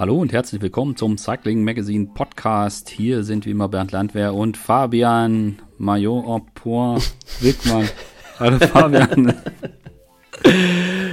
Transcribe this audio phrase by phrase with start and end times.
[0.00, 2.88] Hallo und herzlich willkommen zum Cycling Magazine Podcast.
[2.88, 7.86] Hier sind wie immer Bernd Landwehr und Fabian Major Point Wickmann.
[8.38, 9.34] Hallo Fabian.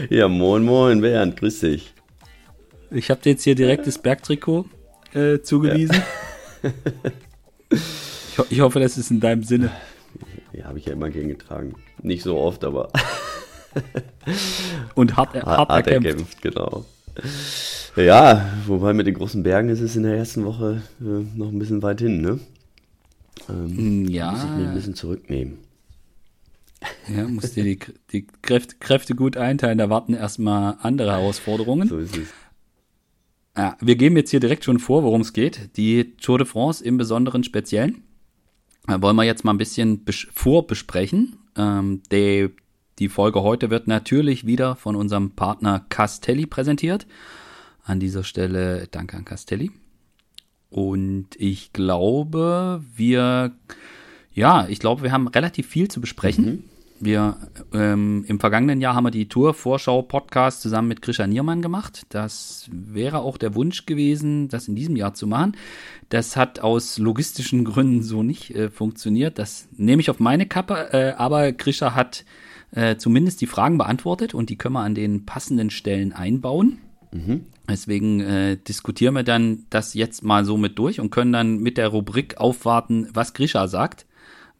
[0.09, 1.93] Ja, moin moin Bernd, grüß dich.
[2.89, 4.67] Ich habe dir jetzt hier direkt das Bergtrikot
[5.13, 6.01] äh, zugewiesen.
[6.63, 6.71] Ja.
[7.71, 9.69] ich, ho ich, hoffe, das ist in deinem Sinne.
[10.53, 11.75] Ja, habe ich ja immer gern getragen.
[12.01, 12.87] Nicht so oft, aber.
[14.95, 16.07] und hart, hart, hart erkämpft.
[16.07, 16.41] erkämpft.
[16.41, 16.85] Genau.
[17.95, 21.59] Ja, wobei mit den großen Bergen ist es in der ersten Woche äh, noch ein
[21.59, 22.39] bisschen weit hin, ne?
[23.49, 24.31] Ähm, ja.
[24.31, 25.57] Muss ich mich ein bisschen zurücknehmen.
[27.07, 27.79] Ja, musst dir die,
[28.11, 31.87] die Kräfte, Kräfte gut einteilen, da warten erstmal andere Herausforderungen.
[31.87, 32.27] So ist es.
[33.57, 35.75] Ja, wir geben jetzt hier direkt schon vor, worum es geht.
[35.77, 38.03] Die Tour de France im Besonderen Speziellen.
[38.85, 41.37] Da wollen wir jetzt mal ein bisschen vorbesprechen.
[41.57, 42.49] Ähm, die,
[42.99, 47.05] die Folge heute wird natürlich wieder von unserem Partner Castelli präsentiert.
[47.83, 49.71] An dieser Stelle danke an Castelli.
[50.69, 53.51] Und ich glaube, wir,
[54.33, 56.45] ja, ich glaube, wir haben relativ viel zu besprechen.
[56.45, 56.63] Mhm.
[56.99, 57.37] Wir,
[57.73, 62.07] ähm, im vergangenen Jahr haben wir die Tour-Vorschau-Podcast zusammen mit Grisha Niermann gemacht.
[62.09, 65.55] Das wäre auch der Wunsch gewesen, das in diesem Jahr zu machen.
[66.09, 69.37] Das hat aus logistischen Gründen so nicht äh, funktioniert.
[69.37, 72.25] Das nehme ich auf meine Kappe, äh, aber Grisha hat
[72.71, 76.79] äh, zumindest die Fragen beantwortet und die können wir an den passenden Stellen einbauen.
[77.11, 77.45] Mhm.
[77.69, 81.77] Deswegen äh, diskutieren wir dann das jetzt mal so mit durch und können dann mit
[81.77, 84.05] der Rubrik aufwarten, was Grisha sagt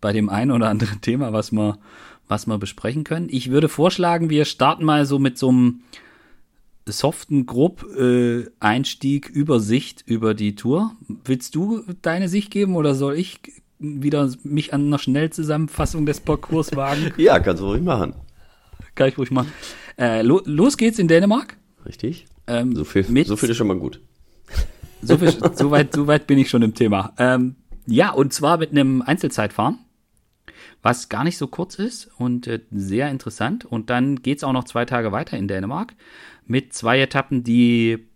[0.02, 1.80] bei dem einen oder anderen Thema, was wir,
[2.28, 3.28] was wir besprechen können.
[3.30, 5.82] Ich würde vorschlagen, wir starten mal so mit so einem
[6.86, 10.96] soften grob äh, Einstieg, Übersicht über die Tour.
[11.26, 13.42] Willst du deine Sicht geben oder soll ich
[13.80, 17.14] wieder mich an einer Schnellzusammenfassung des Parcours wagen?
[17.18, 18.14] ja, kannst du ruhig machen.
[18.96, 19.52] Kann ich ruhig machen.
[19.98, 21.58] Äh, lo los geht's in Dänemark.
[21.86, 22.26] Richtig.
[22.48, 24.02] Ähm, so, viel, so viel ist schon mal gut.
[25.02, 27.14] So, viel, so, weit, so weit bin ich schon im Thema.
[27.18, 29.80] Ähm, ja, und zwar mit einem Einzelzeitfahren,
[30.82, 33.66] was gar nicht so kurz ist und äh, sehr interessant.
[33.66, 35.94] Und dann geht's auch noch zwei Tage weiter in Dänemark
[36.46, 38.08] mit zwei Etappen, die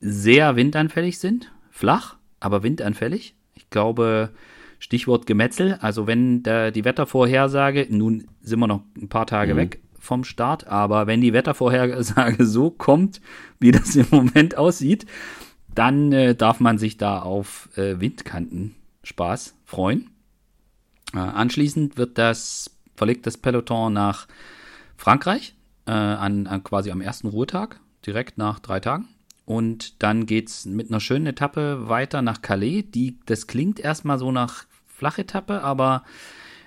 [0.00, 1.52] sehr windanfällig sind.
[1.70, 3.34] Flach, aber windanfällig.
[3.54, 4.30] Ich glaube,
[4.78, 5.78] Stichwort Gemetzel.
[5.80, 9.58] Also wenn der, die Wettervorhersage, nun sind wir noch ein paar Tage mhm.
[9.58, 10.66] weg, vom Start.
[10.66, 13.20] Aber wenn die Wettervorhersage so kommt,
[13.58, 15.06] wie das im Moment aussieht,
[15.74, 20.10] dann äh, darf man sich da auf äh, Windkanten-Spaß freuen.
[21.12, 24.26] Äh, anschließend wird das, verlegt das Peloton nach
[24.96, 25.54] Frankreich,
[25.86, 29.08] äh, an, an quasi am ersten Ruhetag, direkt nach drei Tagen.
[29.46, 32.82] Und dann geht es mit einer schönen Etappe weiter nach Calais.
[32.82, 36.02] Die, das klingt erstmal so nach Flachetappe, aber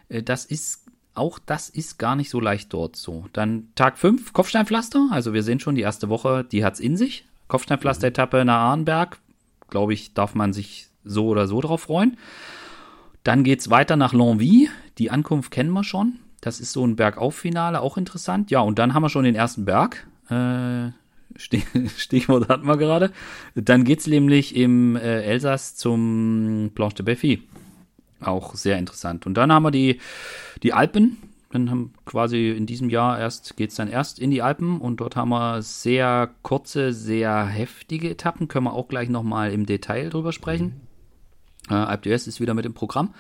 [0.08, 3.26] äh, das ist auch das ist gar nicht so leicht dort so.
[3.34, 5.10] Dann Tag 5, Kopfsteinpflaster.
[5.12, 7.26] Also wir sehen schon, die erste Woche, die hat es in sich.
[7.50, 9.20] Kopfsteinpflaster-Etappe nach Arnberg.
[9.70, 12.18] Glaube ich, darf man sich so oder so drauf freuen.
[13.24, 14.70] Dann geht es weiter nach L'Envie.
[14.98, 16.20] Die Ankunft kennen wir schon.
[16.42, 18.50] Das ist so ein Bergauffinale, auch interessant.
[18.50, 20.08] Ja, und dann haben wir schon den ersten Berg.
[20.30, 20.92] Äh,
[21.98, 23.12] Stichwort hatten wir gerade.
[23.56, 27.44] Dann geht es nämlich im äh, Elsass zum Planche de Belfi.
[28.22, 29.26] Auch sehr interessant.
[29.26, 30.00] Und dann haben wir die,
[30.64, 31.18] die Alpen.
[31.52, 34.98] Dann haben quasi in diesem Jahr erst geht es dann erst in die Alpen und
[34.98, 38.48] dort haben wir sehr kurze, sehr heftige Etappen.
[38.48, 40.82] Können wir auch gleich nochmal im Detail drüber sprechen.
[41.70, 43.14] Äh, Alp d'Huez ist wieder mit im Programm.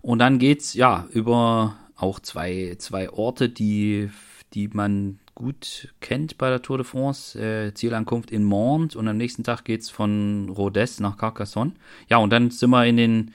[0.00, 4.10] Und dann geht es ja über auch zwei, zwei Orte, die,
[4.54, 7.38] die man gut kennt bei der Tour de France.
[7.38, 11.74] Äh, Zielankunft in Mont und am nächsten Tag geht es von Rodez nach Carcassonne.
[12.08, 13.34] Ja, und dann sind wir in den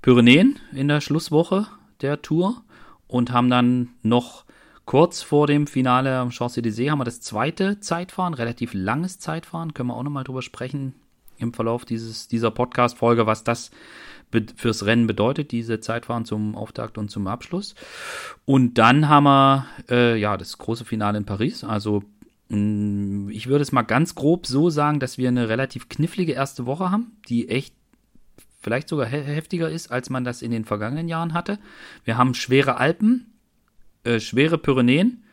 [0.00, 1.66] Pyrenäen in der Schlusswoche
[2.00, 2.62] der Tour
[3.06, 4.44] und haben dann noch
[4.86, 9.88] kurz vor dem Finale am Champs-Élysées haben wir das zweite Zeitfahren, relativ langes Zeitfahren, können
[9.88, 10.94] wir auch nochmal drüber sprechen
[11.38, 13.70] im Verlauf dieses, dieser Podcast-Folge, was das
[14.56, 17.74] fürs Rennen bedeutet, diese Zeitfahren zum Auftakt und zum Abschluss.
[18.44, 21.64] Und dann haben wir äh, ja das große Finale in Paris.
[21.64, 22.02] Also
[22.48, 26.32] mh, mm, ich würde es mal ganz grob so sagen, dass wir eine relativ knifflige
[26.32, 27.74] erste Woche haben, die echt
[28.60, 31.58] vielleicht sogar heftiger ist, als man das in den vergangenen Jahren hatte.
[32.04, 33.32] Wir haben schwere Alpen,
[34.04, 35.24] äh, schwere Pyrenäen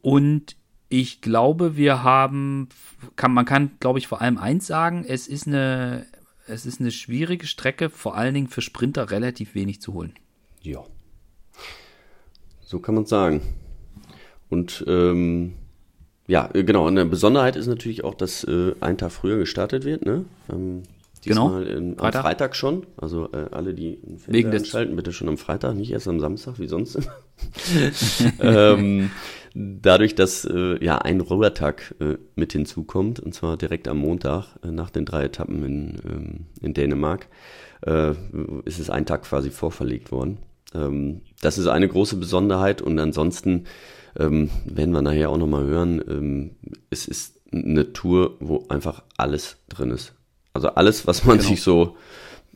[0.00, 0.56] und
[0.88, 2.68] ich glaube, wir haben,
[3.16, 6.06] kann, man kann, glaube ich, vor allem eins sagen, es ist eine,
[6.46, 10.14] es ist eine schwierige Strecke, vor allen Dingen für Sprinter relativ wenig zu holen.
[10.62, 10.84] Ja.
[12.60, 13.42] So kann man sagen.
[14.50, 15.54] Und ähm,
[16.26, 20.04] ja, genau, eine Besonderheit ist natürlich auch, dass äh, ein Tag früher gestartet wird.
[20.04, 20.24] Ne?
[20.50, 20.82] Ähm,
[21.26, 21.58] Genau.
[21.58, 22.86] Diesmal am Freitag schon.
[22.98, 26.58] Also äh, alle, die Wegen des- schalten, bitte schon am Freitag, nicht erst am Samstag
[26.58, 26.98] wie sonst.
[28.40, 29.10] ähm,
[29.54, 34.70] dadurch, dass äh, ja ein Ruhetag äh, mit hinzukommt, und zwar direkt am Montag äh,
[34.70, 37.28] nach den drei Etappen in, ähm, in Dänemark,
[37.86, 38.12] äh,
[38.64, 40.38] ist es ein Tag quasi vorverlegt worden.
[40.74, 43.64] Ähm, das ist eine große Besonderheit und ansonsten
[44.18, 46.50] ähm, werden wir nachher auch nochmal hören, ähm,
[46.90, 50.14] es ist eine Tour, wo einfach alles drin ist.
[50.52, 51.48] Also alles, was man Genau.
[51.50, 51.96] sich so,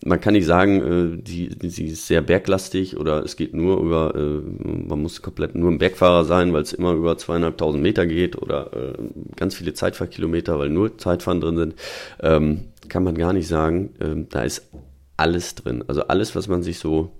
[0.04, 4.14] man kann nicht sagen, äh, die, sie ist sehr berglastig oder es geht nur über,
[4.14, 4.40] äh,
[4.88, 8.72] man muss komplett nur ein Bergfahrer sein, weil es immer über zweieinhalbtausend Meter geht oder
[8.72, 8.92] äh,
[9.36, 11.74] ganz viele Zeitfahrkilometer, weil nur Zeitfahren drin sind,
[12.20, 13.90] ähm, kann man gar nicht sagen.
[14.00, 14.70] Ähm, da ist
[15.16, 15.84] alles drin.
[15.88, 17.12] Also alles, was man sich so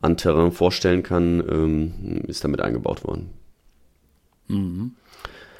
[0.00, 3.30] an Terrain vorstellen kann, ähm, ist damit eingebaut worden.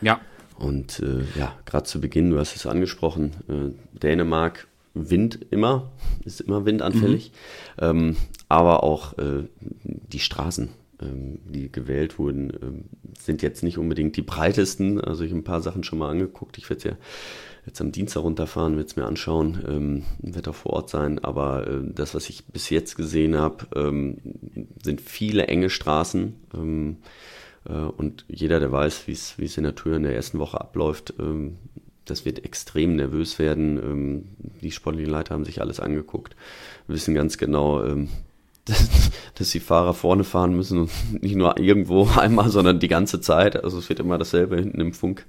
[0.00, 0.20] Ja,
[0.56, 5.90] Und äh, ja, gerade zu Beginn, du hast es angesprochen, äh, Dänemark, Wind immer,
[6.24, 7.32] ist immer windanfällig,
[7.78, 8.16] ähm,
[8.48, 9.44] aber auch äh,
[9.84, 10.68] die Straßen,
[11.02, 12.84] ähm, die gewählt wurden, ähm,
[13.18, 15.00] sind jetzt nicht unbedingt die breitesten.
[15.00, 16.58] Also ich habe ein paar Sachen schon mal angeguckt.
[16.58, 16.96] Ich werde ja
[17.66, 21.18] jetzt am Dienstag runterfahren, werde es mir anschauen, ähm, werde auch vor Ort sein.
[21.24, 24.18] Aber äh, das, was ich bis jetzt gesehen habe, ähm,
[24.82, 26.34] sind viele enge Straßen.
[26.54, 26.96] Ähm,
[27.68, 31.14] äh, Und jeder, der weiß, wie es in der Tour in der ersten Woche abläuft,
[31.18, 31.56] ähm,
[32.04, 33.78] das wird extrem nervös werden.
[33.78, 34.24] Ähm,
[34.60, 36.36] Die sportlichen Leiter haben sich alles angeguckt,
[36.86, 38.08] wissen ganz genau, ähm,
[38.64, 38.88] dass,
[39.34, 43.62] dass die Fahrer vorne fahren müssen und nicht nur irgendwo einmal, sondern die ganze Zeit.
[43.62, 45.26] Also es wird immer dasselbe hinten im Funk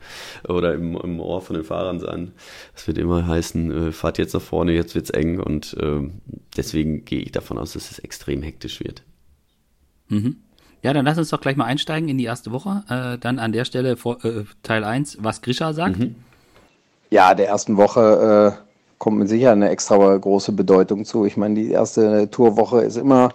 [0.48, 2.32] oder im, im Ohr von den Fahrern sein.
[2.74, 6.22] Es wird immer heißen, äh, fahrt jetzt nach vorne, jetzt wird's eng und ähm,
[6.56, 9.04] deswegen gehe ich davon aus, dass es extrem hektisch wird.
[10.82, 12.84] Ja, dann lass uns doch gleich mal einsteigen in die erste Woche.
[12.90, 16.00] Äh, dann an der Stelle vor, äh, Teil 1, was Grisha sagt.
[17.16, 18.62] Ja, der ersten Woche äh,
[18.98, 21.24] kommt mit Sicherheit eine extra große Bedeutung zu.
[21.24, 23.30] Ich meine, die erste Tourwoche ist immer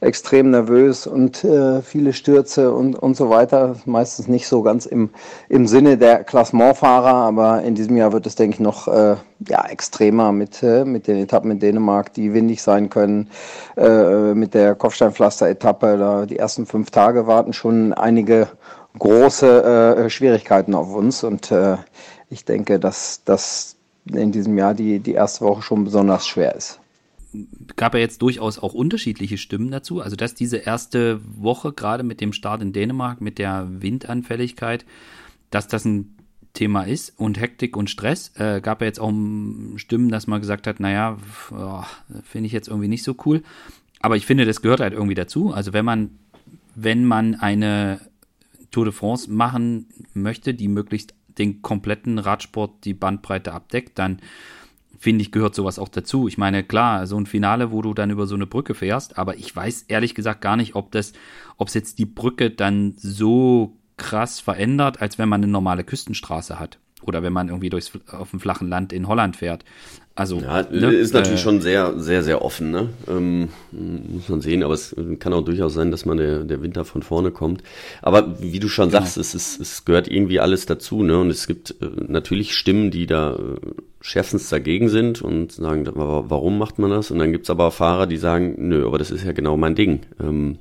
[0.00, 3.76] extrem nervös und äh, viele Stürze und, und so weiter.
[3.84, 5.10] Meistens nicht so ganz im,
[5.50, 9.16] im Sinne der Klassementfahrer, aber in diesem Jahr wird es, denke ich, noch äh,
[9.46, 13.28] ja, extremer mit, äh, mit den Etappen in Dänemark, die windig sein können.
[13.76, 18.48] Äh, mit der Kopfsteinpflaster-Etappe, die ersten fünf Tage warten schon einige
[18.98, 21.76] große äh, Schwierigkeiten auf uns und äh,
[22.30, 23.76] ich denke, dass das
[24.06, 26.80] in diesem Jahr die, die erste Woche schon besonders schwer ist.
[27.74, 30.00] Gab ja jetzt durchaus auch unterschiedliche Stimmen dazu.
[30.00, 34.86] Also, dass diese erste Woche, gerade mit dem Start in Dänemark, mit der Windanfälligkeit,
[35.50, 36.16] dass das ein
[36.54, 38.32] Thema ist und Hektik und Stress.
[38.36, 41.18] Äh, gab ja jetzt auch mm, Stimmen, dass man gesagt hat, naja,
[42.24, 43.42] finde ich jetzt irgendwie nicht so cool.
[44.00, 45.52] Aber ich finde, das gehört halt irgendwie dazu.
[45.52, 46.18] Also wenn man,
[46.74, 48.00] wenn man eine
[48.70, 54.20] Tour de France machen möchte, die möglichst den kompletten Radsport, die Bandbreite abdeckt, dann
[54.98, 56.28] finde ich, gehört sowas auch dazu.
[56.28, 59.36] Ich meine, klar, so ein Finale, wo du dann über so eine Brücke fährst, aber
[59.36, 61.12] ich weiß ehrlich gesagt gar nicht, ob das,
[61.56, 66.58] ob es jetzt die Brücke dann so krass verändert, als wenn man eine normale Küstenstraße
[66.58, 66.78] hat.
[67.02, 69.64] Oder wenn man irgendwie durchs, auf dem flachen Land in Holland fährt.
[70.16, 72.88] Also, Ja, ne, ist natürlich äh, schon sehr, sehr, sehr offen, ne?
[73.06, 76.86] Ähm, muss man sehen, aber es kann auch durchaus sein, dass man der, der Winter
[76.86, 77.62] von vorne kommt.
[78.00, 81.18] Aber wie du schon sagst, es, ist, es gehört irgendwie alles dazu, ne?
[81.18, 83.56] Und es gibt äh, natürlich Stimmen, die da äh,
[84.00, 87.10] schärfstens dagegen sind und sagen, warum macht man das?
[87.10, 90.00] Und dann gibt's aber Fahrer, die sagen, nö, aber das ist ja genau mein Ding.
[90.18, 90.58] Ähm,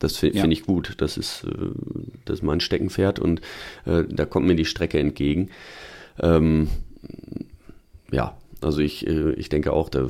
[0.00, 0.42] das fi- Ja.
[0.42, 0.96] finde ich gut.
[0.98, 1.50] Das ist, äh,
[2.26, 3.40] das ist mein Steckenpferd und
[3.86, 5.48] äh, da kommt mir die Strecke entgegen.
[6.20, 6.68] Ähm,
[8.12, 10.08] ja, also ich, äh, ich denke auch, da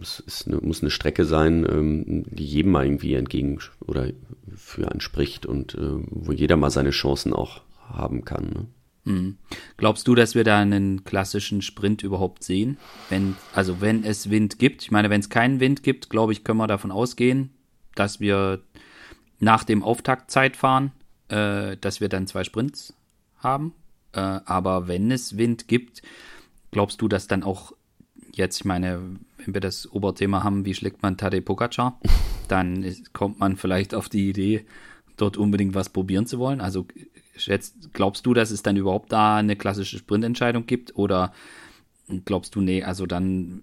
[0.00, 4.10] ist eine, muss eine Strecke sein, ähm, die jedem mal irgendwie entgegen oder
[4.54, 8.44] für anspricht und äh, wo jeder mal seine Chancen auch haben kann.
[8.46, 8.66] Ne?
[9.04, 9.38] Mhm.
[9.76, 12.78] Glaubst du, dass wir da einen klassischen Sprint überhaupt sehen?
[13.10, 16.44] Wenn, also wenn es Wind gibt, ich meine, wenn es keinen Wind gibt, glaube ich,
[16.44, 17.50] können wir davon ausgehen,
[17.94, 18.62] dass wir
[19.40, 20.92] nach dem Auftaktzeit fahren,
[21.28, 22.94] äh, dass wir dann zwei Sprints
[23.36, 23.74] haben.
[24.12, 26.02] Äh, aber wenn es Wind gibt,
[26.70, 27.72] glaubst du, dass dann auch
[28.36, 29.00] jetzt, ich meine,
[29.38, 31.98] wenn wir das Oberthema haben, wie schlägt man Tadej Pogacar,
[32.48, 34.64] dann kommt man vielleicht auf die Idee,
[35.16, 36.60] dort unbedingt was probieren zu wollen.
[36.60, 36.86] Also
[37.36, 41.32] schätzt, glaubst du, dass es dann überhaupt da eine klassische Sprintentscheidung gibt oder
[42.24, 43.62] glaubst du, nee, also dann,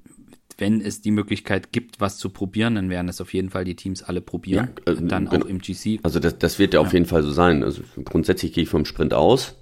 [0.58, 3.76] wenn es die Möglichkeit gibt, was zu probieren, dann werden es auf jeden Fall die
[3.76, 4.70] Teams alle probieren.
[4.86, 5.44] Ja, äh, dann genau.
[5.44, 6.00] auch im GC.
[6.04, 7.64] Also das, das wird ja auf jeden Fall so sein.
[7.64, 9.56] Also grundsätzlich gehe ich vom Sprint aus.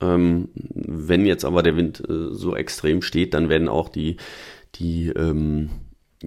[0.00, 4.16] Ähm, wenn jetzt aber der Wind äh, so extrem steht, dann werden auch die,
[4.74, 5.70] die ähm,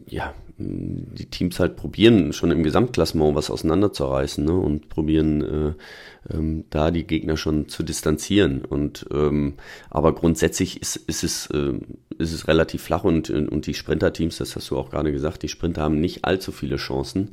[0.08, 4.54] ja, die Teams halt probieren, schon im Gesamtklassement was auseinanderzureißen ne?
[4.54, 8.64] und probieren äh, ähm, da die Gegner schon zu distanzieren.
[8.66, 9.56] Und ähm,
[9.90, 11.74] aber grundsätzlich ist, ist es äh,
[12.18, 15.50] ist es relativ flach und und die Sprinter-Teams, das hast du auch gerade gesagt, die
[15.50, 17.32] Sprinter haben nicht allzu viele Chancen.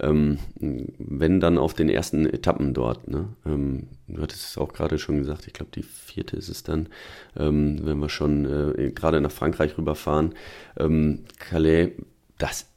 [0.00, 3.08] Ähm, wenn dann auf den ersten Etappen dort.
[3.08, 3.28] Ne?
[3.44, 6.88] Ähm, du hattest es auch gerade schon gesagt, ich glaube die vierte ist es dann,
[7.36, 8.44] ähm, wenn wir schon
[8.76, 10.34] äh, gerade nach Frankreich rüberfahren.
[10.78, 11.90] Ähm, Calais,
[12.38, 12.67] das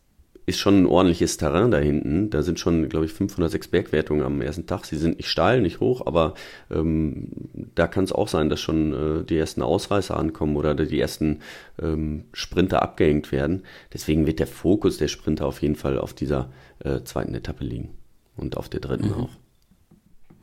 [0.46, 2.30] ist schon ein ordentliches Terrain da hinten.
[2.30, 4.86] Da sind schon, glaube ich, 506 Bergwertungen am ersten Tag.
[4.86, 6.34] Sie sind nicht steil, nicht hoch, aber
[6.70, 7.28] ähm,
[7.76, 11.40] da kann es auch sein, dass schon äh, die ersten Ausreißer ankommen oder die ersten
[11.80, 13.64] ähm, Sprinter abgehängt werden.
[13.94, 17.90] Deswegen wird der Fokus der Sprinter auf jeden Fall auf dieser äh, zweiten Etappe liegen
[18.36, 19.14] und auf der dritten mhm.
[19.14, 19.30] auch.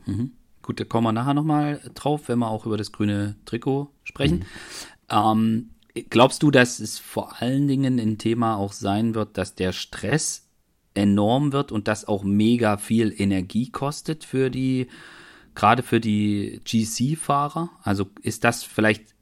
[0.07, 0.33] Mhm.
[0.63, 4.39] Gut, da kommen wir nachher nochmal drauf, wenn wir auch über das grüne Trikot sprechen.
[4.39, 4.45] Mhm.
[5.11, 5.71] Ähm,
[6.11, 10.49] Glaubst du, dass es vor allen Dingen ein Thema auch sein wird, dass der Stress
[10.95, 14.89] enorm wird und das auch mega viel Energie kostet für die,
[15.55, 17.71] gerade für die GC-Fahrer?
[17.83, 19.15] Also ist das vielleicht,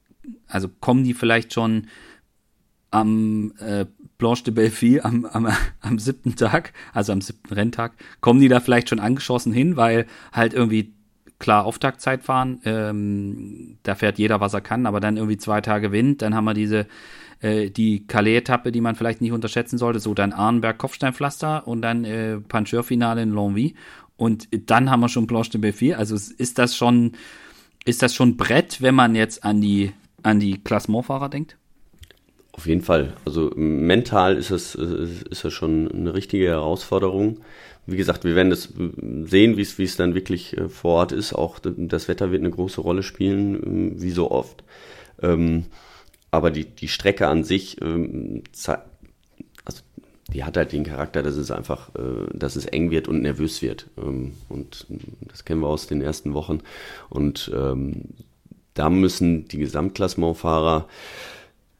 [0.46, 1.88] also kommen die vielleicht schon
[2.90, 3.86] am äh,
[4.18, 5.48] Blanche de Belleville am, am,
[5.80, 10.06] am siebten Tag, also am siebten Renntag, kommen die da vielleicht schon angeschossen hin, weil
[10.32, 10.95] halt irgendwie
[11.38, 12.60] klar Auftaktzeit fahren.
[12.64, 16.22] Ähm, da fährt jeder, was er kann, aber dann irgendwie zwei Tage Wind.
[16.22, 16.86] Dann haben wir diese
[17.40, 20.00] äh, die Calais-Etappe, die man vielleicht nicht unterschätzen sollte.
[20.00, 23.74] So dann Arnberg Kopfsteinpflaster und dann äh, Pancheur-Finale in Longwy.
[24.16, 25.98] Und dann haben wir schon Planche de Belleville.
[25.98, 27.12] Also ist das schon,
[27.84, 31.58] ist das schon Brett, wenn man jetzt an die, an die Klassementfahrer denkt?
[32.52, 33.12] Auf jeden Fall.
[33.26, 37.40] Also mental ist es, ist es schon eine richtige Herausforderung
[37.86, 38.72] wie gesagt, wir werden das
[39.30, 41.32] sehen, wie es, dann wirklich äh, vor Ort ist.
[41.32, 44.64] Auch das Wetter wird eine große Rolle spielen, ähm, wie so oft.
[45.22, 45.66] Ähm,
[46.30, 48.42] aber die, die Strecke an sich, ähm,
[49.64, 49.82] also
[50.32, 53.62] die hat halt den Charakter, dass es einfach, äh, dass es eng wird und nervös
[53.62, 53.86] wird.
[53.96, 54.86] und
[55.20, 56.60] das kennen wir aus den ersten Wochen.
[57.08, 57.50] Und
[58.74, 60.88] da müssen die Gesamtklassementfahrer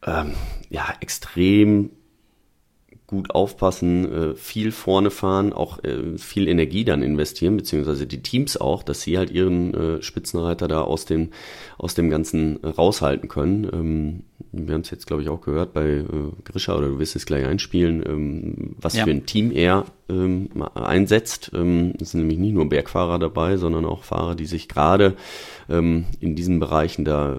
[0.02, 1.90] ja extrem
[3.06, 8.56] gut aufpassen, äh, viel vorne fahren, auch äh, viel Energie dann investieren, beziehungsweise die Teams
[8.56, 11.30] auch, dass sie halt ihren äh, Spitzenreiter da aus dem,
[11.78, 13.68] aus dem Ganzen raushalten können.
[13.72, 16.04] Ähm, wir haben es jetzt, glaube ich, auch gehört bei
[16.44, 19.04] Grisha, oder du wirst es gleich einspielen, ähm, was ja.
[19.04, 21.48] für ein Team er ähm, einsetzt.
[21.52, 25.16] es sind nämlich nicht nur Bergfahrer dabei, sondern auch Fahrer, die sich gerade
[25.68, 27.36] in diesen Bereichen da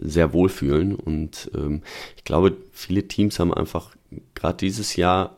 [0.00, 0.94] sehr wohlfühlen.
[0.94, 1.82] Und ähm,
[2.16, 3.94] ich glaube, viele Teams haben einfach
[4.34, 5.36] gerade dieses Jahr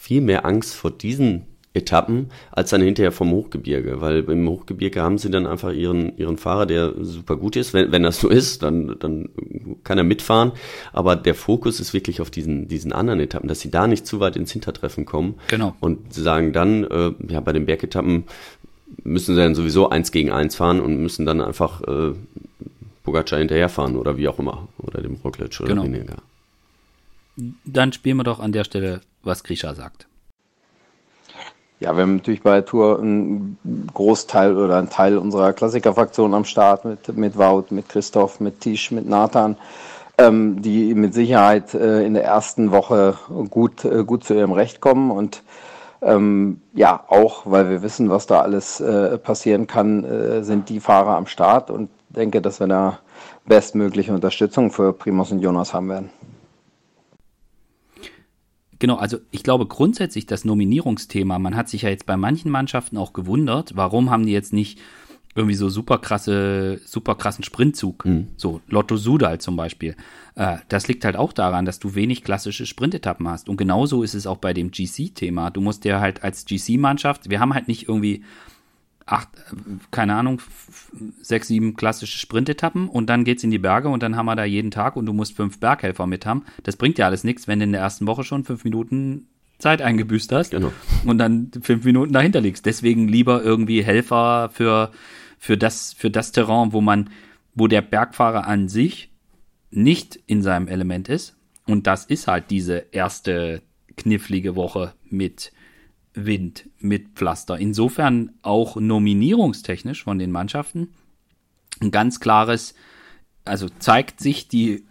[0.00, 5.18] viel mehr Angst vor diesen Etappen als dann hinterher vom Hochgebirge, weil im Hochgebirge haben
[5.18, 7.74] sie dann einfach ihren, ihren Fahrer, der super gut ist.
[7.74, 9.28] Wenn, wenn das so ist, dann, dann
[9.82, 10.52] kann er mitfahren.
[10.92, 14.20] Aber der Fokus ist wirklich auf diesen, diesen anderen Etappen, dass sie da nicht zu
[14.20, 15.34] weit ins Hintertreffen kommen.
[15.48, 15.74] Genau.
[15.80, 18.24] Und sie sagen dann, äh, ja, bei den Bergetappen
[19.02, 22.12] müssen sie dann sowieso eins gegen eins fahren und müssen dann einfach äh,
[23.04, 24.66] Pogacar hinterherfahren oder wie auch immer.
[24.78, 25.82] Oder dem Roglic oder genau.
[25.82, 26.16] Rinega.
[27.64, 30.06] Dann spielen wir doch an der Stelle, was Grisha sagt.
[31.80, 33.58] Ja, wir haben natürlich bei der Tour einen
[33.92, 38.90] Großteil oder einen Teil unserer Klassikerfraktion am Start mit, mit Wout, mit Christoph, mit Tisch,
[38.90, 39.56] mit Nathan,
[40.16, 43.18] ähm, die mit Sicherheit äh, in der ersten Woche
[43.50, 45.42] gut, äh, gut zu ihrem Recht kommen und
[46.00, 50.80] ähm, ja, auch weil wir wissen, was da alles äh, passieren kann, äh, sind die
[50.80, 53.00] Fahrer am Start und denke, dass wir da
[53.46, 56.10] bestmögliche Unterstützung für Primus und Jonas haben werden.
[58.78, 62.96] Genau, also ich glaube grundsätzlich das Nominierungsthema, man hat sich ja jetzt bei manchen Mannschaften
[62.98, 64.78] auch gewundert, warum haben die jetzt nicht
[65.34, 68.28] irgendwie so super krasse, super krassen Sprintzug, mhm.
[68.36, 69.96] so Lotto Sudal zum Beispiel.
[70.36, 73.48] Äh, das liegt halt auch daran, dass du wenig klassische Sprintetappen hast.
[73.48, 75.50] Und genauso ist es auch bei dem GC-Thema.
[75.50, 78.22] Du musst dir halt als GC-Mannschaft, wir haben halt nicht irgendwie
[79.06, 79.28] acht,
[79.90, 80.40] keine Ahnung,
[81.20, 84.44] sechs, sieben klassische Sprintetappen und dann geht's in die Berge und dann haben wir da
[84.44, 86.44] jeden Tag und du musst fünf Berghelfer mit haben.
[86.62, 89.26] Das bringt ja alles nichts, wenn du in der ersten Woche schon fünf Minuten
[89.58, 90.72] Zeit eingebüßt hast genau.
[91.04, 92.66] und dann fünf Minuten dahinter liegst.
[92.66, 94.90] Deswegen lieber irgendwie Helfer für,
[95.38, 97.10] für das, für das Terrain, wo man,
[97.54, 99.10] wo der Bergfahrer an sich
[99.70, 101.36] nicht in seinem Element ist.
[101.66, 103.62] Und das ist halt diese erste
[103.96, 105.52] knifflige Woche mit
[106.14, 107.58] Wind mit Pflaster.
[107.58, 110.88] Insofern auch nominierungstechnisch von den Mannschaften
[111.80, 112.74] ein ganz klares,
[113.44, 114.84] also zeigt sich die,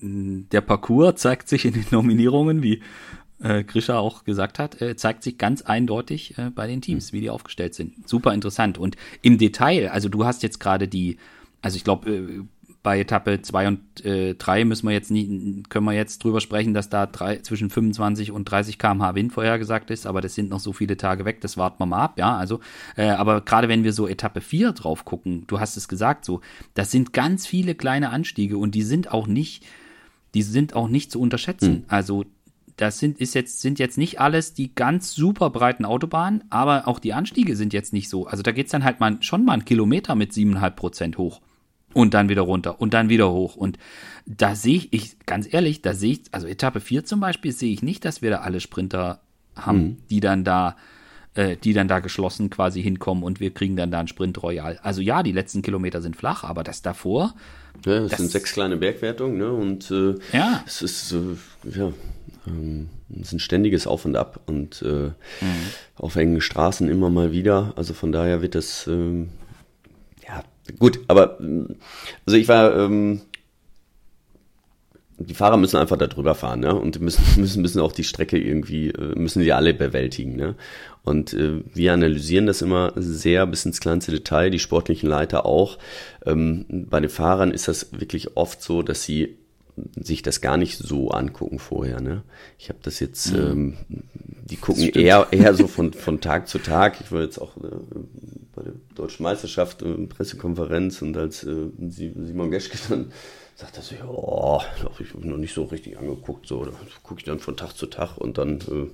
[0.00, 2.82] der Parcours zeigt sich in den Nominierungen, wie
[3.40, 7.20] äh, Grisha auch gesagt hat, äh, zeigt sich ganz eindeutig äh, bei den Teams, wie
[7.20, 8.08] die aufgestellt sind.
[8.08, 8.78] Super interessant.
[8.78, 11.18] Und im Detail, also du hast jetzt gerade die,
[11.62, 12.40] also ich glaube, äh,
[12.82, 16.74] bei Etappe 2 und 3 äh, müssen wir jetzt nie, können wir jetzt drüber sprechen,
[16.74, 20.60] dass da drei, zwischen 25 und 30 km/h Wind vorhergesagt ist, aber das sind noch
[20.60, 22.36] so viele Tage weg, das warten wir mal ab, ja.
[22.36, 22.60] Also,
[22.96, 26.40] äh, aber gerade wenn wir so Etappe 4 drauf gucken, du hast es gesagt, so,
[26.74, 29.66] das sind ganz viele kleine Anstiege und die sind auch nicht,
[30.34, 31.72] die sind auch nicht zu unterschätzen.
[31.72, 31.84] Mhm.
[31.88, 32.24] Also
[32.76, 37.00] das sind, ist jetzt, sind jetzt nicht alles die ganz super breiten Autobahnen, aber auch
[37.00, 38.26] die Anstiege sind jetzt nicht so.
[38.26, 41.40] Also da geht's dann halt mal schon mal einen Kilometer mit siebeneinhalb Prozent hoch.
[41.94, 43.56] Und dann wieder runter und dann wieder hoch.
[43.56, 43.78] Und
[44.26, 47.82] da sehe ich, ganz ehrlich, da sehe ich, also Etappe 4 zum Beispiel, sehe ich
[47.82, 49.20] nicht, dass wir da alle Sprinter
[49.56, 49.96] haben, mhm.
[50.10, 50.76] die dann da,
[51.34, 54.78] äh, die dann da geschlossen quasi hinkommen und wir kriegen dann da einen Sprint Royal.
[54.82, 57.34] Also ja, die letzten Kilometer sind flach, aber das davor.
[57.84, 59.52] Ja, es sind sechs kleine Bergwertungen, ne?
[59.52, 60.62] Und äh, ja.
[60.66, 61.92] es ist, äh, ja,
[62.46, 65.12] ähm, es ist ein ständiges Auf und Ab und äh, mhm.
[65.96, 67.72] auf engen Straßen immer mal wieder.
[67.76, 69.28] Also von daher wird das, ähm,
[70.78, 71.38] gut, aber
[72.26, 73.20] also ich war, ähm,
[75.18, 76.74] die Fahrer müssen einfach da drüber fahren, ne?
[76.74, 80.54] Und müssen, müssen, müssen auch die Strecke irgendwie, äh, müssen sie alle bewältigen, ne?
[81.02, 85.78] Und äh, wir analysieren das immer sehr bis ins kleinste Detail, die sportlichen Leiter auch.
[86.26, 89.36] Ähm, bei den Fahrern ist das wirklich oft so, dass sie
[90.00, 92.00] sich das gar nicht so angucken vorher.
[92.00, 92.22] Ne?
[92.58, 93.38] Ich habe das jetzt, mhm.
[93.38, 93.76] ähm,
[94.44, 97.00] die gucken eher, eher so von, von Tag zu Tag.
[97.00, 97.70] Ich war jetzt auch äh,
[98.58, 103.12] bei der Deutschen Meisterschaft äh, Pressekonferenz und als äh, Simon Geschke dann
[103.54, 106.72] sagt er so, ja, ich habe noch nicht so richtig angeguckt, so, da
[107.02, 108.88] gucke ich dann von Tag zu Tag und dann äh,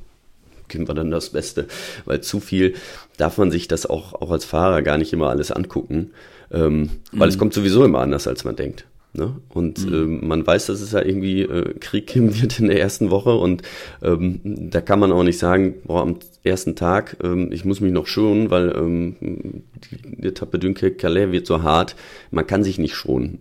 [0.69, 1.67] geben wir dann das Beste,
[2.05, 2.75] weil zu viel
[3.17, 6.13] darf man sich das auch, auch als Fahrer gar nicht immer alles angucken,
[6.51, 7.33] ähm, weil mhm.
[7.33, 8.87] es kommt sowieso immer anders, als man denkt.
[9.13, 9.37] Ne?
[9.51, 9.95] Und mhm.
[9.95, 13.35] ähm, man weiß, dass es ja irgendwie äh, Krieg geben wird in der ersten Woche
[13.35, 13.63] und
[14.03, 17.93] ähm, da kann man auch nicht sagen, boah, am ersten Tag, ähm, ich muss mich
[17.93, 21.97] noch schonen, weil ähm, die Etappe Dünke-Calais wird so hart.
[22.31, 23.41] Man kann sich nicht schonen.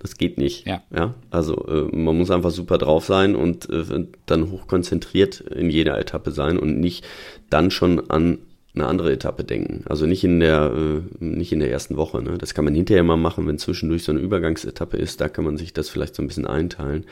[0.00, 0.66] Das geht nicht.
[0.66, 0.82] Ja.
[0.94, 1.14] ja?
[1.30, 6.30] Also äh, man muss einfach super drauf sein und äh, dann hochkonzentriert in jeder Etappe
[6.30, 7.04] sein und nicht
[7.50, 8.38] dann schon an
[8.74, 9.84] eine andere Etappe denken.
[9.86, 12.22] Also nicht in der, äh, nicht in der ersten Woche.
[12.22, 12.38] Ne?
[12.38, 15.20] Das kann man hinterher mal machen, wenn zwischendurch so eine Übergangsetappe ist.
[15.20, 17.04] Da kann man sich das vielleicht so ein bisschen einteilen.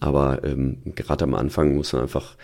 [0.00, 2.36] Aber ähm, gerade am Anfang muss man einfach,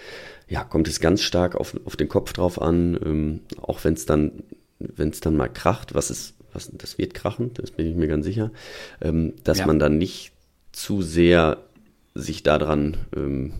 [0.48, 2.98] ja, kommt es ganz stark auf, auf den Kopf drauf an.
[3.04, 4.42] Ähm, auch wenn es dann,
[4.78, 8.08] wenn es dann mal kracht, was ist, was, das wird krachen, das bin ich mir
[8.08, 8.52] ganz sicher,
[9.00, 9.66] ähm, dass ja.
[9.66, 10.32] man dann nicht
[10.72, 11.58] zu sehr
[12.14, 13.54] sich daran ähm,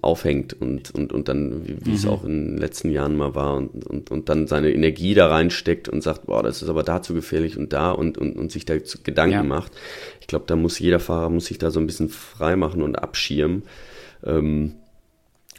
[0.00, 1.96] aufhängt und, und, und dann, wie, wie mhm.
[1.96, 5.28] es auch in den letzten Jahren mal war, und, und, und dann seine Energie da
[5.28, 8.52] reinsteckt und sagt, boah, das ist aber da zu gefährlich und da und, und, und
[8.52, 9.42] sich da Gedanken ja.
[9.42, 9.72] macht.
[10.20, 12.96] Ich glaube, da muss jeder Fahrer muss sich da so ein bisschen frei machen und
[12.96, 13.62] abschirmen.
[14.24, 14.74] Ähm,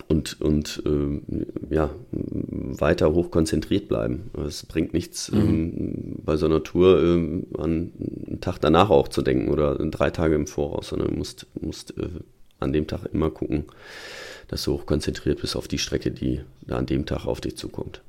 [0.07, 4.31] und, und äh, ja, weiter hoch konzentriert bleiben.
[4.45, 5.39] Es bringt nichts, mhm.
[5.39, 7.91] ähm, bei so einer Tour äh, an
[8.27, 11.97] einen Tag danach auch zu denken oder drei Tage im Voraus, sondern du musst, musst
[11.97, 12.09] äh,
[12.59, 13.65] an dem Tag immer gucken,
[14.47, 17.57] dass du hoch konzentriert bist auf die Strecke, die da an dem Tag auf dich
[17.57, 18.01] zukommt.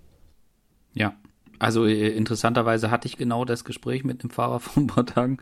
[0.95, 1.17] Ja,
[1.59, 5.39] also äh, interessanterweise hatte ich genau das Gespräch mit dem Fahrer vor ein paar Tagen,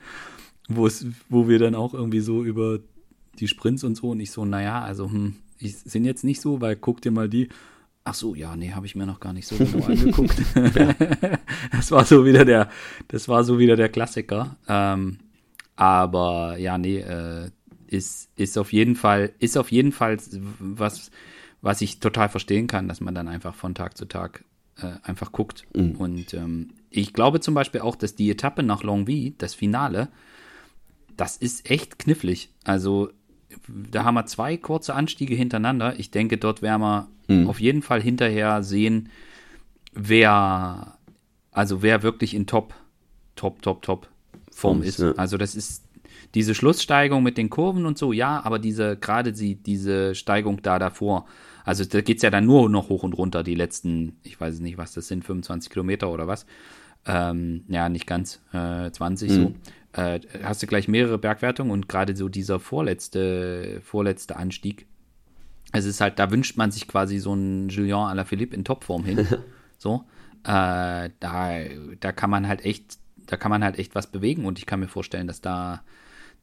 [0.69, 2.79] wo es, wo wir dann auch irgendwie so über
[3.38, 6.61] die Sprints und so und ich so, naja, also hm, ich sind jetzt nicht so,
[6.61, 7.48] weil guck dir mal die.
[8.05, 10.35] Ach so, ja, nee, habe ich mir noch gar nicht so genau angeguckt.
[11.72, 12.68] das war so wieder der,
[13.09, 14.57] das war so wieder der Klassiker.
[14.66, 15.18] Ähm,
[15.77, 17.51] aber ja, nee, äh,
[17.87, 20.18] ist, ist auf jeden Fall, ist auf jeden Fall
[20.59, 21.11] was,
[21.61, 24.44] was ich total verstehen kann, dass man dann einfach von Tag zu Tag
[24.79, 25.66] äh, einfach guckt.
[25.75, 25.96] Mhm.
[25.96, 30.09] Und ähm, ich glaube zum Beispiel auch, dass die Etappe nach Longwy, das Finale,
[31.16, 32.51] das ist echt knifflig.
[32.64, 33.11] Also
[33.69, 35.99] da haben wir zwei kurze Anstiege hintereinander.
[35.99, 37.49] Ich denke, dort werden wir mhm.
[37.49, 39.09] auf jeden Fall hinterher sehen,
[39.93, 40.99] wer,
[41.51, 42.75] also wer wirklich in Top,
[43.37, 44.09] Top, Top, Top
[44.51, 44.99] Form ist.
[44.99, 45.12] Ja.
[45.12, 45.85] Also das ist
[46.35, 50.79] diese Schlusssteigung mit den Kurven und so, ja, aber diese, gerade die, diese Steigung da
[50.79, 51.27] davor,
[51.65, 54.61] also da geht es ja dann nur noch hoch und runter, die letzten, ich weiß
[54.61, 56.47] nicht, was das sind, 25 Kilometer oder was.
[57.05, 59.35] Ähm, ja, nicht ganz, äh, 20 mhm.
[59.35, 59.55] so.
[59.93, 64.87] Äh, hast du gleich mehrere Bergwertungen und gerade so dieser vorletzte, vorletzte Anstieg.
[65.73, 69.27] Es ist halt, da wünscht man sich quasi so einen Julien Alaphilippe in Topform hin.
[69.79, 70.05] so.
[70.45, 71.59] Äh, da,
[72.01, 74.81] da kann man halt echt, da kann man halt echt was bewegen und ich kann
[74.81, 75.83] mir vorstellen, dass da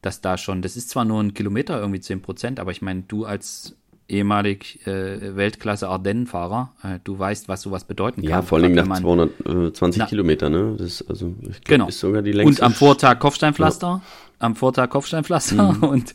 [0.02, 3.04] dass da schon, das ist zwar nur ein Kilometer, irgendwie 10 Prozent, aber ich meine,
[3.04, 3.76] du als
[4.10, 8.30] ehemalig äh, Weltklasse Ardennenfahrer, äh, du weißt, was sowas bedeuten kann.
[8.30, 10.76] Ja, vor allem nach 220 Kilometern, ne?
[10.78, 11.88] Das also, ich glaub, genau.
[11.88, 12.62] ist sogar die längste.
[12.62, 14.02] Und am Vortag Kopfsteinpflaster, ja.
[14.39, 15.84] am Vortag Kopfsteinpflaster mhm.
[15.84, 16.13] und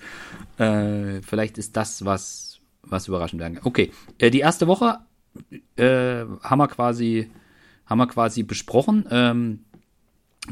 [0.59, 3.67] äh, vielleicht ist das was, was überraschend werden kann.
[3.67, 4.99] Okay, äh, die erste Woche
[5.77, 7.31] äh, haben wir quasi,
[7.87, 9.07] haben wir quasi besprochen.
[9.11, 9.61] Ähm,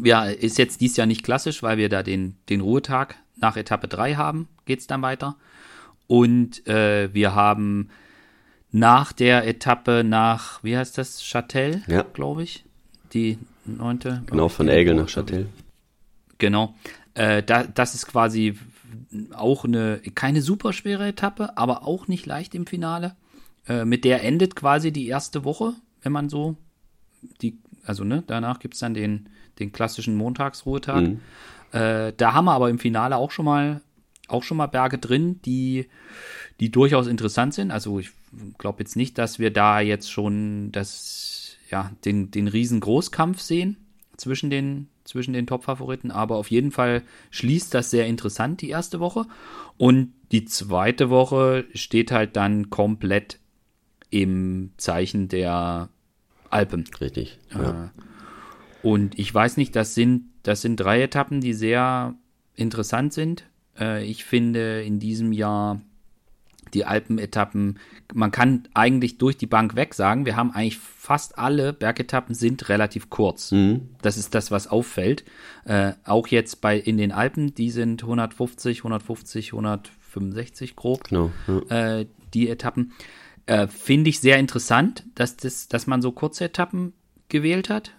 [0.03, 3.89] ja, ist jetzt dies Jahr nicht klassisch, weil wir da den, den Ruhetag nach Etappe
[3.89, 5.37] 3 haben, geht es dann weiter.
[6.13, 7.89] Und äh, wir haben
[8.71, 12.03] nach der Etappe nach, wie heißt das, Châtel, Ja.
[12.03, 12.67] glaube ich.
[13.15, 14.23] Die neunte.
[14.27, 15.47] Genau, von Elgel nach Châtel.
[16.37, 16.75] Genau.
[17.15, 18.59] Äh, da, das ist quasi
[19.33, 23.17] auch eine, keine super schwere Etappe, aber auch nicht leicht im Finale.
[23.67, 25.73] Äh, mit der endet quasi die erste Woche,
[26.03, 26.57] wenn man so
[27.41, 31.01] die, also ne, danach gibt es dann den, den klassischen Montagsruhetag.
[31.05, 31.21] Mhm.
[31.73, 33.81] Äh, da haben wir aber im Finale auch schon mal
[34.33, 35.87] auch schon mal Berge drin, die,
[36.61, 37.71] die durchaus interessant sind.
[37.71, 38.11] Also ich
[38.59, 43.77] glaube jetzt nicht, dass wir da jetzt schon das, ja, den, den riesen Großkampf sehen
[44.17, 49.01] zwischen den, zwischen den Top-Favoriten, aber auf jeden Fall schließt das sehr interessant, die erste
[49.01, 49.27] Woche.
[49.77, 53.39] Und die zweite Woche steht halt dann komplett
[54.11, 55.89] im Zeichen der
[56.51, 56.85] Alpen.
[57.01, 57.39] Richtig.
[57.53, 57.87] Ja.
[57.87, 57.89] Äh,
[58.83, 62.15] Und ich weiß nicht, das sind, das sind drei Etappen, die sehr
[62.55, 63.45] interessant sind.
[63.79, 65.81] Äh, ich finde in diesem Jahr
[66.75, 67.79] die Alpenetappen,
[68.15, 72.69] man kann eigentlich durch die Bank weg sagen, wir haben eigentlich fast alle Bergetappen sind
[72.69, 73.53] relativ kurz.
[73.53, 73.91] Mhm.
[74.01, 75.25] Das ist das, was auffällt.
[75.65, 81.31] Äh, auch jetzt bei in den Alpen, die sind 150, 150, 165 grob Genau.
[81.47, 81.99] Ja.
[81.99, 82.93] äh, die Etappen.
[83.47, 86.95] Äh, Finde ich sehr interessant, dass, das, dass man so kurze Etappen
[87.29, 87.93] gewählt hat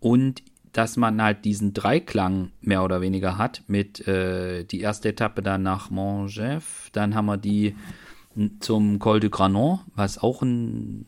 [0.00, 5.42] und dass man halt diesen Dreiklang mehr oder weniger hat mit äh, die erste Etappe
[5.42, 7.74] dann nach Montjev, dann haben wir die
[8.60, 11.06] zum Col du Granon, was auch ein,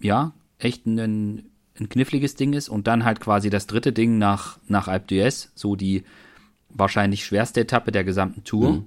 [0.00, 4.58] ja, echt ein, ein kniffliges Ding ist und dann halt quasi das dritte Ding nach,
[4.66, 6.04] nach Alpe d'Huez, so die
[6.70, 8.84] wahrscheinlich schwerste Etappe der gesamten Tour.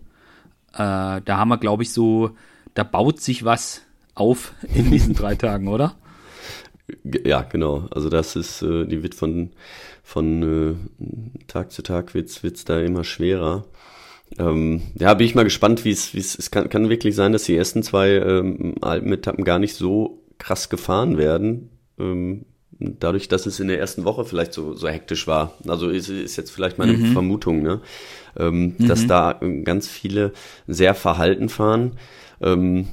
[0.73, 2.31] Äh, da haben wir, glaube ich, so,
[2.73, 3.81] da baut sich was
[4.13, 5.95] auf in diesen drei Tagen, oder?
[7.25, 7.87] Ja, genau.
[7.91, 9.51] Also das ist, äh, die wird von,
[10.03, 13.65] von äh, Tag zu Tag wird's, wird's da immer schwerer.
[14.37, 17.31] Ähm, ja, bin ich mal gespannt, wie es, wie es, es kann, kann wirklich sein,
[17.31, 21.69] dass die ersten zwei ähm, Alpenetappen gar nicht so krass gefahren werden.
[21.99, 22.45] Ähm,
[22.79, 25.53] dadurch, dass es in der ersten Woche vielleicht so, so hektisch war.
[25.67, 27.81] Also ist, ist jetzt vielleicht meine Vermutung, ne?
[28.37, 30.31] Ähm, dass da äh, ganz viele
[30.67, 31.97] sehr verhalten fahren.
[32.41, 32.87] Ähm,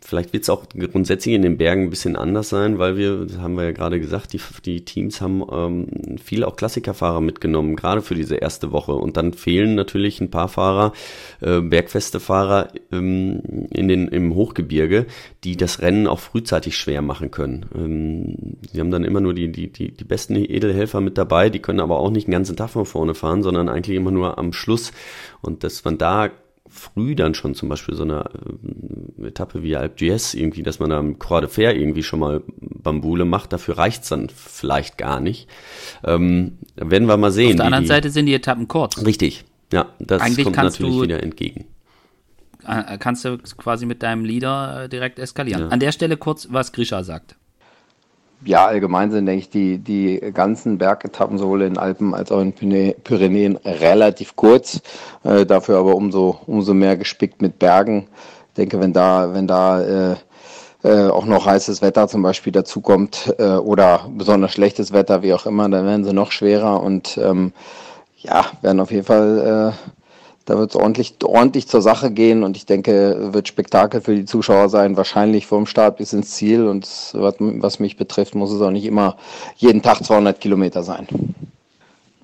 [0.00, 3.38] Vielleicht wird es auch grundsätzlich in den Bergen ein bisschen anders sein, weil wir, das
[3.38, 8.02] haben wir ja gerade gesagt, die, die Teams haben ähm, viel auch Klassikerfahrer mitgenommen, gerade
[8.02, 8.92] für diese erste Woche.
[8.92, 10.92] Und dann fehlen natürlich ein paar Fahrer,
[11.40, 15.06] äh, bergfeste Fahrer ähm, in den, im Hochgebirge,
[15.44, 17.66] die das Rennen auch frühzeitig schwer machen können.
[17.74, 21.60] Ähm, sie haben dann immer nur die, die, die, die besten Edelhelfer mit dabei, die
[21.60, 24.52] können aber auch nicht den ganzen Tag von vorne fahren, sondern eigentlich immer nur am
[24.52, 24.92] Schluss.
[25.42, 26.30] Und dass man da
[26.76, 28.24] früh dann schon zum Beispiel so eine
[29.20, 32.20] äh, Etappe wie Alpe d'Huez irgendwie, dass man da am Croix de Fer irgendwie schon
[32.20, 35.48] mal Bambule macht, dafür reicht's dann vielleicht gar nicht.
[36.04, 37.50] Ähm, werden wir mal sehen.
[37.52, 39.04] Auf der anderen die, Seite sind die Etappen kurz.
[39.04, 41.66] Richtig, ja, das Eigentlich kommt natürlich du- wieder entgegen.
[42.66, 45.62] Äh, Kannst du quasi mit deinem Leader äh, direkt eskalieren.
[45.62, 45.68] Ja.
[45.68, 47.36] An der Stelle kurz, was Grisha sagt.
[48.46, 52.52] Ja, allgemein sind, denke ich, die, die ganzen Bergetappen sowohl in Alpen als auch in
[52.52, 54.80] Pyrenäen relativ kurz,
[55.24, 58.06] äh, dafür aber umso, umso mehr gespickt mit Bergen.
[58.50, 60.16] Ich denke, wenn da, wenn da äh,
[60.84, 65.46] äh, auch noch heißes Wetter zum Beispiel dazukommt äh, oder besonders schlechtes Wetter, wie auch
[65.46, 67.52] immer, dann werden sie noch schwerer und ähm,
[68.18, 69.95] ja, werden auf jeden Fall äh,
[70.46, 74.24] da wird es ordentlich, ordentlich zur Sache gehen und ich denke, wird Spektakel für die
[74.24, 78.62] Zuschauer sein, wahrscheinlich vom Start bis ins Ziel und was, was mich betrifft, muss es
[78.62, 79.16] auch nicht immer
[79.56, 81.06] jeden Tag 200 Kilometer sein.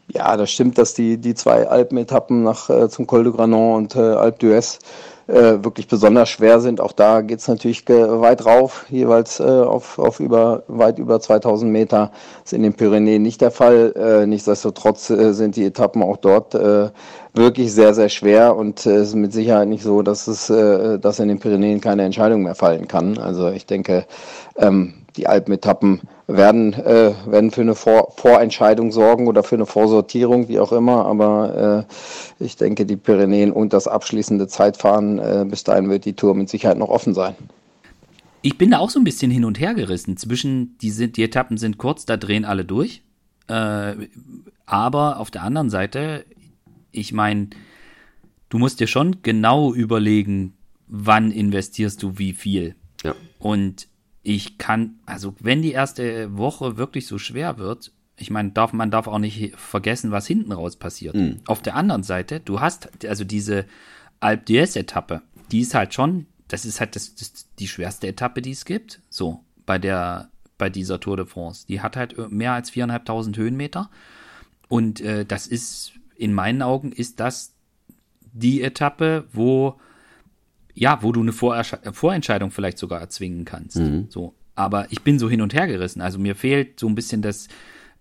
[0.08, 3.96] Ja, das stimmt, dass die, die zwei Alpenetappen nach, äh, zum Col de Granon und
[3.96, 4.78] äh, Alpe d'Huez
[5.26, 6.80] äh, wirklich besonders schwer sind.
[6.80, 11.70] Auch da geht's natürlich ge- weit rauf, jeweils äh, auf, auf über, weit über 2000
[11.72, 12.10] Meter.
[12.42, 13.94] Das ist in den Pyrenäen nicht der Fall.
[13.96, 16.90] Äh, nichtsdestotrotz äh, sind die Etappen auch dort äh,
[17.34, 20.98] wirklich sehr, sehr schwer und äh, es ist mit Sicherheit nicht so, dass es, äh,
[20.98, 23.18] dass in den Pyrenäen keine Entscheidung mehr fallen kann.
[23.18, 24.06] Also ich denke,
[24.56, 30.48] ähm, die Alpenetappen werden, äh, werden für eine Vor Vorentscheidung sorgen oder für eine Vorsortierung,
[30.48, 31.04] wie auch immer.
[31.04, 31.84] Aber
[32.38, 36.78] ich denke, die Pyrenäen und das abschließende Zeitfahren, bis dahin wird die Tour mit Sicherheit
[36.78, 37.34] noch offen sein.
[38.40, 40.16] Ich bin da auch so ein bisschen hin und her gerissen.
[40.16, 43.02] Zwischen, die, sind, die Etappen sind kurz, da drehen alle durch.
[43.46, 46.24] Aber auf der anderen Seite,
[46.92, 47.48] ich meine,
[48.48, 50.54] du musst dir schon genau überlegen,
[50.86, 52.76] wann investierst du wie viel.
[53.02, 53.14] Ja.
[53.38, 53.88] Und
[54.22, 58.90] ich kann, also wenn die erste Woche wirklich so schwer wird, ich meine, darf, man
[58.90, 61.16] darf auch nicht vergessen, was hinten raus passiert.
[61.46, 63.64] Auf der anderen Seite, du hast also diese
[64.20, 68.52] Alpe d'Huez-Etappe, die ist halt schon, das ist halt das, das, die schwerste Etappe, die
[68.52, 71.66] es gibt, so bei der, bei dieser Tour de France.
[71.66, 73.90] Die hat halt mehr als 4.500 Höhenmeter
[74.68, 77.54] und äh, das ist, in meinen Augen ist das
[78.32, 79.80] die Etappe, wo
[80.74, 83.76] ja, wo du eine Vorentscheidung vielleicht sogar erzwingen kannst.
[83.76, 84.06] Mhm.
[84.08, 86.00] So, aber ich bin so hin und her gerissen.
[86.00, 87.48] Also mir fehlt so ein bisschen das,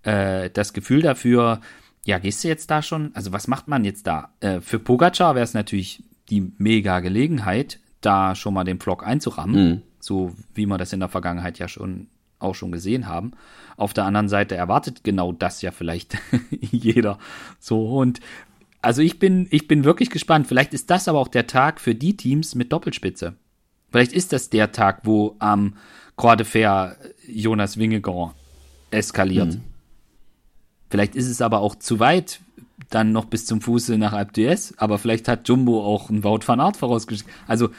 [0.03, 1.60] äh, das Gefühl dafür.
[2.05, 3.12] Ja, gehst du jetzt da schon?
[3.13, 4.34] Also was macht man jetzt da?
[4.39, 9.69] Äh, für Pogacar wäre es natürlich die mega Gelegenheit, da schon mal den Vlog einzurammen,
[9.69, 9.81] mhm.
[9.99, 12.07] so wie wir das in der Vergangenheit ja schon
[12.41, 13.32] auch schon gesehen haben.
[13.77, 16.17] Auf der anderen Seite erwartet genau das ja vielleicht
[16.49, 17.17] jeder.
[17.60, 18.19] So und
[18.82, 20.47] also ich bin ich bin wirklich gespannt.
[20.47, 23.36] Vielleicht ist das aber auch der Tag für die Teams mit Doppelspitze.
[23.91, 25.73] Vielleicht ist das der Tag, wo am ähm,
[26.15, 26.95] Croix de Fer
[27.27, 28.36] Jonas Wingegaard
[28.91, 29.56] eskaliert.
[29.56, 29.62] Mhm.
[30.89, 32.41] Vielleicht ist es aber auch zu weit
[32.89, 36.41] dann noch bis zum Fuße nach Alp d'Huez, aber vielleicht hat Jumbo auch ein Wout
[36.45, 37.30] van Art vorausgeschickt.
[37.47, 37.69] Also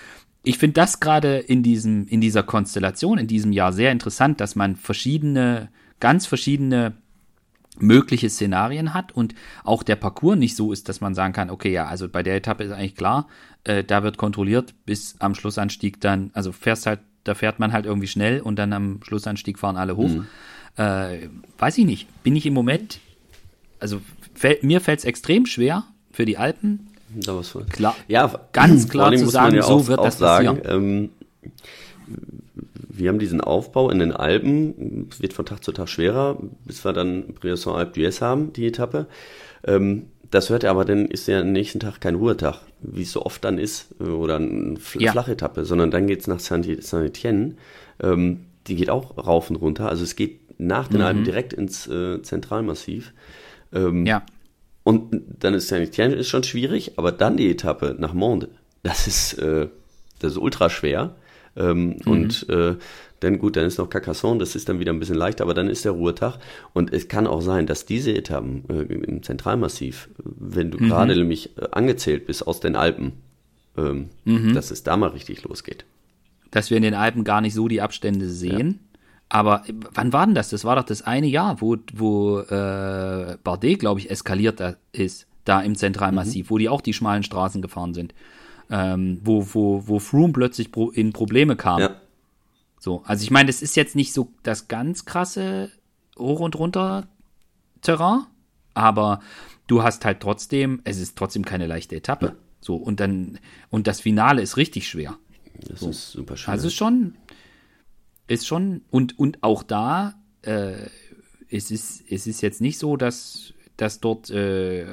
[0.42, 4.56] ich finde das gerade in diesem, in dieser Konstellation, in diesem Jahr sehr interessant, dass
[4.56, 5.68] man verschiedene,
[6.00, 6.94] ganz verschiedene
[7.78, 11.72] mögliche Szenarien hat und auch der Parcours nicht so ist, dass man sagen kann, okay,
[11.72, 13.28] ja, also bei der Etappe ist eigentlich klar,
[13.64, 17.86] äh, da wird kontrolliert bis am Schlussanstieg dann, also fährst halt, da fährt man halt
[17.86, 20.08] irgendwie schnell und dann am Schlussanstieg fahren alle hoch.
[20.08, 20.26] Mhm.
[20.76, 21.28] Äh,
[21.58, 23.00] weiß ich nicht, bin ich im Moment,
[23.78, 24.00] also
[24.34, 26.88] fällt, mir fällt es extrem schwer für die Alpen.
[27.14, 31.10] Da was klar, ja, ganz klar zu sagen, ja so wird das sagen, ähm,
[32.88, 36.84] wir haben diesen Aufbau in den Alpen, es wird von Tag zu Tag schwerer, bis
[36.84, 39.06] wir dann Briançon Alpe d'Huez haben, die Etappe.
[39.64, 43.12] Ähm, das hört er aber, dann ist ja am nächsten Tag kein Ruhetag, wie es
[43.12, 45.12] so oft dann ist, oder eine ja.
[45.12, 47.54] Flachetappe, sondern dann geht es nach Saint-Étienne.
[48.02, 49.88] Ähm, die geht auch rauf und runter.
[49.88, 51.06] Also es geht nach den mhm.
[51.06, 53.12] Alpen direkt ins äh, Zentralmassiv.
[53.74, 54.24] Ähm, ja.
[54.84, 58.48] Und dann ist Saint-Étienne ist schon schwierig, aber dann die Etappe nach Monde,
[58.82, 59.68] das ist, äh,
[60.18, 61.14] das ist ultra schwer.
[61.54, 62.10] Ähm, mhm.
[62.10, 62.76] Und äh,
[63.20, 65.68] dann gut, dann ist noch Carcassonne, das ist dann wieder ein bisschen leichter, aber dann
[65.68, 66.38] ist der Ruhetag.
[66.72, 70.88] Und es kann auch sein, dass diese Etappen äh, im Zentralmassiv, wenn du mhm.
[70.88, 73.12] gerade nämlich äh, angezählt bist aus den Alpen,
[73.76, 74.54] ähm, mhm.
[74.54, 75.84] dass es da mal richtig losgeht.
[76.50, 78.80] Dass wir in den Alpen gar nicht so die Abstände sehen.
[78.80, 78.91] Ja.
[79.34, 79.62] Aber
[79.94, 80.50] wann war denn das?
[80.50, 85.60] Das war doch das eine Jahr, wo, wo äh, Bardet, glaube ich, eskaliert ist, da
[85.60, 86.50] im Zentralmassiv, mhm.
[86.50, 88.12] wo die auch die schmalen Straßen gefahren sind
[88.72, 91.80] ähm, wo, wo, wo Froome plötzlich in Probleme kam.
[91.80, 91.96] Ja.
[92.80, 95.70] So, also ich meine, das ist jetzt nicht so das ganz krasse
[96.18, 98.24] Hoch- und Runter-Terrain,
[98.74, 99.20] aber
[99.66, 102.26] du hast halt trotzdem, es ist trotzdem keine leichte Etappe.
[102.26, 102.34] Ja.
[102.60, 103.38] So, und dann,
[103.70, 105.16] und das Finale ist richtig schwer.
[105.68, 105.90] Das so.
[105.90, 106.52] ist super schwer.
[106.52, 107.14] Also schon,
[108.32, 110.74] ist schon, und, und auch da, äh,
[111.50, 114.86] es ist, es ist jetzt nicht so, dass, dass dort äh,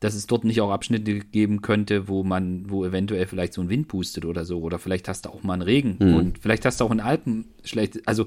[0.00, 3.68] dass es dort nicht auch Abschnitte geben könnte, wo man, wo eventuell vielleicht so ein
[3.68, 6.14] Wind pustet oder so, oder vielleicht hast du auch mal einen Regen mhm.
[6.14, 8.26] und vielleicht hast du auch in Alpen schlecht, also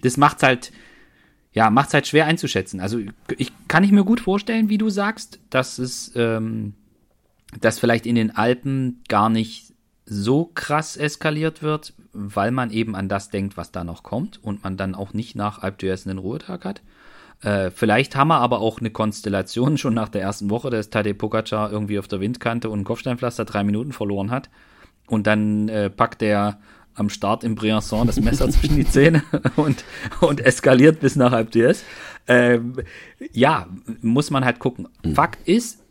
[0.00, 0.72] das macht's halt,
[1.52, 2.80] ja, macht's halt schwer einzuschätzen.
[2.80, 2.98] Also
[3.38, 6.74] ich kann ich mir gut vorstellen, wie du sagst, dass es, ähm,
[7.60, 9.72] dass vielleicht in den Alpen gar nicht
[10.06, 14.62] so krass eskaliert wird, weil man eben an das denkt, was da noch kommt und
[14.62, 16.82] man dann auch nicht nach Alp d'Huez einen Ruhetag hat.
[17.42, 21.14] Äh, vielleicht haben wir aber auch eine Konstellation schon nach der ersten Woche, dass Tadej
[21.14, 24.50] Pogacar irgendwie auf der Windkante und ein Kopfsteinpflaster drei Minuten verloren hat.
[25.06, 26.58] Und dann äh, packt er
[26.94, 29.22] am Start im Briançon das Messer zwischen die Zähne
[29.56, 29.84] und,
[30.20, 31.82] und eskaliert bis nach Alp d'Huez.
[32.26, 32.60] Äh,
[33.32, 33.66] ja,
[34.00, 34.88] muss man halt gucken.
[35.02, 35.14] Mhm.
[35.14, 35.82] Fakt ist,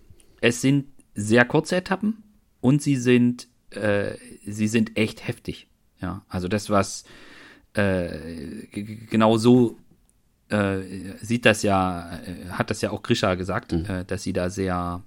[0.41, 2.23] es sind sehr kurze Etappen
[2.59, 5.67] und sie sind, äh, sie sind echt heftig.
[6.01, 7.05] Ja, also das, was
[7.73, 8.67] äh,
[9.09, 9.77] genau so
[10.49, 10.81] äh,
[11.21, 13.85] sieht das ja, äh, hat das ja auch Grisha gesagt, mhm.
[13.85, 15.01] äh, dass sie da sehr,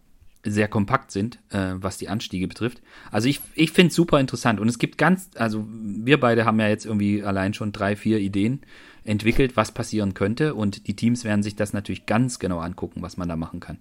[0.45, 2.81] sehr kompakt sind, was die Anstiege betrifft.
[3.11, 6.61] Also ich, ich finde es super interessant und es gibt ganz, also wir beide haben
[6.61, 8.61] ja jetzt irgendwie allein schon drei, vier Ideen
[9.03, 13.17] entwickelt, was passieren könnte und die Teams werden sich das natürlich ganz genau angucken, was
[13.17, 13.79] man da machen kann.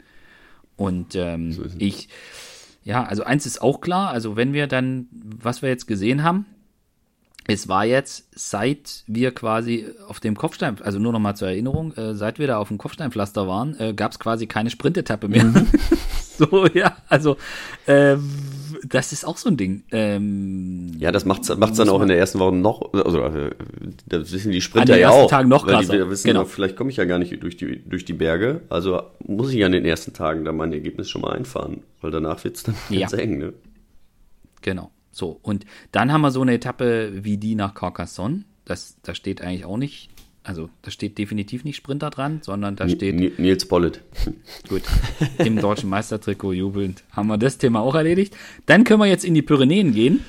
[0.75, 2.09] Und ähm, so ich,
[2.85, 6.45] ja, also eins ist auch klar, also wenn wir dann, was wir jetzt gesehen haben,
[7.47, 11.93] es war jetzt, seit wir quasi auf dem Kopfstein, also nur noch mal zur Erinnerung,
[11.93, 15.43] äh, seit wir da auf dem Kopfsteinpflaster waren, äh, gab es quasi keine Sprintetappe mehr.
[15.45, 15.67] Mhm.
[16.37, 17.37] so, ja, also
[17.87, 18.17] äh,
[18.83, 19.83] das ist auch so ein Ding.
[19.91, 23.51] Ähm, ja, das macht's, macht's dann auch in der ersten Woche noch, also äh,
[24.05, 25.29] das wissen die Sprinter ja auch.
[25.29, 25.97] Tagen noch krasser.
[25.97, 26.45] Die wissen, genau.
[26.45, 29.71] vielleicht komme ich ja gar nicht durch die, durch die Berge, also muss ich an
[29.71, 33.01] den ersten Tagen dann mein Ergebnis schon mal einfahren, weil danach wird's dann ja.
[33.01, 33.53] ganz eng, ne?
[34.61, 34.91] Genau.
[35.11, 38.43] So, und dann haben wir so eine Etappe wie die nach Carcassonne.
[38.65, 40.09] Das, da steht eigentlich auch nicht,
[40.45, 43.15] also da steht definitiv nicht Sprinter dran, sondern da steht.
[43.15, 44.01] N Nils Bollet.
[44.69, 44.83] Gut,
[45.39, 48.37] im deutschen Meistertrikot jubelnd haben wir das Thema auch erledigt.
[48.67, 50.23] Dann können wir jetzt in die Pyrenäen gehen.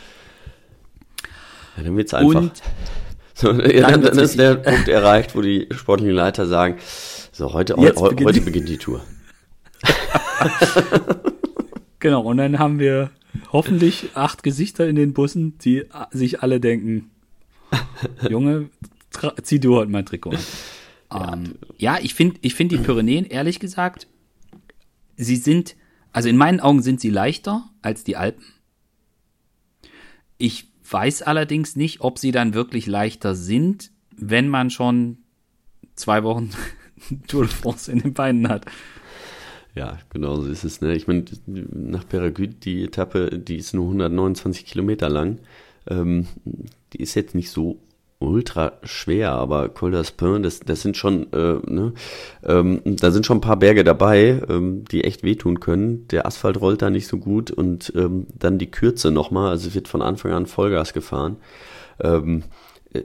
[1.76, 2.40] Ja, dann wird's einfach.
[2.40, 2.62] Und
[3.34, 6.78] so, ja, dann, dann ist der Punkt erreicht, wo die sportlichen Leiter sagen,
[7.30, 9.02] so heute, heute, beginnt, heute beginnt die Tour.
[11.98, 13.10] Genau, und dann haben wir
[13.52, 17.10] hoffentlich acht Gesichter in den Bussen, die sich alle denken,
[18.28, 18.70] Junge,
[19.42, 20.38] zieh du heute mein Trikot an.
[21.12, 24.08] Ja, ähm, ja ich finde ich find die Pyrenäen, ehrlich gesagt,
[25.16, 25.76] sie sind,
[26.12, 28.44] also in meinen Augen sind sie leichter als die Alpen.
[30.36, 35.18] Ich weiß allerdings nicht, ob sie dann wirklich leichter sind, wenn man schon
[35.94, 36.50] zwei Wochen
[37.28, 38.66] Tour de France in den Beinen hat.
[39.74, 40.80] Ja, genau so ist es.
[40.80, 40.94] Ne?
[40.94, 45.38] Ich meine, nach Peragüt, die Etappe, die ist nur 129 Kilometer lang.
[45.86, 46.26] Ähm,
[46.92, 47.78] die ist jetzt nicht so
[48.18, 51.92] ultra schwer, aber Col d'Aspin, das, das sind schon, äh, ne,
[52.44, 56.08] ähm, da sind schon ein paar Berge dabei, ähm, die echt wehtun können.
[56.08, 59.88] Der Asphalt rollt da nicht so gut und ähm, dann die Kürze nochmal, also wird
[59.88, 61.36] von Anfang an Vollgas gefahren.
[62.00, 62.44] Ähm,
[62.92, 63.02] äh,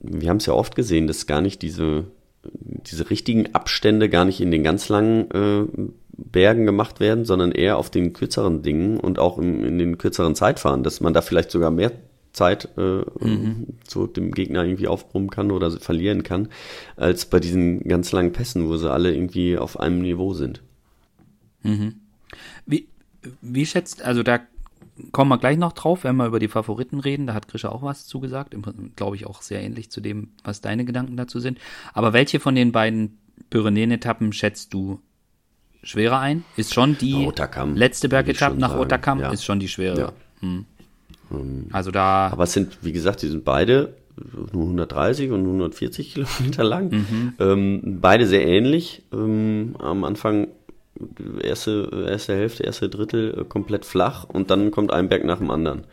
[0.00, 2.04] wir haben es ja oft gesehen, dass gar nicht diese,
[2.42, 5.64] diese richtigen Abstände gar nicht in den ganz langen äh,
[6.16, 10.34] Bergen gemacht werden, sondern eher auf den kürzeren Dingen und auch in, in den kürzeren
[10.34, 11.92] Zeitfahren, dass man da vielleicht sogar mehr
[12.34, 13.68] Zeit äh, mhm.
[13.86, 16.48] so dem Gegner irgendwie aufbrummen kann oder verlieren kann,
[16.96, 20.62] als bei diesen ganz langen Pässen, wo sie alle irgendwie auf einem Niveau sind.
[21.62, 21.94] Mhm.
[22.66, 22.88] Wie,
[23.40, 24.40] wie schätzt, also da
[25.12, 27.82] kommen wir gleich noch drauf, wenn wir über die Favoriten reden, da hat Grisha auch
[27.82, 28.54] was zugesagt,
[28.96, 31.58] glaube ich auch sehr ähnlich zu dem, was deine Gedanken dazu sind.
[31.92, 33.18] Aber welche von den beiden
[33.50, 35.00] Pyrenäen-Etappen schätzt du
[35.84, 36.44] schwerer ein?
[36.56, 39.30] Ist schon die Otakam, letzte Bergetappe nach Otakam, ja.
[39.30, 39.98] ist schon die schwere.
[39.98, 40.12] Ja.
[40.40, 40.66] Hm.
[41.40, 42.28] Ähm, also da.
[42.28, 43.94] Aber es sind, wie gesagt, die sind beide
[44.52, 46.90] nur 130 und 140 Kilometer lang.
[46.90, 47.32] Mhm.
[47.38, 49.02] Ähm, beide sehr ähnlich.
[49.12, 50.48] Ähm, am Anfang
[51.42, 55.50] erste, erste Hälfte, erste Drittel äh, komplett flach und dann kommt ein Berg nach dem
[55.50, 55.84] anderen.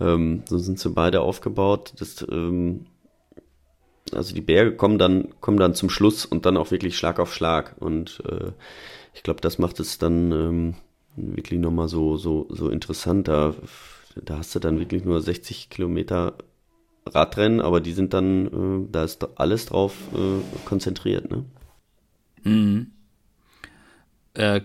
[0.00, 1.92] Ähm, so sind sie beide aufgebaut.
[1.98, 2.86] Das, ähm,
[4.12, 7.34] also die Berge kommen dann, kommen dann zum Schluss und dann auch wirklich Schlag auf
[7.34, 7.76] Schlag.
[7.78, 8.52] Und äh,
[9.14, 10.74] ich glaube, das macht es dann ähm,
[11.16, 13.28] wirklich nochmal so, so, so interessant.
[13.28, 13.54] Da
[14.24, 16.38] da hast du dann wirklich nur 60 Kilometer
[17.06, 21.44] Radrennen, aber die sind dann, äh, da ist alles drauf äh, konzentriert, ne?
[22.42, 22.92] Mhm.
[24.34, 24.60] Äh,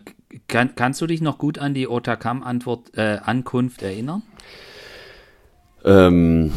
[0.48, 4.22] kann, kannst du dich noch gut an die Otakam-Antwort, äh, Ankunft erinnern?
[5.84, 6.52] Ähm,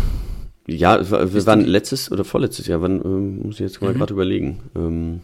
[0.66, 3.98] ja, wir, waren letztes oder vorletztes Jahr, wann, ähm, muss ich jetzt mal mhm.
[3.98, 4.60] gerade überlegen.
[4.76, 5.20] Ähm,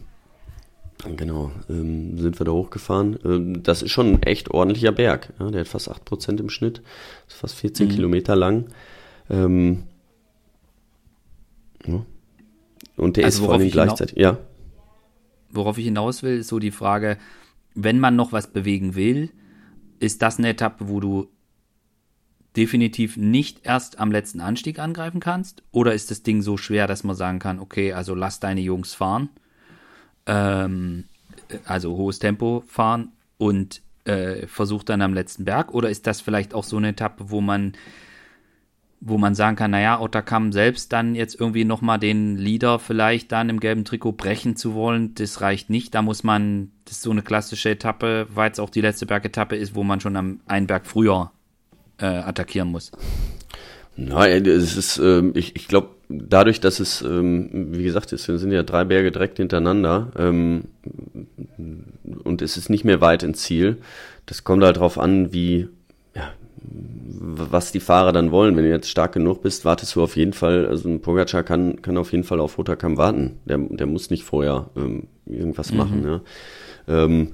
[1.03, 3.19] Genau, ähm, sind wir da hochgefahren.
[3.23, 5.33] Ähm, das ist schon ein echt ordentlicher Berg.
[5.39, 6.81] Ja, der hat fast 8% im Schnitt,
[7.27, 7.91] ist fast 14 mhm.
[7.91, 8.67] Kilometer lang.
[9.29, 9.83] Ähm,
[11.85, 12.05] ja.
[12.97, 14.37] Und der also ist vor allem gleichzeitig, ja.
[15.49, 17.17] Worauf ich hinaus will, ist so die Frage,
[17.75, 19.29] wenn man noch was bewegen will,
[19.99, 21.27] ist das eine Etappe, wo du
[22.55, 25.63] definitiv nicht erst am letzten Anstieg angreifen kannst?
[25.71, 28.93] Oder ist das Ding so schwer, dass man sagen kann, okay, also lass deine Jungs
[28.93, 29.29] fahren?
[30.25, 31.05] Ähm,
[31.65, 35.73] also hohes Tempo fahren und äh, versucht dann am letzten Berg?
[35.73, 37.73] Oder ist das vielleicht auch so eine Etappe, wo man
[39.07, 43.49] wo man sagen kann, naja, Ottakam selbst dann jetzt irgendwie nochmal den Leader vielleicht dann
[43.49, 45.93] im gelben Trikot brechen zu wollen, das reicht nicht.
[45.93, 49.55] Da muss man, das ist so eine klassische Etappe, weil es auch die letzte Bergetappe
[49.55, 51.31] ist, wo man schon am einen Berg früher
[51.99, 52.91] äh, attackieren muss.
[53.95, 58.51] Nein, es ist, ähm, ich, ich glaube, dadurch, dass es, ähm, wie gesagt, es sind
[58.51, 60.65] ja drei Berge direkt hintereinander ähm,
[62.23, 63.77] und es ist nicht mehr weit ins Ziel.
[64.25, 65.67] Das kommt halt drauf an, wie,
[66.15, 68.55] ja, was die Fahrer dann wollen.
[68.55, 71.81] Wenn du jetzt stark genug bist, wartest du auf jeden Fall, also ein Pogacar kann,
[71.81, 73.37] kann auf jeden Fall auf Roterkamp warten.
[73.45, 75.77] Der, der muss nicht vorher ähm, irgendwas mhm.
[75.77, 76.05] machen.
[76.05, 76.21] Ja.
[76.87, 77.29] Ähm,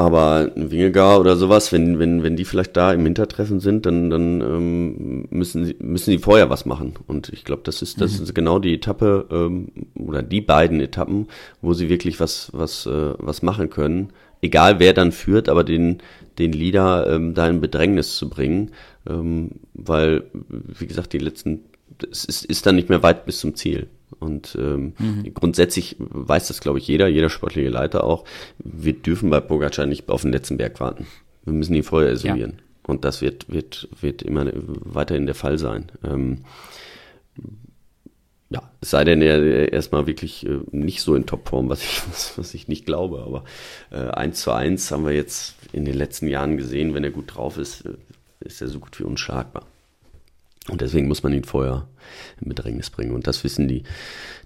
[0.00, 4.08] aber ein Wingegar oder sowas, wenn, wenn, wenn die vielleicht da im Hintertreffen sind, dann,
[4.08, 6.94] dann ähm, müssen, sie, müssen sie vorher was machen.
[7.06, 8.24] Und ich glaube, das ist, das mhm.
[8.24, 11.28] ist genau die Etappe ähm, oder die beiden Etappen,
[11.60, 14.08] wo sie wirklich was, was, äh, was machen können.
[14.40, 15.98] Egal wer dann führt, aber den,
[16.38, 18.70] den Leader ähm, da in Bedrängnis zu bringen.
[19.06, 21.64] Ähm, weil, wie gesagt, die letzten,
[22.10, 23.86] es ist, ist dann nicht mehr weit bis zum Ziel.
[24.18, 25.34] Und ähm, mhm.
[25.34, 28.24] grundsätzlich weiß das, glaube ich, jeder, jeder sportliche Leiter auch.
[28.58, 31.06] Wir dürfen bei Pogacar nicht auf den letzten Berg warten.
[31.44, 32.54] Wir müssen ihn vorher isolieren.
[32.56, 32.64] Ja.
[32.86, 35.92] Und das wird, wird, wird immer weiterhin der Fall sein.
[36.04, 36.44] Ähm,
[38.50, 42.36] ja, es sei denn, er erstmal wirklich äh, nicht so in Topform, was ich, was,
[42.36, 43.44] was ich nicht glaube, aber
[43.90, 47.36] äh, 1 zu 1 haben wir jetzt in den letzten Jahren gesehen, wenn er gut
[47.36, 47.94] drauf ist, äh,
[48.40, 49.66] ist er so gut wie unschlagbar.
[50.70, 51.88] Und deswegen muss man ihn vorher
[52.40, 53.12] in Bedrängnis bringen.
[53.12, 53.82] Und das wissen die,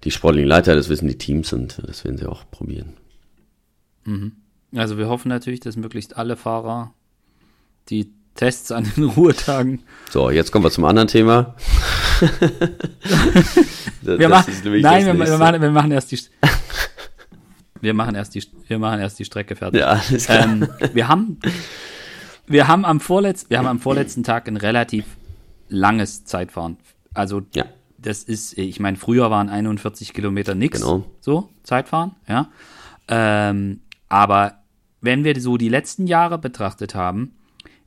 [0.04, 2.94] die sportlichen Leiter, das wissen die Teams und das werden sie auch probieren.
[4.04, 4.32] Mhm.
[4.74, 6.92] Also wir hoffen natürlich, dass möglichst alle Fahrer
[7.88, 9.82] die Tests an den Ruhetagen.
[10.10, 11.54] So, jetzt kommen wir zum anderen Thema.
[14.02, 16.18] wir machen, nein, wir, wir, machen, wir machen erst die.
[17.80, 19.80] Wir machen erst die, wir machen erst die Strecke fertig.
[19.80, 21.38] Ja, ähm, wir haben,
[22.46, 25.04] wir haben am vorletzten, wir haben am vorletzten Tag ein relativ
[25.74, 26.76] langes Zeitfahren.
[27.12, 27.66] Also Ja.
[27.98, 31.04] das ist, ich meine, früher waren 41 Kilometer nix, Genau.
[31.20, 32.50] so Zeitfahren, ja.
[33.08, 34.58] Ähm, aber
[35.00, 37.34] wenn wir so die letzten Jahre betrachtet haben,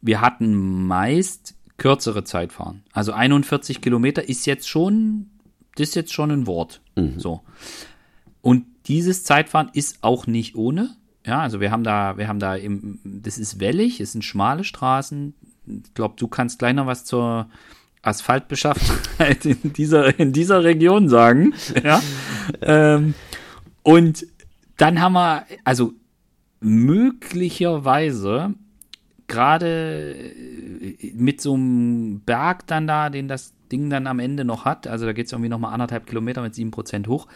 [0.02, 2.84] wir hatten meist kürzere Zeitfahren.
[2.94, 5.30] Also 41 Kilometer ist jetzt schon,
[5.76, 6.82] das ist jetzt schon ein Wort.
[7.18, 7.42] So.
[8.42, 10.96] Und dieses Zeitfahren ist auch nicht ohne.
[11.26, 14.64] Ja, also wir haben da, wir haben da im, das ist wellig, es sind schmale
[14.64, 15.34] Straßen.
[15.68, 17.50] Ich glaube, du kannst gleich noch was zur
[18.08, 21.54] Asphaltbeschaffenheit in dieser, in dieser Region sagen.
[21.84, 22.02] Ja.
[22.62, 23.14] ähm,
[23.84, 24.26] und
[24.78, 25.94] dann haben wir, also
[26.60, 28.54] möglicherweise
[29.28, 34.66] gerade äh, mit so einem Berg dann da, den das Ding dann am Ende noch
[34.66, 37.28] hat, also da geht es irgendwie nochmal anderthalb Kilometer mit sieben Prozent hoch.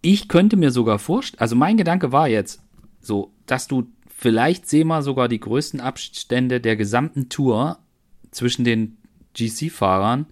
[0.00, 2.62] Ich könnte mir sogar vorstellen, also mein Gedanke war jetzt
[3.02, 7.78] so, dass du vielleicht sehen wir sogar die größten Abstände der gesamten Tour
[8.30, 8.96] zwischen den
[9.34, 10.26] GC-Fahrern,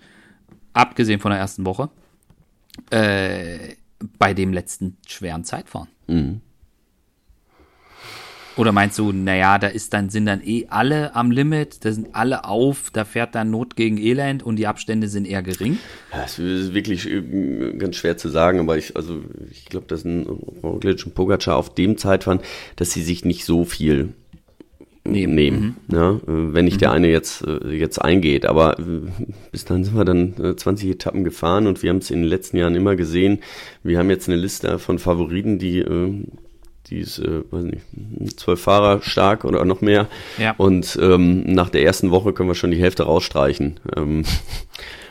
[0.73, 1.91] abgesehen von der ersten Woche,
[2.91, 3.75] äh,
[4.19, 5.89] bei dem letzten schweren Zeitfahren.
[6.07, 6.41] Mhm.
[8.59, 12.17] Oder meinst du, naja, da ist dann, sind dann eh alle am Limit, da sind
[12.17, 15.79] alle auf, da fährt dann Not gegen Elend und die Abstände sind eher gering?
[16.13, 20.05] Ja, es ist wirklich äh, ganz schwer zu sagen, aber ich, also ich glaube, dass
[20.05, 22.41] ein Roglic und Pogacar auf dem Zeitfahren,
[22.75, 24.13] dass sie sich nicht so viel
[25.05, 25.35] Nehmen.
[25.35, 25.77] nehmen.
[25.91, 28.47] Ja, äh, wenn nicht der eine jetzt, äh, jetzt eingeht.
[28.47, 28.83] Aber äh,
[29.51, 32.29] bis dann sind wir dann äh, 20 Etappen gefahren und wir haben es in den
[32.29, 33.41] letzten Jahren immer gesehen.
[33.83, 36.13] Wir haben jetzt eine Liste von Favoriten, die, äh,
[36.89, 40.09] die ist, äh, weiß nicht, zwölf Fahrer stark oder noch mehr.
[40.39, 40.55] Ja.
[40.59, 43.81] Und ähm, nach der ersten Woche können wir schon die Hälfte rausstreichen.
[43.97, 44.25] Ähm,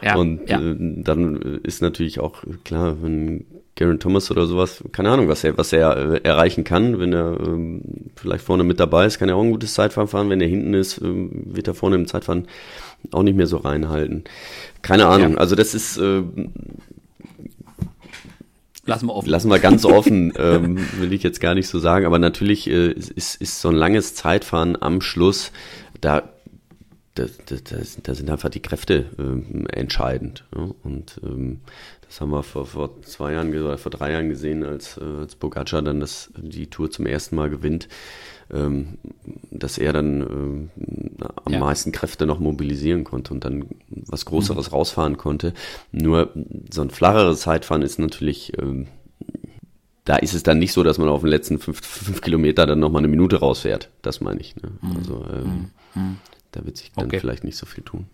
[0.01, 0.59] Ja, und ja.
[0.61, 3.45] äh, dann ist natürlich auch klar, wenn
[3.78, 7.39] Garen Thomas oder sowas, keine Ahnung, was er, was er äh, erreichen kann, wenn er
[7.39, 7.82] ähm,
[8.15, 10.30] vielleicht vorne mit dabei ist, kann er auch ein gutes Zeitfahren fahren.
[10.30, 12.47] Wenn er hinten ist, ähm, wird er vorne im Zeitfahren
[13.11, 14.23] auch nicht mehr so reinhalten.
[14.82, 15.34] Keine Ahnung.
[15.34, 15.38] Ja.
[15.38, 16.23] Also das ist, äh,
[18.86, 19.30] Lassen wir offen.
[19.30, 22.91] lassen wir ganz offen, ähm, will ich jetzt gar nicht so sagen, aber natürlich äh,
[22.91, 25.51] ist, ist so ein langes Zeitfahren am Schluss,
[26.01, 26.23] da,
[27.13, 27.55] da, da,
[28.03, 30.45] da, sind, einfach die Kräfte ähm, entscheidend.
[30.55, 30.69] Ja?
[30.84, 31.59] Und ähm,
[32.07, 35.35] das haben wir vor, vor zwei Jahren oder vor drei Jahren gesehen, als, äh, als
[35.35, 37.87] Pogacar dann das, die Tour zum ersten Mal gewinnt,
[38.51, 38.97] ähm,
[39.51, 40.69] dass er dann ähm,
[41.43, 41.59] am Ja.
[41.59, 45.53] meisten Kräfte noch mobilisieren konnte und dann was Größeres rausfahren konnte.
[45.91, 46.31] Nur
[46.71, 48.87] so ein flacheres Zeitfahren ist natürlich ähm,
[50.05, 52.79] da ist es dann nicht so, dass man auf den letzten fünf, fünf Kilometer dann
[52.79, 53.89] nochmal eine Minute rausfährt.
[54.01, 54.55] Das meine ich.
[54.55, 54.71] Ne?
[54.95, 55.71] Also ähm,
[56.53, 57.19] da wird sich dann Okay.
[57.19, 58.05] vielleicht nicht so viel tun.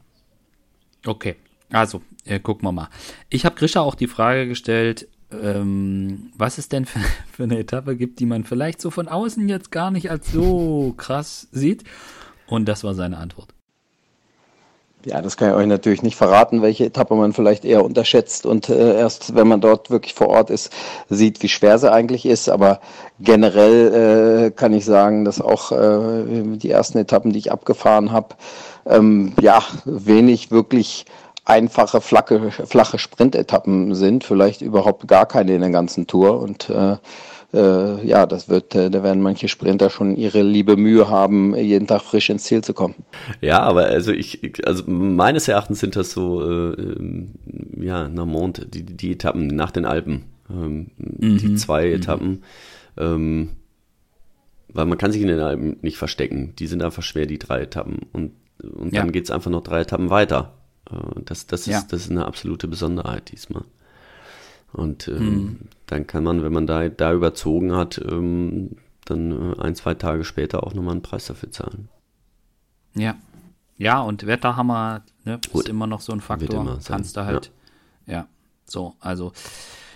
[1.06, 1.36] Okay,
[1.72, 2.90] also äh, gucken wir mal.
[3.30, 7.00] Ich habe Grisha auch die Frage gestellt, ähm, was es denn für,
[7.32, 10.94] für eine Etappe gibt, die man vielleicht so von außen jetzt gar nicht als so
[10.98, 11.84] krass sieht.
[12.48, 13.54] Und das war seine Antwort.
[15.06, 18.70] Ja, das kann ich euch natürlich nicht verraten, welche Etappe man vielleicht eher unterschätzt und
[18.70, 20.72] äh, erst, wenn man dort wirklich vor Ort ist,
[21.10, 22.48] sieht, wie schwer sie eigentlich ist.
[22.48, 22.80] Aber
[23.20, 26.24] generell äh, kann ich sagen, dass auch äh,
[26.58, 28.36] die ersten Etappen, die ich abgefahren habe,
[28.86, 31.06] ähm, ja, wenig wirklich
[31.46, 34.24] einfache, flache, flache Sprintetappen sind.
[34.24, 36.40] Vielleicht überhaupt gar keine in der ganzen Tour.
[36.40, 36.98] Und äh,
[37.54, 41.86] äh, ja, das wird, äh, da werden manche Sprinter schon ihre liebe Mühe haben, jeden
[41.88, 42.96] Tag frisch ins Ziel zu kommen.
[43.42, 47.26] Ja, aber also ich, also meines Erachtens sind das so, äh,
[47.78, 52.44] ja, Namont, die, die Etappen nach den Alpen, ähm, die zwei Etappen,
[52.98, 53.50] ähm,
[54.70, 56.54] weil man kann sich in den Alpen nicht verstecken.
[56.58, 58.00] Die sind einfach schwer, die drei Etappen.
[58.14, 58.32] Und,
[58.64, 59.02] und Ja.
[59.02, 60.54] dann geht's einfach noch drei Etappen weiter.
[60.94, 61.84] Äh, das, das, ist, Ja.
[61.90, 63.64] das ist eine absolute Besonderheit diesmal.
[64.72, 68.72] Und ähm, dann kann man, wenn man da, da überzogen hat, ähm,
[69.06, 71.90] dann äh, ein, zwei Tage später auch nochmal einen Preis dafür zahlen.
[72.96, 73.16] Ja.
[73.78, 75.64] Ja, und Wetterhammer ne, Gut.
[75.64, 76.62] ist immer noch so ein Faktor.
[76.62, 77.52] immer Kannst du halt.
[78.08, 78.28] Ja.
[78.66, 79.34] So, also.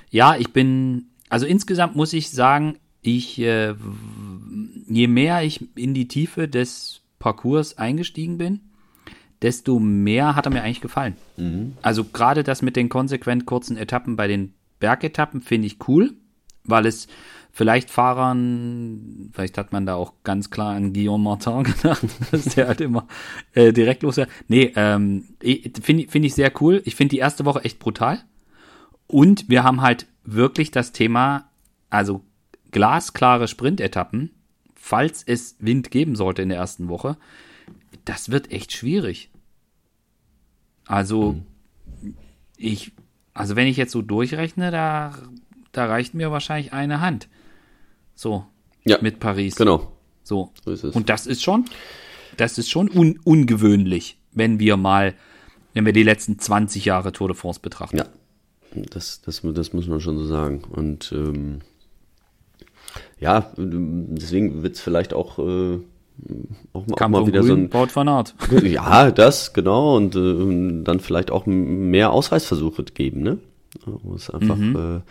[0.09, 1.07] Ja, ich bin.
[1.29, 3.75] Also insgesamt muss ich sagen, ich, äh,
[4.87, 8.61] je mehr ich in die Tiefe des Parcours eingestiegen bin,
[9.41, 11.15] desto mehr hat er mir eigentlich gefallen.
[11.81, 16.13] Also gerade das mit den konsequent kurzen Etappen bei den Bergetappen finde ich cool,
[16.63, 17.07] weil es
[17.51, 22.67] vielleicht Fahrern, vielleicht hat man da auch ganz klar an Guillaume Martin gedacht, dass der
[22.67, 23.07] halt immer
[23.53, 24.27] äh, direkt los wäre.
[24.47, 25.25] Nee, ähm,
[25.81, 26.81] finde ich- finde ich sehr cool.
[26.85, 28.19] Ich finde die erste Woche echt brutal.
[29.07, 31.49] Und wir haben halt wirklich das Thema,
[31.89, 32.21] also
[32.71, 34.31] glasklare Sprintetappen,
[34.75, 37.17] falls es Wind geben sollte in der ersten Woche,
[38.05, 39.29] das wird echt schwierig.
[40.85, 41.35] Also,
[42.57, 42.93] ich,
[43.33, 45.17] also wenn ich jetzt so durchrechne, da,
[45.71, 47.27] da reicht mir wahrscheinlich eine Hand.
[48.15, 48.45] So,
[48.85, 49.55] Ja, mit Paris.
[49.55, 49.91] genau.
[50.23, 50.51] So.
[50.63, 50.95] So ist es.
[50.95, 51.65] Und das ist schon,
[52.38, 55.13] das ist schon un ungewöhnlich, wenn wir mal,
[55.73, 57.97] wenn wir die letzten 20 Jahre Tour de France betrachten.
[57.97, 58.05] Ja,
[58.73, 60.63] das, das, das muss man schon so sagen.
[60.63, 61.59] Und ähm,
[63.19, 65.79] ja, deswegen wird es vielleicht auch, äh,
[66.74, 67.70] auch, auch mal wieder Grün, so ein.
[67.70, 68.36] Baut Art.
[68.63, 69.95] Ja, das, genau.
[69.95, 73.38] Und äh, dann vielleicht auch mehr Ausreißversuche geben, ne?
[73.86, 75.03] Wo es einfach, mhm.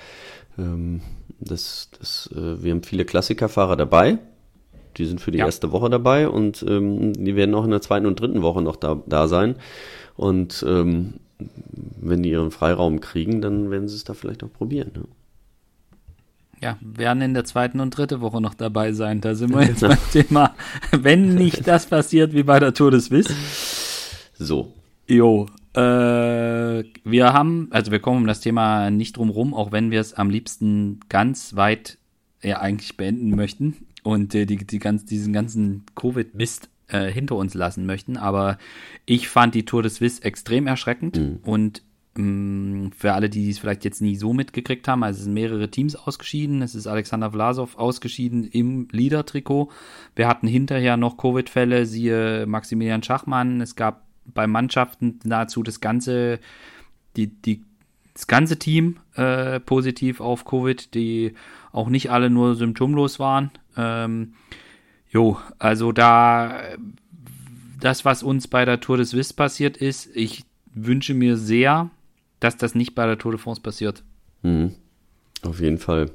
[0.58, 1.00] äh, ähm,
[1.40, 4.18] das, das, äh, wir haben viele Klassikerfahrer dabei.
[4.96, 5.46] Die sind für die ja.
[5.46, 8.76] erste Woche dabei und ähm, die werden auch in der zweiten und dritten Woche noch
[8.76, 9.56] da, da sein.
[10.16, 11.14] Und ähm,
[12.00, 14.90] wenn die ihren Freiraum kriegen, dann werden sie es da vielleicht auch probieren.
[14.94, 15.04] Ne?
[16.62, 19.20] Ja, werden in der zweiten und dritten Woche noch dabei sein.
[19.20, 20.54] Da sind wir jetzt beim Thema,
[20.90, 23.26] wenn nicht das passiert wie bei der Tour des Wiss.
[24.38, 24.72] So.
[25.08, 25.46] Jo,
[25.76, 30.00] äh, wir haben, also wir kommen um das Thema nicht drum rum, auch wenn wir
[30.00, 31.98] es am liebsten ganz weit
[32.42, 37.54] ja eigentlich beenden möchten und äh, die, die ganz, diesen ganzen Covid-Mist äh, hinter uns
[37.54, 38.16] lassen möchten.
[38.16, 38.56] Aber
[39.04, 41.38] ich fand die Tour des Wiss extrem erschreckend mhm.
[41.42, 41.82] und
[42.16, 45.96] für alle, die es vielleicht jetzt nie so mitgekriegt haben, also es sind mehrere Teams
[45.96, 46.62] ausgeschieden.
[46.62, 49.70] Es ist Alexander Vlasov ausgeschieden im Leader-Trikot.
[50.14, 53.60] Wir hatten hinterher noch Covid-Fälle, siehe Maximilian Schachmann.
[53.60, 56.40] Es gab bei Mannschaften nahezu das ganze,
[57.16, 57.62] die, die,
[58.14, 61.34] das ganze Team äh, positiv auf Covid, die
[61.72, 63.50] auch nicht alle nur symptomlos waren.
[63.76, 64.32] Ähm,
[65.16, 66.76] Jo, also da
[67.80, 70.44] das, was uns bei der Tour des Wiss passiert ist, ich
[70.74, 71.90] wünsche mir sehr,
[72.40, 74.02] dass das nicht bei der Tour de France passiert.
[74.42, 74.74] Mhm.
[75.42, 76.10] Auf jeden Fall.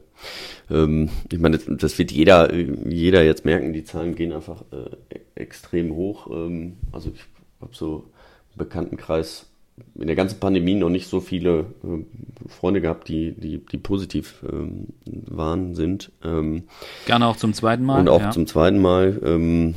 [0.70, 5.96] Ähm, ich meine, das wird jeder, jeder jetzt merken, die Zahlen gehen einfach äh, extrem
[5.96, 6.28] hoch.
[6.32, 7.22] Ähm, also ich
[7.60, 8.06] habe so
[8.54, 9.48] im Bekanntenkreis
[9.96, 14.44] in der ganzen Pandemie noch nicht so viele äh, Freunde gehabt, die, die, die positiv
[14.52, 16.12] ähm, waren, sind.
[16.24, 16.64] Ähm,
[17.06, 18.00] Gerne auch zum zweiten Mal.
[18.00, 18.32] Und auch ja.
[18.32, 19.20] zum zweiten Mal.
[19.24, 19.76] Ähm,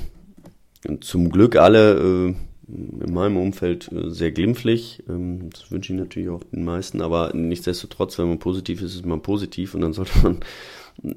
[1.00, 2.34] zum Glück alle äh,
[2.68, 5.02] in meinem Umfeld äh, sehr glimpflich.
[5.08, 9.06] Ähm, das wünsche ich natürlich auch den meisten, aber nichtsdestotrotz, wenn man positiv ist, ist
[9.06, 10.40] man positiv und dann sollte man
[11.02, 11.14] äh,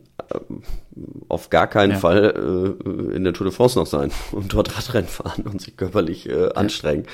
[1.30, 1.98] auf gar keinen ja.
[1.98, 5.78] Fall äh, in der Tour de France noch sein und dort Radrennen fahren und sich
[5.78, 7.06] körperlich anstrengen.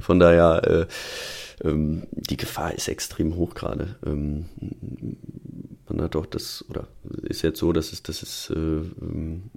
[0.00, 0.88] Von daher,
[1.62, 3.96] äh, ähm, die Gefahr ist extrem hoch gerade.
[4.06, 4.46] Ähm,
[5.88, 6.88] man hat doch das, oder
[7.22, 8.50] ist jetzt so, dass es, dass es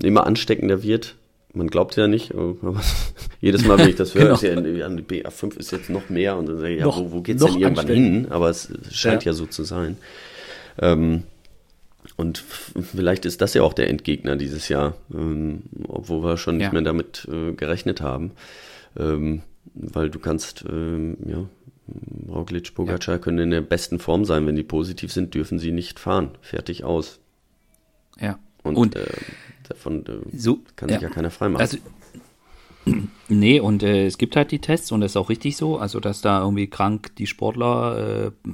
[0.04, 1.16] immer ansteckender wird.
[1.56, 2.82] Man glaubt ja nicht, aber
[3.42, 4.36] jedes Mal, wenn ich das höre, genau.
[4.36, 7.00] ist ja an die BA5 ist jetzt noch mehr und dann sage ich, ja, noch,
[7.00, 8.28] wo, wo geht's denn irgendwann hin?
[8.30, 9.98] Aber es scheint ja, ja so zu sein.
[10.80, 11.24] Ähm,
[12.18, 16.68] und vielleicht ist das ja auch der Endgegner dieses Jahr, ähm, obwohl wir schon nicht
[16.68, 16.74] ja.
[16.74, 18.32] mehr damit äh, gerechnet haben.
[18.98, 19.42] Ähm,
[19.74, 21.46] weil du kannst, ähm, ja,
[22.30, 23.20] Roglic, Pogacar ja.
[23.20, 24.48] können in der besten Form sein.
[24.48, 26.32] Wenn die positiv sind, dürfen sie nicht fahren.
[26.42, 27.20] Fertig aus.
[28.20, 28.40] Ja.
[28.64, 29.06] Und, und äh,
[29.70, 31.08] davon äh, so, kann sich ja.
[31.08, 31.62] ja keiner freimachen.
[31.62, 31.78] Also,
[33.28, 36.00] nee, und äh, es gibt halt die Tests und das ist auch richtig so, also
[36.00, 38.50] dass da irgendwie krank die Sportler äh,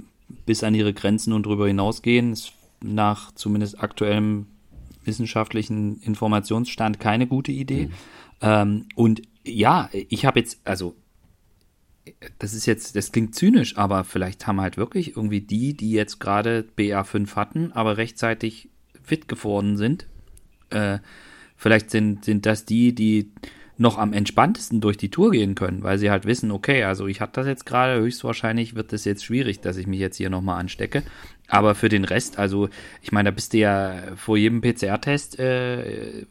[0.46, 2.32] bis an ihre Grenzen und drüber hinausgehen.
[2.32, 2.54] Es
[2.84, 4.48] nach zumindest aktuellem
[5.04, 7.88] wissenschaftlichen Informationsstand keine gute Idee.
[7.88, 7.92] Mhm.
[8.42, 10.96] Ähm, und ja, ich habe jetzt, also
[12.40, 16.20] das ist jetzt, das klingt zynisch, aber vielleicht haben halt wirklich irgendwie die, die jetzt
[16.20, 18.70] gerade BA5 hatten, aber rechtzeitig
[19.04, 20.08] fit geworden sind.
[20.74, 21.00] Äh,
[21.56, 23.32] vielleicht sind, sind das die, die
[23.82, 27.20] noch am entspanntesten durch die Tour gehen können, weil sie halt wissen, okay, also ich
[27.20, 30.60] hatte das jetzt gerade, höchstwahrscheinlich wird das jetzt schwierig, dass ich mich jetzt hier nochmal
[30.60, 31.02] anstecke.
[31.48, 32.70] Aber für den Rest, also
[33.02, 36.26] ich meine, da bist du ja vor jedem PCR-Test, äh,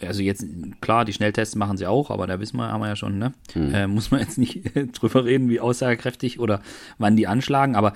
[0.00, 0.46] also jetzt,
[0.80, 3.34] klar, die Schnelltests machen sie auch, aber da wissen wir, haben wir ja schon, ne?
[3.54, 3.74] Mhm.
[3.74, 4.62] Äh, muss man jetzt nicht
[4.92, 6.62] drüber reden, wie aussagekräftig oder
[6.96, 7.92] wann die anschlagen, aber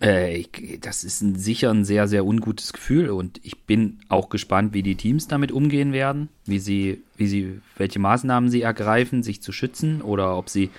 [0.00, 4.28] äh, ich, das ist ein, sicher ein sehr, sehr ungutes Gefühl und ich bin auch
[4.28, 9.22] gespannt, wie die Teams damit umgehen werden, wie sie, wie sie, welche Maßnahmen sie ergreifen,
[9.22, 10.70] sich zu schützen oder ob sie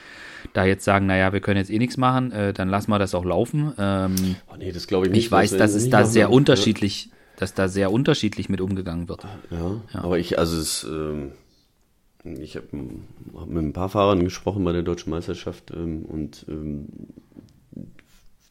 [0.54, 3.14] da jetzt sagen, naja, wir können jetzt eh nichts machen, äh, dann lassen wir das
[3.14, 3.74] auch laufen.
[3.78, 4.16] Ähm,
[4.52, 5.26] oh nee, das glaube ich nicht.
[5.26, 7.12] Ich weiß, dass es da sehr unterschiedlich, ja.
[7.38, 9.26] dass da sehr unterschiedlich mit umgegangen wird.
[9.52, 10.04] Ja, ja.
[10.04, 11.32] aber ich, also es, ähm,
[12.24, 12.68] ich habe
[13.36, 16.88] hab mit ein paar Fahrern gesprochen bei der deutschen Meisterschaft ähm, und ähm,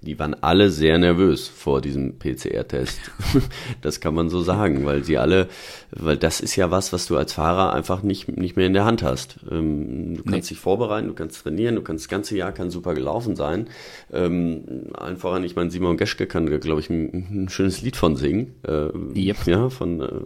[0.01, 3.01] die waren alle sehr nervös vor diesem PCR-Test.
[3.83, 5.49] das kann man so sagen, weil sie alle,
[5.91, 8.85] weil das ist ja was, was du als Fahrer einfach nicht, nicht mehr in der
[8.85, 9.41] Hand hast.
[9.51, 10.55] Ähm, du kannst nee.
[10.55, 13.69] dich vorbereiten, du kannst trainieren, du kannst das ganze Jahr kann super gelaufen sein.
[14.13, 14.87] Ähm,
[15.17, 18.55] voran, ich meine, Simon Geschke kann, glaube ich, ein, ein, schönes Lied von singen.
[18.63, 19.47] Äh, yep.
[19.47, 20.21] Ja, von, äh,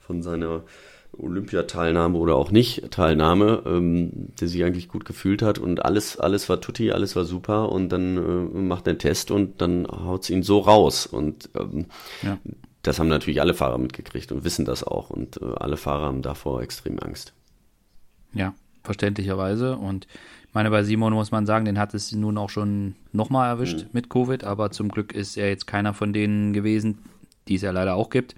[0.00, 0.64] von seiner
[1.18, 4.10] Olympiateilnahme oder auch nicht Teilnahme, ähm,
[4.40, 7.88] der sich eigentlich gut gefühlt hat und alles, alles war tutti, alles war super und
[7.90, 11.86] dann äh, macht er einen Test und dann haut es ihn so raus und ähm,
[12.22, 12.38] ja.
[12.82, 16.22] das haben natürlich alle Fahrer mitgekriegt und wissen das auch und äh, alle Fahrer haben
[16.22, 17.32] davor extrem Angst.
[18.34, 19.76] Ja, verständlicherweise.
[19.76, 20.06] Und
[20.48, 23.84] ich meine, bei Simon muss man sagen, den hat es nun auch schon nochmal erwischt
[23.84, 23.88] mhm.
[23.92, 26.98] mit Covid, aber zum Glück ist er jetzt keiner von denen gewesen,
[27.48, 28.34] die es ja leider auch gibt,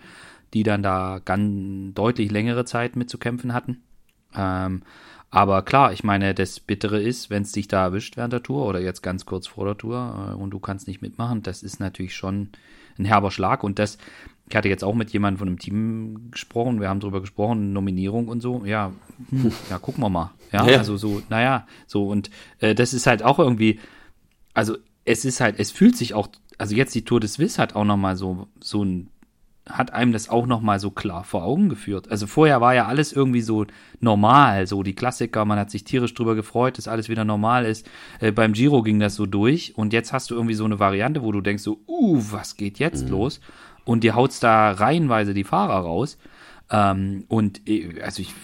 [0.55, 3.83] die dann da ganz deutlich längere Zeit mitzukämpfen hatten.
[4.35, 4.83] Ähm,
[5.31, 8.67] aber klar, ich meine, das Bittere ist, wenn es dich da erwischt während der Tour
[8.67, 11.81] oder jetzt ganz kurz vor der Tour äh, und du kannst nicht mitmachen, das ist
[11.81, 12.51] natürlich schon
[12.99, 13.65] ein herber Schlag.
[13.65, 13.99] Und das,
[14.49, 18.29] ich hatte jetzt auch mit jemandem von einem Team gesprochen, wir haben darüber gesprochen, Nominierung
[18.29, 18.65] und so.
[18.65, 18.93] Ja,
[19.31, 20.33] hm, ja, gucken wir mal.
[20.53, 20.79] Ja, ja.
[20.79, 22.31] also so, naja, so und
[22.61, 23.81] äh, das ist halt auch irgendwie,
[24.55, 27.75] also es ist halt, es fühlt sich auch, also jetzt die Tour des Swiss hat
[27.75, 29.11] auch nochmal so, so ein
[29.69, 32.11] hat einem das auch nochmal so klar vor Augen geführt.
[32.11, 33.67] Also vorher war ja alles irgendwie so
[34.01, 37.89] normal, so die Klassiker, man hat sich tierisch drüber gefreut, dass alles wieder normal ist.
[38.21, 41.23] Äh, beim Giro ging das so durch und jetzt hast du irgendwie so eine Variante,
[41.23, 43.11] wo du denkst so, uh, was geht jetzt mhm.
[43.11, 43.41] los?
[43.85, 46.19] Und dir haut's da reihenweise die Fahrer raus.
[46.71, 48.35] Ähm, und äh, also ich,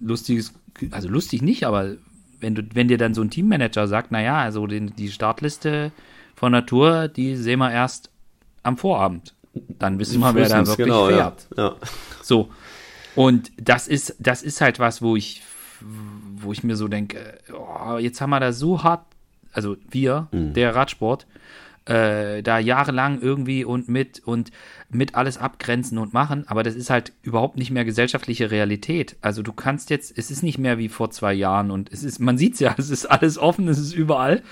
[0.00, 0.54] lustiges,
[0.92, 1.96] also lustig nicht, aber
[2.38, 5.90] wenn du, wenn dir dann so ein Teammanager sagt, naja, also den, die Startliste
[6.36, 8.10] von Natur, die sehen wir erst
[8.62, 11.46] am Vorabend dann wissen wir, wer da wirklich genau, fährt.
[11.56, 11.68] Ja.
[11.68, 11.76] ja.
[12.22, 12.50] So.
[13.14, 15.42] Und das ist, das ist halt was, wo ich,
[16.36, 19.04] wo ich mir so denke, oh, jetzt haben wir da so hart,
[19.52, 20.54] also wir, mhm.
[20.54, 21.26] der Radsport,
[21.86, 24.52] äh, da jahrelang irgendwie und mit und
[24.90, 29.16] mit alles abgrenzen und machen, aber das ist halt überhaupt nicht mehr gesellschaftliche Realität.
[29.22, 32.20] Also du kannst jetzt, es ist nicht mehr wie vor zwei Jahren und es ist,
[32.20, 34.42] man sieht es ja, es ist alles offen, es ist überall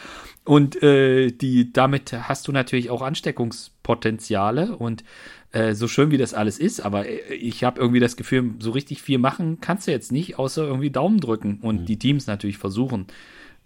[0.48, 5.04] und äh, die, damit hast du natürlich auch Ansteckungspotenziale und
[5.52, 8.70] äh, so schön wie das alles ist, aber äh, ich habe irgendwie das Gefühl, so
[8.70, 11.84] richtig viel machen kannst du jetzt nicht, außer irgendwie Daumen drücken und mhm.
[11.84, 13.08] die Teams natürlich versuchen,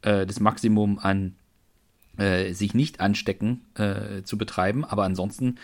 [0.00, 1.36] äh, das Maximum an
[2.18, 5.58] äh, sich nicht anstecken äh, zu betreiben, aber ansonsten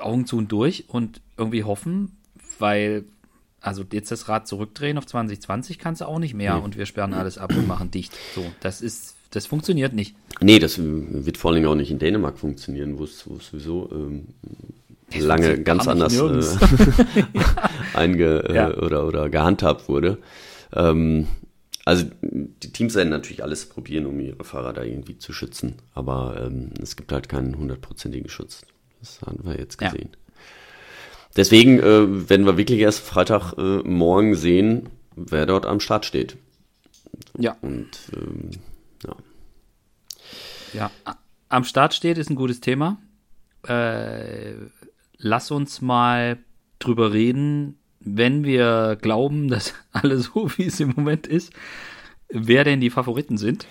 [0.00, 2.16] Augen zu und durch und irgendwie hoffen,
[2.58, 3.04] weil
[3.60, 6.62] also jetzt das Rad zurückdrehen auf 2020 kannst du auch nicht mehr nee.
[6.62, 8.16] und wir sperren alles ab und machen dicht.
[8.34, 10.14] So, das ist das funktioniert nicht.
[10.40, 14.28] Nee, das wird vor allem auch nicht in Dänemark funktionieren, wo es sowieso ähm,
[15.18, 17.22] lange ganz anders äh,
[17.94, 18.76] einge äh, ja.
[18.76, 20.18] oder, oder gehandhabt wurde.
[20.74, 21.28] Ähm,
[21.84, 26.42] also die Teams werden natürlich alles probieren, um ihre Fahrer da irgendwie zu schützen, aber
[26.46, 28.62] ähm, es gibt halt keinen hundertprozentigen Schutz.
[29.00, 30.10] Das haben wir jetzt gesehen.
[30.12, 30.18] Ja.
[31.36, 36.36] Deswegen äh, werden wir wirklich erst Freitag äh, sehen, wer dort am Start steht.
[37.38, 37.56] Ja.
[37.62, 38.50] Und ähm,
[40.72, 40.90] ja.
[41.48, 42.98] Am Start steht, ist ein gutes Thema.
[43.66, 44.54] Äh,
[45.18, 46.38] lass uns mal
[46.78, 51.52] drüber reden, wenn wir glauben, dass alles so, wie es im Moment ist,
[52.28, 53.66] wer denn die Favoriten sind.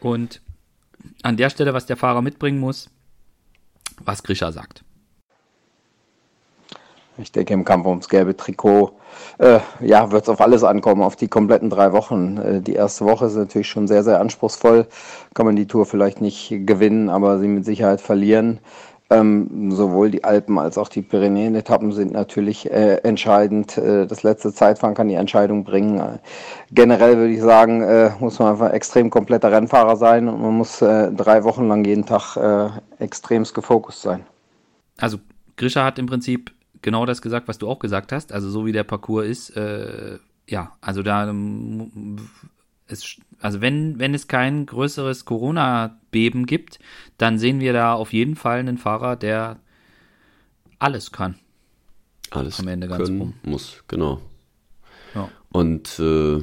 [0.00, 0.40] Und
[1.22, 2.90] an der Stelle, was der Fahrer mitbringen muss,
[4.00, 4.84] was Grisha sagt.
[7.18, 8.92] Ich denke, im Kampf ums gelbe Trikot
[9.38, 12.38] äh, ja, wird es auf alles ankommen, auf die kompletten drei Wochen.
[12.38, 14.86] Äh, die erste Woche ist natürlich schon sehr, sehr anspruchsvoll.
[15.34, 18.60] Kann man die Tour vielleicht nicht gewinnen, aber sie mit Sicherheit verlieren.
[19.10, 23.78] Ähm, sowohl die Alpen als auch die Pyrenäen-Etappen sind natürlich äh, entscheidend.
[23.78, 25.98] Äh, das letzte Zeitfahren kann die Entscheidung bringen.
[25.98, 26.18] Äh,
[26.72, 30.78] generell würde ich sagen, äh, muss man einfach extrem kompletter Rennfahrer sein und man muss
[30.80, 32.36] drei Wochen lang jeden Tag
[32.98, 34.24] extremst gefokust sein.
[34.98, 35.18] Also
[35.56, 36.52] Grisha hat im Prinzip
[36.82, 38.32] genau das gesagt, was du auch gesagt hast.
[38.32, 41.32] Also so wie der Parcours ist, äh, ja, also da
[42.86, 46.78] es, also wenn, wenn es kein größeres Corona-Beben gibt,
[47.18, 49.58] dann sehen wir da auf jeden Fall einen Fahrer, der
[50.78, 51.36] alles kann.
[52.30, 53.34] Alles am Ende ganz können rum.
[53.42, 54.20] muss, genau.
[55.14, 55.30] Ja.
[55.50, 56.42] Und äh,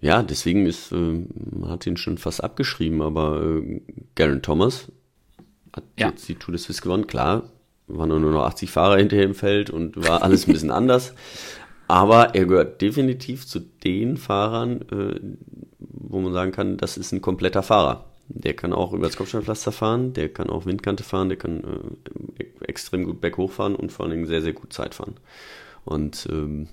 [0.00, 3.82] ja, deswegen ist, äh, man hat ihn schon fast abgeschrieben, aber äh,
[4.14, 4.90] Garen Thomas
[5.74, 6.08] hat ja.
[6.08, 7.06] jetzt die Tour de Suisse gewonnen.
[7.06, 7.50] Klar,
[7.96, 11.14] waren nur noch 80 Fahrer hinter im Feld und war alles ein bisschen anders.
[11.88, 15.20] Aber er gehört definitiv zu den Fahrern, äh,
[15.78, 18.04] wo man sagen kann, das ist ein kompletter Fahrer.
[18.28, 21.64] Der kann auch über das Kopfsteinpflaster fahren, der kann auch Windkante fahren, der kann
[22.38, 25.16] äh, extrem gut berghoch fahren und vor allen Dingen sehr, sehr gut Zeit fahren.
[25.84, 26.68] Und ähm,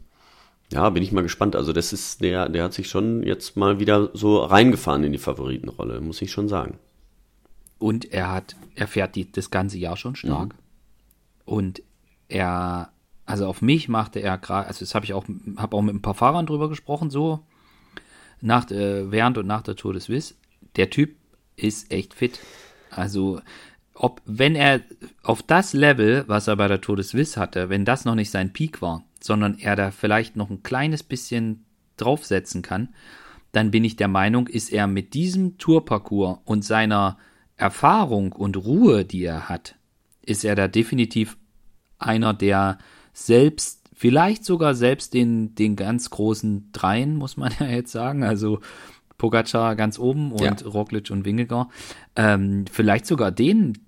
[0.72, 1.56] ja, bin ich mal gespannt.
[1.56, 5.18] Also das ist, der, der hat sich schon jetzt mal wieder so reingefahren in die
[5.18, 6.78] Favoritenrolle, muss ich schon sagen.
[7.80, 10.50] Und er hat, er fährt die, das ganze Jahr schon stark.
[10.50, 10.67] Mhm.
[11.48, 11.82] Und
[12.28, 12.92] er,
[13.26, 15.26] also auf mich machte er gerade, also das habe ich auch,
[15.56, 17.40] habe auch mit ein paar Fahrern drüber gesprochen, so
[18.42, 20.38] nach, äh, während und nach der Tour des Swiss.
[20.76, 21.16] Der Typ
[21.56, 22.42] ist echt fit.
[22.92, 23.40] Also,
[23.94, 24.82] ob, wenn er
[25.24, 28.30] auf das Level, was er bei der Tour des Swiss hatte, wenn das noch nicht
[28.30, 32.90] sein Peak war, sondern er da vielleicht noch ein kleines bisschen draufsetzen kann,
[33.54, 37.18] dann bin ich der Meinung, ist er mit diesem Tourparcours und seiner
[37.56, 39.78] Erfahrung und Ruhe, die er hat,
[40.28, 41.38] ist er da definitiv
[42.00, 42.78] einer, der
[43.14, 48.24] selbst vielleicht sogar selbst den, den ganz großen Dreien, muss man ja jetzt sagen.
[48.24, 48.60] Also
[49.18, 50.68] Pogacar ganz oben und ja.
[50.68, 51.70] Roglic und Wingegar.
[52.16, 53.80] Ähm, vielleicht sogar denen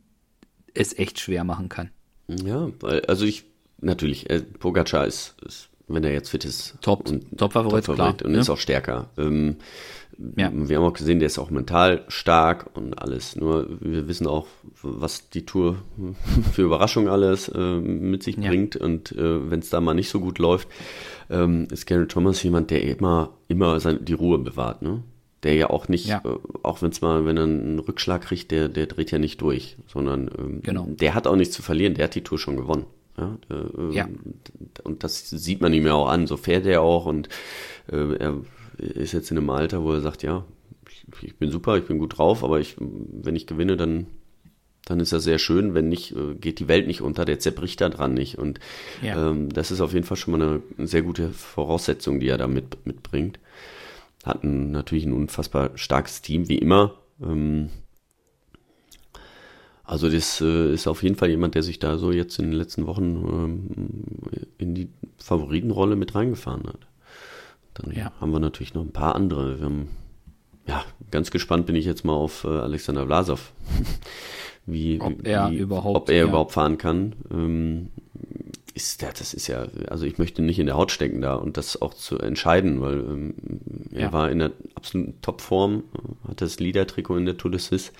[0.74, 1.92] es echt schwer machen kann.
[2.28, 2.70] Ja,
[3.08, 3.46] also ich,
[3.80, 7.06] natürlich, äh, Pogacar ist, ist, wenn er jetzt fit ist, Top,
[7.38, 8.16] Top-Favorit, Top klar.
[8.24, 8.42] Und ja.
[8.42, 9.10] ist auch stärker.
[9.18, 9.58] Ähm,
[10.36, 10.52] ja.
[10.54, 13.36] Wir haben auch gesehen, der ist auch mental stark und alles.
[13.38, 14.48] Nur wir wissen auch,
[14.82, 15.78] was die Tour
[16.54, 18.50] für Überraschungen alles äh, mit sich ja.
[18.50, 18.76] bringt.
[18.76, 20.68] Und äh, wenn es da mal nicht so gut läuft,
[21.30, 24.82] ähm, ist Gary Thomas jemand, der immer, immer seine, die Ruhe bewahrt.
[24.82, 25.04] Ne?
[25.44, 26.22] Der ja auch nicht, ja.
[26.26, 29.42] Äh, auch wenn es mal, wenn er einen Rückschlag kriegt, der, der dreht ja nicht
[29.42, 30.86] durch, sondern ähm, genau.
[30.90, 31.94] der hat auch nichts zu verlieren.
[31.94, 32.86] Der hat die Tour schon gewonnen.
[33.20, 34.08] Ja, äh, ja.
[34.84, 36.28] Und das sieht man ihm ja auch an.
[36.28, 37.28] So fährt er auch und
[37.92, 38.42] äh, er
[38.78, 40.46] ist jetzt in einem Alter, wo er sagt, ja,
[40.90, 44.08] ich, ich bin super, ich bin gut drauf, aber ich, wenn ich gewinne, dann,
[44.86, 45.74] dann ist das sehr schön.
[45.74, 48.38] Wenn nicht, äh, geht die Welt nicht unter, der zerbricht da dran nicht.
[48.38, 48.60] Und
[49.02, 49.30] ja.
[49.30, 52.48] ähm, das ist auf jeden Fall schon mal eine, sehr gute Voraussetzung, die er da
[52.48, 53.40] mit, mitbringt.
[54.24, 56.96] Hat ein, natürlich ein unfassbar starkes Team, wie immer.
[57.22, 57.70] Ähm,
[59.90, 62.54] also das äh, ist auf jeden Fall jemand, der sich da so jetzt in den
[62.54, 63.70] letzten Wochen ähm,
[64.60, 66.86] in die Favoritenrolle mit reingefahren hat.
[67.74, 68.12] Dann ja.
[68.22, 69.58] haben wir natürlich noch ein paar andere.
[69.58, 69.90] Wir haben,
[70.68, 73.52] ja, ganz gespannt bin ich jetzt mal auf äh, Alexander Vlasov.
[74.68, 76.24] wie, ob er, wie, überhaupt, ob er ja.
[76.26, 77.16] überhaupt fahren kann.
[77.32, 77.90] Ähm,
[78.76, 81.58] ist der, das ist ja, also ich möchte nicht in der Haut stecken da und
[81.58, 83.34] das auch zu entscheiden, weil ähm,
[83.92, 84.14] er ja.
[84.14, 85.86] war in der absoluten Topform,
[86.28, 87.92] hatte das Leader-Trikot in der Tour de Suisse.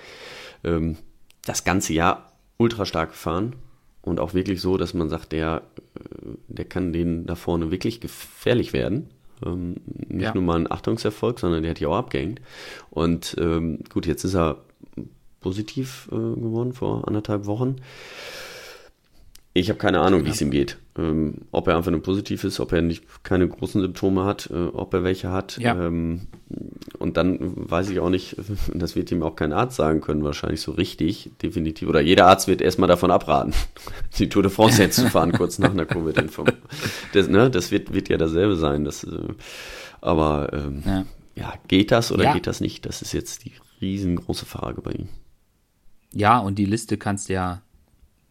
[0.62, 0.96] Ähm,
[1.44, 3.56] das ganze Jahr ultra stark gefahren
[4.02, 5.62] und auch wirklich so, dass man sagt, der,
[5.94, 9.10] äh, der kann denen da vorne wirklich gefährlich werden.
[9.44, 9.76] Ähm,
[10.08, 10.34] nicht ja.
[10.34, 12.40] nur mal ein Achtungserfolg, sondern der hat ja auch abgehängt.
[12.90, 14.58] Und ähm, gut, jetzt ist er
[15.40, 17.76] positiv äh, geworden vor anderthalb Wochen.
[19.52, 20.78] Ich habe keine Ahnung, wie es ihm geht.
[20.96, 24.66] Ähm, ob er einfach nur positiv ist, ob er nicht keine großen Symptome hat, äh,
[24.66, 25.58] ob er welche hat.
[25.58, 25.74] Ja.
[25.86, 26.28] Ähm,
[26.98, 28.36] und dann weiß ich auch nicht,
[28.74, 31.88] das wird ihm auch kein Arzt sagen können, wahrscheinlich so richtig, definitiv.
[31.88, 33.52] Oder jeder Arzt wird erstmal davon abraten,
[34.18, 36.44] die Tour de France jetzt zu fahren, kurz nach einer Covid-Info.
[37.12, 38.84] Das, ne, das wird, wird ja dasselbe sein.
[38.84, 39.34] Das, äh,
[40.00, 41.04] aber ähm, ja.
[41.34, 41.54] ja.
[41.66, 42.32] geht das oder ja.
[42.34, 42.86] geht das nicht?
[42.86, 45.08] Das ist jetzt die riesengroße Frage bei ihm.
[46.12, 47.62] Ja, und die Liste kannst du ja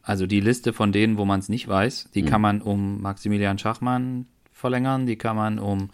[0.10, 2.26] also die Liste von denen, wo man es nicht weiß, die mhm.
[2.26, 5.91] kann man um Maximilian Schachmann verlängern, die kann man um,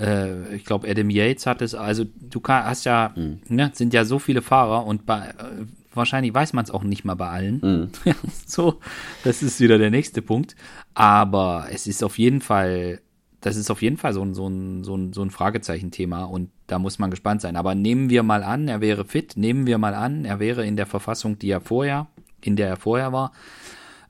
[0.00, 3.40] äh, ich glaube, Adam Yates hat es, also du kann, hast ja, mhm.
[3.48, 7.04] ne, sind ja so viele Fahrer und bei, äh, wahrscheinlich weiß man es auch nicht
[7.04, 7.60] mal bei allen.
[7.62, 8.14] Mhm.
[8.46, 8.80] so,
[9.22, 10.56] das ist wieder der nächste Punkt.
[10.94, 13.02] Aber es ist auf jeden Fall,
[13.42, 16.48] das ist auf jeden Fall so ein, so ein, so ein, so ein Fragezeichen-Thema und
[16.68, 17.56] da muss man gespannt sein.
[17.56, 20.76] Aber nehmen wir mal an, er wäre fit, nehmen wir mal an, er wäre in
[20.76, 22.06] der Verfassung, die er vorher
[22.42, 23.32] in der er vorher war,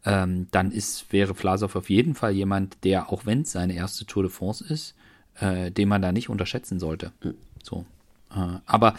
[0.05, 4.05] ähm, dann ist, wäre Vlasov auf jeden Fall jemand, der, auch wenn es seine erste
[4.05, 4.95] Tour de France ist,
[5.39, 7.13] äh, den man da nicht unterschätzen sollte.
[7.63, 7.85] So.
[8.35, 8.95] Äh, aber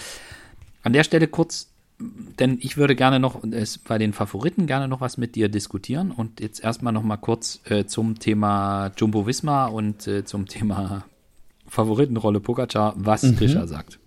[0.82, 1.70] an der Stelle kurz,
[2.00, 6.12] denn ich würde gerne noch es bei den Favoriten gerne noch was mit dir diskutieren
[6.12, 11.06] und jetzt erstmal noch mal kurz äh, zum Thema Jumbo Visma und äh, zum Thema
[11.68, 13.36] Favoritenrolle Pogacar, was mhm.
[13.36, 14.00] Krischer sagt.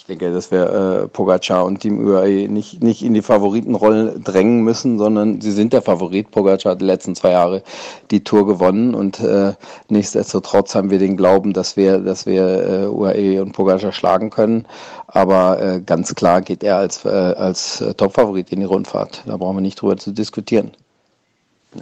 [0.00, 4.62] Ich denke, dass wir äh, Pogacar und Team UAE nicht, nicht in die Favoritenrollen drängen
[4.62, 6.30] müssen, sondern sie sind der Favorit.
[6.30, 7.62] Pogacar hat die letzten zwei Jahre
[8.10, 9.52] die Tour gewonnen und äh,
[9.90, 14.66] nichtsdestotrotz haben wir den Glauben, dass wir, dass wir äh, UAE und Pogacar schlagen können.
[15.06, 19.22] Aber äh, ganz klar geht er als, äh, als Topfavorit in die Rundfahrt.
[19.26, 20.70] Da brauchen wir nicht drüber zu diskutieren.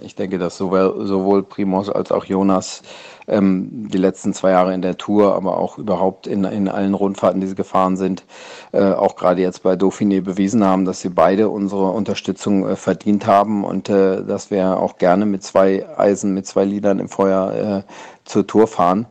[0.03, 2.82] Ich denke, dass sowohl, sowohl Primos als auch Jonas
[3.26, 7.41] ähm, die letzten zwei Jahre in der Tour, aber auch überhaupt in, in allen Rundfahrten,
[7.41, 8.24] die sie gefahren sind,
[8.72, 13.26] äh, auch gerade jetzt bei Dauphiné bewiesen haben, dass sie beide unsere Unterstützung äh, verdient
[13.26, 17.84] haben und äh, dass wir auch gerne mit zwei Eisen, mit zwei Liedern im Feuer
[17.86, 17.93] äh,
[18.26, 19.07] zur Tour fahren.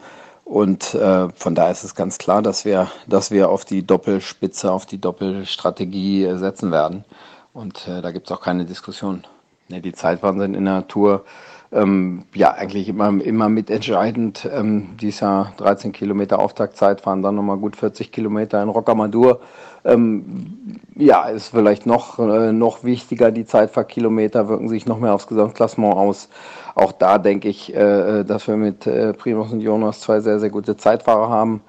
[0.46, 4.72] Und äh, von daher ist es ganz klar, dass wir, dass wir auf die Doppelspitze,
[4.72, 7.04] auf die Doppelstrategie äh, setzen werden.
[7.52, 9.26] Und äh, da gibt es auch keine Diskussion.
[9.70, 11.26] Ne, die Zeitwahnsinn in der Tour,
[11.74, 14.48] ähm, ja, eigentlich immer, immer mitentscheidend.
[14.52, 19.42] Ähm, dies Jahr 13 Kilometer Auftaktzeit, fahren dann nochmal gut 40 Kilometer in Rocamadour.
[19.84, 25.28] Ähm, ja, ist vielleicht noch, äh, noch wichtiger, die Zeitfahrkilometer wirken sich noch mehr aufs
[25.28, 26.30] Gesamtklassement aus.
[26.76, 30.50] Auch da denke ich, äh, dass wir mit äh, Primus und Jonas zwei sehr, sehr
[30.50, 31.62] gute Zeitfahrer haben.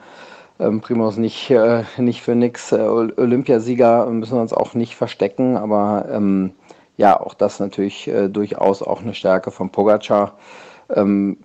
[0.60, 2.72] Ähm, Primus nicht, äh, nicht für nix.
[2.72, 6.52] Äh, Olympiasieger müssen wir uns auch nicht verstecken, aber ähm,
[6.98, 10.36] ja, auch das natürlich äh, durchaus auch eine Stärke von Pogacar.
[10.90, 11.38] Ähm,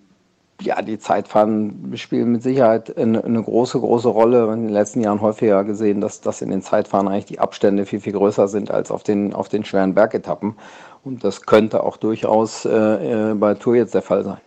[0.62, 4.52] ja, die Zeitfahren spielen mit Sicherheit eine, eine, große, große Rolle.
[4.52, 8.00] In den letzten Jahren häufiger gesehen, dass, dass in den Zeitfahren eigentlich die Abstände viel,
[8.00, 10.56] viel größer sind als auf den, auf den schweren Bergetappen.
[11.04, 14.38] Und das könnte auch durchaus äh, äh bei Tour jetzt der Fall sein.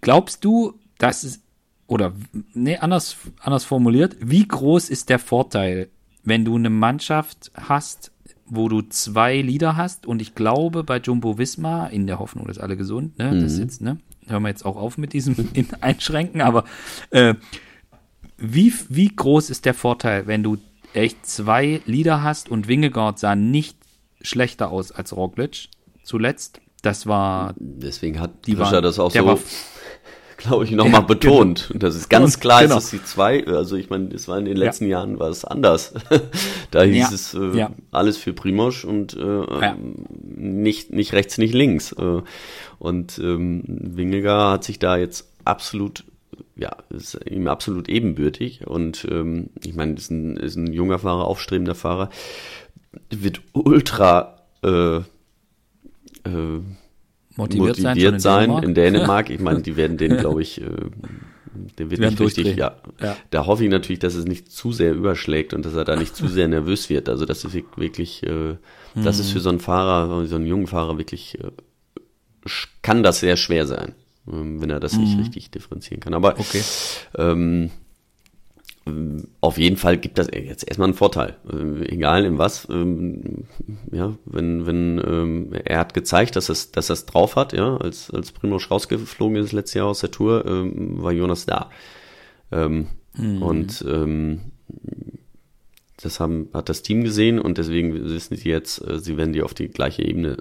[0.00, 1.40] glaubst du, dass es,
[1.86, 2.12] oder,
[2.52, 5.88] nee, anders, anders formuliert, wie groß ist der Vorteil,
[6.24, 8.10] wenn du eine Mannschaft hast,
[8.46, 12.58] wo du zwei Lieder hast und ich glaube bei Jumbo Visma, in der Hoffnung, dass
[12.58, 13.40] alle gesund, ne, mhm.
[13.40, 15.36] das jetzt, ne, hören wir jetzt auch auf mit diesem
[15.80, 16.64] Einschränken, aber
[17.10, 17.34] äh,
[18.36, 20.58] wie, wie groß ist der Vorteil, wenn du
[20.92, 23.76] echt zwei Lieder hast und Wingegaard sah nicht
[24.20, 25.68] schlechter aus als Roglic
[26.02, 26.60] zuletzt.
[26.82, 27.54] Das war.
[27.58, 29.40] Deswegen hat die Prischer das auch so,
[30.36, 31.68] glaube ich, nochmal ja, betont.
[31.68, 31.78] Genau.
[31.78, 32.76] Das ist ganz klar, genau.
[32.76, 34.98] dass die zwei, also ich meine, es war in den letzten ja.
[34.98, 35.94] Jahren war es anders.
[36.70, 37.14] da hieß ja.
[37.14, 39.74] es äh, alles für Primosch und äh,
[40.22, 41.92] nicht, nicht rechts, nicht links.
[41.92, 42.22] Äh,
[42.78, 46.04] und ähm, Wingegar hat sich da jetzt absolut
[46.56, 48.66] ja, ist ihm absolut ebenbürtig.
[48.66, 52.10] Und ähm, ich meine, ist ein, ist ein junger Fahrer, aufstrebender Fahrer,
[53.10, 56.60] wird ultra äh, äh,
[57.36, 59.30] motiviert, motiviert sein, in, in Dänemark.
[59.34, 60.66] Ich meine, die werden den, glaube ich, äh,
[61.78, 63.16] der wird nicht richtig, ja, ja.
[63.30, 66.16] Da hoffe ich natürlich, dass es nicht zu sehr überschlägt und dass er da nicht
[66.16, 67.08] zu sehr nervös wird.
[67.08, 68.56] Also das ist wirklich, äh,
[68.94, 69.32] das ist hm.
[69.32, 71.50] für so einen Fahrer, so einen jungen Fahrer wirklich, äh,
[72.82, 73.94] kann das sehr schwer sein.
[74.30, 75.04] Ähm, wenn er das mhm.
[75.04, 76.14] nicht richtig differenzieren kann.
[76.14, 76.62] Aber okay.
[77.16, 77.70] ähm,
[79.40, 82.68] auf jeden Fall gibt das jetzt erstmal einen Vorteil, äh, egal in was.
[82.68, 83.44] Ähm,
[83.90, 88.10] ja, wenn wenn ähm, er hat gezeigt, dass es dass es drauf hat, ja, als
[88.10, 91.70] als Primoz rausgeflogen ist letztes Jahr aus der Tour, ähm, war Jonas da.
[92.50, 93.42] Mhm.
[93.42, 93.84] Und
[96.02, 99.42] das haben, hat das Team gesehen und deswegen wissen sie jetzt, äh, sie werden die
[99.42, 100.36] auf die gleiche Ebene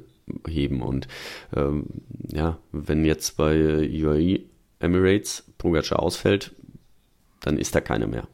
[0.48, 0.82] heben.
[0.82, 1.08] Und
[2.32, 4.42] ja, wenn jetzt bei UAE
[4.80, 6.54] Emirates Pogacar ausfällt,
[7.44, 8.28] dann ist da keine mehr.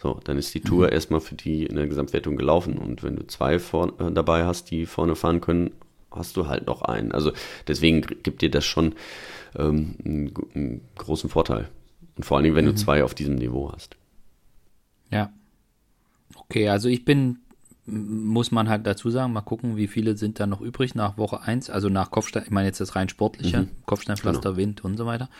[0.00, 0.92] So, dann ist die Tour mhm.
[0.92, 2.78] erstmal für die in der Gesamtwertung gelaufen.
[2.78, 5.72] Und wenn du zwei vor, äh, dabei hast, die vorne fahren können,
[6.10, 7.12] hast du halt noch einen.
[7.12, 7.32] Also
[7.66, 8.94] deswegen gibt dir das schon
[9.56, 11.68] ähm, einen, einen, großen Vorteil.
[12.16, 12.70] Und vor allen Dingen, wenn mhm.
[12.70, 13.96] du zwei auf diesem Niveau hast.
[15.10, 15.32] Ja.
[16.36, 17.38] Okay, also ich bin
[17.90, 21.40] muss man halt dazu sagen, mal gucken, wie viele sind da noch übrig nach Woche
[21.40, 23.70] 1, also nach Kopfstein, ich meine jetzt das rein sportliche, mhm.
[23.86, 24.56] Kopfsteinpflaster, genau.
[24.56, 25.30] Wind und so weiter.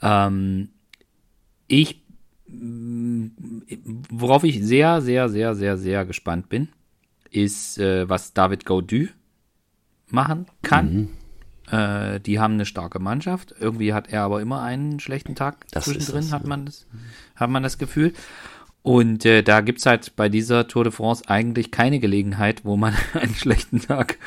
[0.00, 0.70] Ähm,
[1.66, 2.02] ich,
[2.48, 6.68] worauf ich sehr, sehr, sehr, sehr, sehr gespannt bin,
[7.30, 9.08] ist, äh, was David Gaudu
[10.08, 10.94] machen kann.
[10.94, 11.08] Mhm.
[11.70, 13.54] Äh, die haben eine starke Mannschaft.
[13.58, 16.86] Irgendwie hat er aber immer einen schlechten Tag das zwischendrin, das, hat man das,
[17.34, 18.12] hat man das Gefühl.
[18.82, 22.94] Und äh, da gibt's halt bei dieser Tour de France eigentlich keine Gelegenheit, wo man
[23.14, 24.18] einen schlechten Tag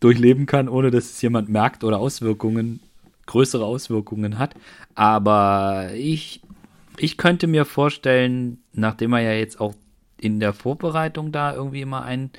[0.00, 2.80] durchleben kann, ohne dass es jemand merkt oder Auswirkungen,
[3.24, 4.54] größere Auswirkungen hat.
[4.94, 6.42] Aber ich,
[6.98, 9.74] ich könnte mir vorstellen, nachdem er ja jetzt auch
[10.18, 12.30] in der Vorbereitung da irgendwie immer einen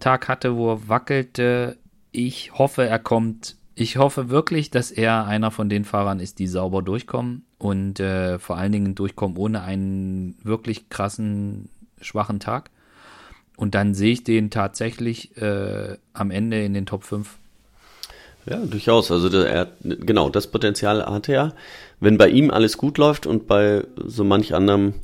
[0.00, 1.78] Tag hatte, wo er wackelte,
[2.12, 3.56] ich hoffe, er kommt.
[3.74, 8.38] Ich hoffe wirklich, dass er einer von den Fahrern ist, die sauber durchkommen und äh,
[8.38, 11.68] vor allen Dingen durchkommen ohne einen wirklich krassen,
[12.00, 12.70] schwachen Tag.
[13.56, 17.38] Und dann sehe ich den tatsächlich äh, am Ende in den Top 5.
[18.48, 19.10] Ja, durchaus.
[19.10, 21.54] Also er, genau, das Potenzial hat er.
[21.98, 24.94] Wenn bei ihm alles gut läuft und bei so manch anderem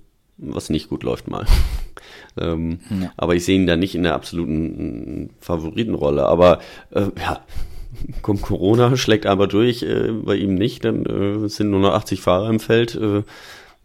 [0.43, 1.47] was nicht gut läuft mal.
[2.41, 3.13] ähm, ja.
[3.17, 6.27] Aber ich sehe ihn da nicht in der absoluten Favoritenrolle.
[6.27, 7.41] Aber äh, ja,
[8.23, 12.21] kommt Corona, schlägt aber durch, äh, bei ihm nicht, dann äh, sind nur noch 80
[12.21, 12.95] Fahrer im Feld.
[12.95, 13.23] Äh,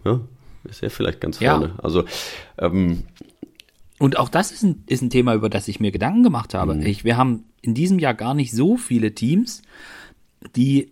[0.06, 0.20] ja,
[0.70, 1.74] ist er vielleicht ganz vorne.
[1.78, 1.84] Ja.
[1.84, 2.06] Also
[2.58, 3.04] ähm,
[4.00, 6.76] und auch das ist ein, ist ein Thema, über das ich mir Gedanken gemacht habe.
[6.76, 6.86] Mhm.
[6.86, 9.62] Ich, wir haben in diesem Jahr gar nicht so viele Teams,
[10.56, 10.92] die,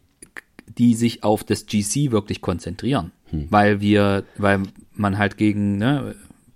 [0.78, 3.12] die sich auf das GC wirklich konzentrieren.
[3.32, 3.48] Mhm.
[3.50, 4.64] Weil wir, weil
[4.94, 6.16] man halt gegen, ne,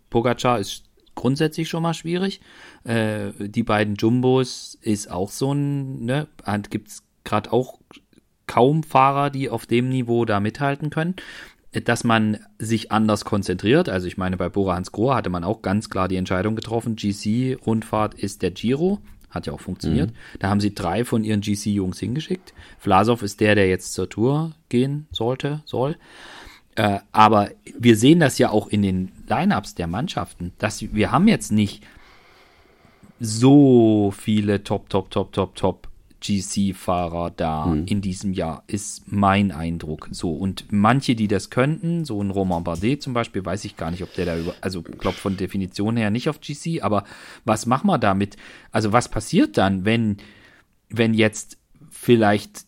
[0.10, 0.84] Pogacar ist
[1.16, 2.42] grundsätzlich schon mal schwierig.
[2.84, 6.28] Äh, die beiden Jumbos ist auch so ein, ne,
[6.70, 7.80] gibt es gerade auch
[8.46, 11.16] kaum Fahrer, die auf dem Niveau da mithalten können.
[11.72, 13.90] Dass man sich anders konzentriert.
[13.90, 16.96] Also ich meine, bei Bora Hans Grohe hatte man auch ganz klar die Entscheidung getroffen,
[16.96, 19.00] GC-Rundfahrt ist der Giro.
[19.30, 20.12] Hat ja auch funktioniert.
[20.12, 20.16] Mhm.
[20.40, 22.54] Da haben sie drei von ihren GC-Jungs hingeschickt.
[22.80, 25.98] Vlasov ist der, der jetzt zur Tour gehen sollte, soll.
[26.76, 31.28] Äh, aber wir sehen das ja auch in den Lineups der Mannschaften, dass wir haben
[31.28, 31.84] jetzt nicht
[33.20, 35.89] so viele Top, Top, Top, Top, Top
[36.22, 37.86] GC-Fahrer da mhm.
[37.86, 40.10] in diesem Jahr, ist mein Eindruck.
[40.12, 43.92] So, und manche, die das könnten, so ein Romain Bardet zum Beispiel, weiß ich gar
[43.92, 47.04] nicht, ob der da über, also glaube von Definition her nicht auf GC, aber
[47.46, 48.38] was machen wir damit?
[48.72, 50.18] Also, was passiert dann, wenn,
[50.90, 51.58] wenn jetzt
[51.90, 52.66] vielleicht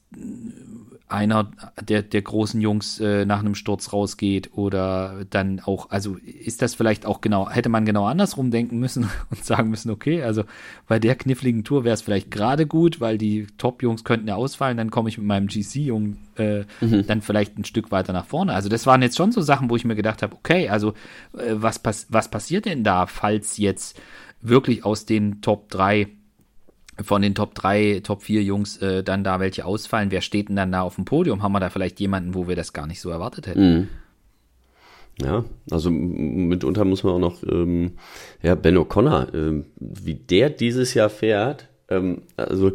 [1.12, 1.51] einer
[1.82, 6.76] der, der großen Jungs äh, nach einem Sturz rausgeht oder dann auch, also ist das
[6.76, 10.43] vielleicht auch genau, hätte man genau andersrum denken müssen und sagen müssen, okay, also
[10.88, 14.78] bei der kniffligen Tour wäre es vielleicht gerade gut, weil die Top-Jungs könnten ja ausfallen,
[14.78, 17.05] dann komme ich mit meinem GC-Jungen äh, mhm.
[17.07, 18.53] dann vielleicht ein Stück weiter nach vorne.
[18.53, 20.93] Also das waren jetzt schon so Sachen, wo ich mir gedacht habe, okay, also
[21.34, 23.99] äh, was, pass was passiert denn da, falls jetzt
[24.41, 26.07] wirklich aus den Top 3
[27.04, 30.56] von den Top 3, Top 4 Jungs äh, dann da welche ausfallen, wer steht denn
[30.56, 31.43] dann da auf dem Podium?
[31.43, 33.74] Haben wir da vielleicht jemanden, wo wir das gar nicht so erwartet hätten?
[33.74, 33.88] Mhm.
[35.22, 37.91] Ja, also mitunter muss man auch noch, ähm,
[38.41, 42.72] ja, Ben O'Connor, ähm, wie der dieses Jahr fährt, ähm, also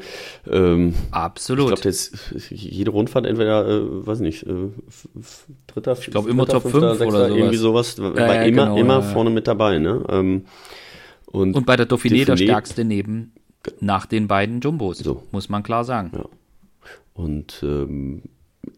[0.49, 1.73] ähm, absolut.
[1.73, 4.69] Ich glaube, jede Rundfahrt entweder, äh, weiß nicht, äh,
[5.67, 7.31] dritter, ich glaube immer Top 5 oder sowas.
[7.31, 9.03] irgendwie sowas, war ja, ja, immer, genau, immer ja.
[9.03, 10.05] vorne mit dabei, ne?
[10.09, 10.45] Ähm,
[11.27, 13.33] und, und bei der Dauphiné, Dauphiné der stärkste neben
[13.81, 15.23] nach den beiden Jumbos, so.
[15.33, 16.13] muss man klar sagen.
[16.15, 16.25] Ja.
[17.15, 18.23] Und ähm,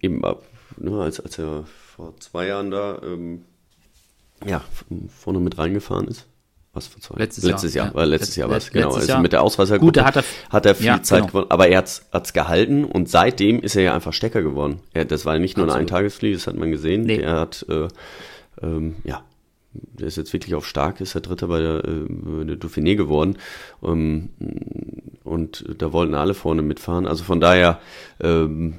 [0.01, 0.43] eben ab,
[0.77, 3.43] ne, als, als er vor zwei Jahren da ähm,
[4.47, 4.63] ja,
[5.09, 6.27] vorne mit reingefahren ist.
[6.73, 7.19] Was für zwei?
[7.19, 7.87] Letztes, letztes Jahr.
[7.87, 8.05] Jahr, ja.
[8.05, 8.93] letztes Jahr war es, genau.
[8.93, 9.21] Also Jahr.
[9.21, 11.29] mit der Ausreißer Gut, da hat er, hat er viel ja, Zeit genau.
[11.29, 14.81] gewonnen, aber er hat es gehalten und seitdem ist er ja einfach Stecker geworden.
[14.93, 15.77] Er, das war nicht nur Absolut.
[15.77, 17.03] eine Eintagesfliege, das hat man gesehen.
[17.03, 17.17] Nee.
[17.19, 17.89] Er hat äh,
[18.63, 19.25] ähm, ja,
[19.81, 23.37] der ist jetzt wirklich auf stark, ist der Dritte bei der, äh, der Dauphiné geworden.
[23.83, 24.31] Ähm,
[25.25, 27.07] und da wollten alle vorne mitfahren.
[27.07, 27.81] Also von daher
[28.21, 28.75] ähm,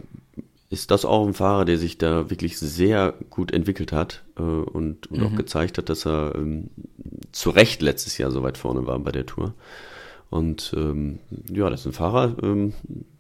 [0.70, 5.08] ist das auch ein Fahrer, der sich da wirklich sehr gut entwickelt hat äh, und,
[5.08, 5.26] und mhm.
[5.26, 6.70] auch gezeigt hat, dass er ähm,
[7.32, 9.54] zu Recht letztes Jahr so weit vorne war bei der Tour.
[10.30, 11.20] Und ähm,
[11.52, 12.74] ja, das ist ein Fahrer, ähm,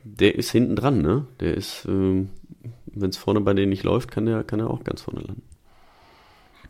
[0.03, 1.25] der ist hinten dran, ne?
[1.39, 2.29] Der ist, ähm,
[2.85, 5.41] wenn es vorne bei denen nicht läuft, kann er kann er auch ganz vorne landen.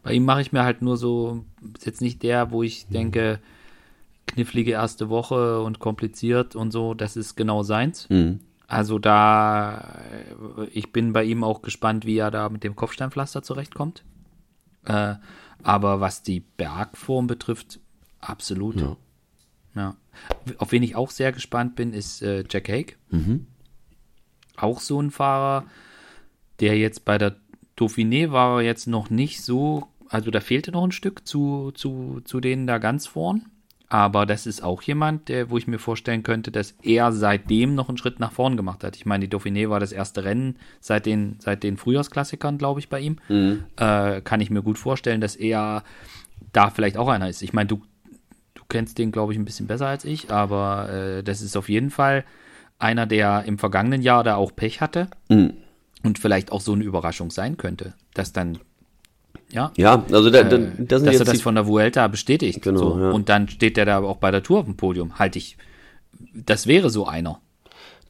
[0.03, 1.45] Bei ihm mache ich mir halt nur so,
[1.75, 3.39] ist jetzt nicht der, wo ich denke,
[4.27, 8.09] knifflige erste Woche und kompliziert und so, das ist genau seins.
[8.09, 8.39] Mhm.
[8.67, 9.99] Also da,
[10.71, 14.03] ich bin bei ihm auch gespannt, wie er da mit dem Kopfsteinpflaster zurechtkommt.
[14.85, 15.15] Äh,
[15.63, 17.79] aber was die Bergform betrifft,
[18.21, 18.79] absolut.
[18.79, 18.97] Ja.
[19.75, 19.95] ja.
[20.59, 22.95] Auf wen ich auch sehr gespannt bin, ist äh, Jack Hake.
[23.09, 23.47] Mhm.
[24.55, 25.65] Auch so ein Fahrer,
[26.59, 27.37] der jetzt bei der
[27.79, 32.41] Dauphiné war jetzt noch nicht so, also da fehlte noch ein Stück zu, zu, zu
[32.41, 33.45] denen da ganz vorn.
[33.91, 37.89] Aber das ist auch jemand, der, wo ich mir vorstellen könnte, dass er seitdem noch
[37.89, 38.95] einen Schritt nach vorn gemacht hat.
[38.95, 42.89] Ich meine, die Dauphiné war das erste Rennen seit den, seit den Frühjahrsklassikern, glaube ich,
[42.89, 43.17] bei ihm.
[43.29, 43.63] Mhm.
[43.77, 45.83] Äh, kann ich mir gut vorstellen, dass er
[46.51, 47.41] da vielleicht auch einer ist.
[47.41, 47.81] Ich meine, du,
[48.53, 51.67] du kennst den, glaube ich, ein bisschen besser als ich, aber äh, das ist auf
[51.67, 52.25] jeden Fall
[52.77, 55.07] einer, der im vergangenen Jahr da auch Pech hatte.
[55.29, 55.53] Mhm
[56.03, 58.59] und vielleicht auch so eine Überraschung sein könnte, dass dann
[59.51, 62.61] ja, ja also da, da, äh, das dass er das von der Vuelta bestätigt.
[62.61, 62.99] Genau, so.
[62.99, 63.11] ja.
[63.11, 65.17] Und dann steht der da auch bei der Tour auf dem Podium.
[65.17, 65.57] Halte ich,
[66.33, 67.41] das wäre so einer.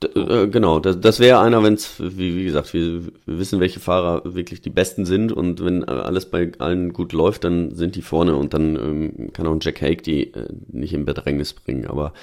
[0.01, 3.59] D äh, genau, das, das wäre einer, wenn es, wie, wie gesagt, wir, wir wissen,
[3.59, 7.95] welche Fahrer wirklich die besten sind und wenn alles bei allen gut läuft, dann sind
[7.95, 11.53] die vorne und dann ähm, kann auch ein Jack Hake die äh, nicht in Bedrängnis
[11.53, 11.87] bringen.
[11.87, 12.13] Aber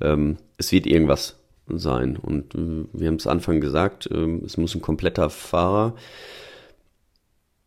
[0.00, 1.36] ähm, es wird irgendwas
[1.68, 2.16] sein.
[2.16, 5.94] Und äh, wir haben es Anfang gesagt, äh, es muss ein kompletter Fahrer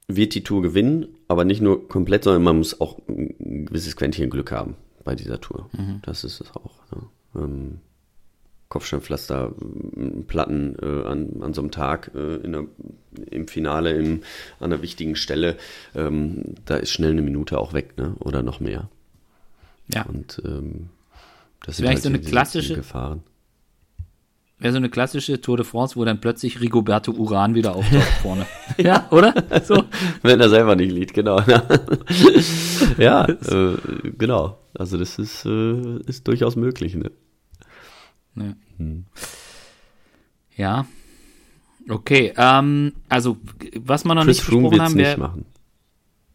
[0.09, 4.29] wird die Tour gewinnen, aber nicht nur komplett, sondern man muss auch ein gewisses Quäntchen
[4.29, 5.69] Glück haben bei dieser Tour.
[5.71, 6.01] Mhm.
[6.01, 6.71] Das ist es auch.
[6.91, 7.43] Ja.
[7.43, 7.79] Ähm,
[8.69, 9.53] Kopfsteinpflaster,
[10.27, 12.65] Platten äh, an, an so einem Tag äh, in der,
[13.31, 14.21] im Finale im,
[14.59, 15.57] an einer wichtigen Stelle,
[15.95, 18.15] ähm, da ist schnell eine Minute auch weg, ne?
[18.19, 18.89] oder noch mehr.
[19.93, 20.03] Ja.
[20.03, 20.89] Und ähm,
[21.65, 23.23] das sind halt so eine klassische Gefahren
[24.59, 28.45] wäre so eine klassische Tour de France, wo dann plötzlich Rigoberto Uran wieder auftaucht vorne.
[28.77, 29.33] ja, oder?
[29.63, 29.85] So.
[30.21, 31.41] Wenn er selber nicht liegt, genau.
[32.97, 33.77] ja, äh,
[34.17, 34.59] genau.
[34.77, 36.95] Also das ist, äh, ist durchaus möglich.
[36.95, 37.11] Ne?
[38.35, 38.53] Ja.
[38.77, 39.05] Hm.
[40.55, 40.85] ja.
[41.89, 43.37] Okay, ähm, also
[43.75, 45.45] was man noch Chris nicht besprochen haben, wär, machen.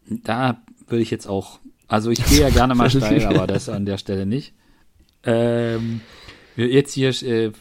[0.05, 3.85] da würde ich jetzt auch, also ich gehe ja gerne mal steil, aber das an
[3.85, 4.53] der Stelle nicht.
[5.23, 6.01] Ähm,
[6.57, 7.51] jetzt hier äh,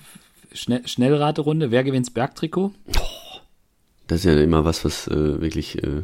[0.54, 2.72] Schnell Schnellraterunde, wer gewinnt's Bergtrikot?
[4.06, 6.02] Das ist ja immer was, was äh, wirklich äh,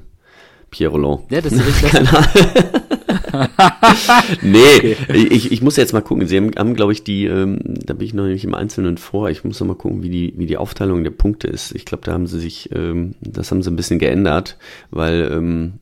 [0.70, 1.30] Pierre Roland.
[1.30, 1.92] Ja, das ist richtig.
[4.42, 5.28] nee, okay.
[5.30, 6.26] ich, ich muss jetzt mal gucken.
[6.26, 9.30] Sie haben, haben glaube ich, die, ähm, da bin ich noch nicht im Einzelnen vor.
[9.30, 11.74] Ich muss noch mal gucken, wie die, wie die Aufteilung der Punkte ist.
[11.74, 14.56] Ich glaube, da haben sie sich, ähm, das haben sie ein bisschen geändert,
[14.90, 15.74] weil, ähm,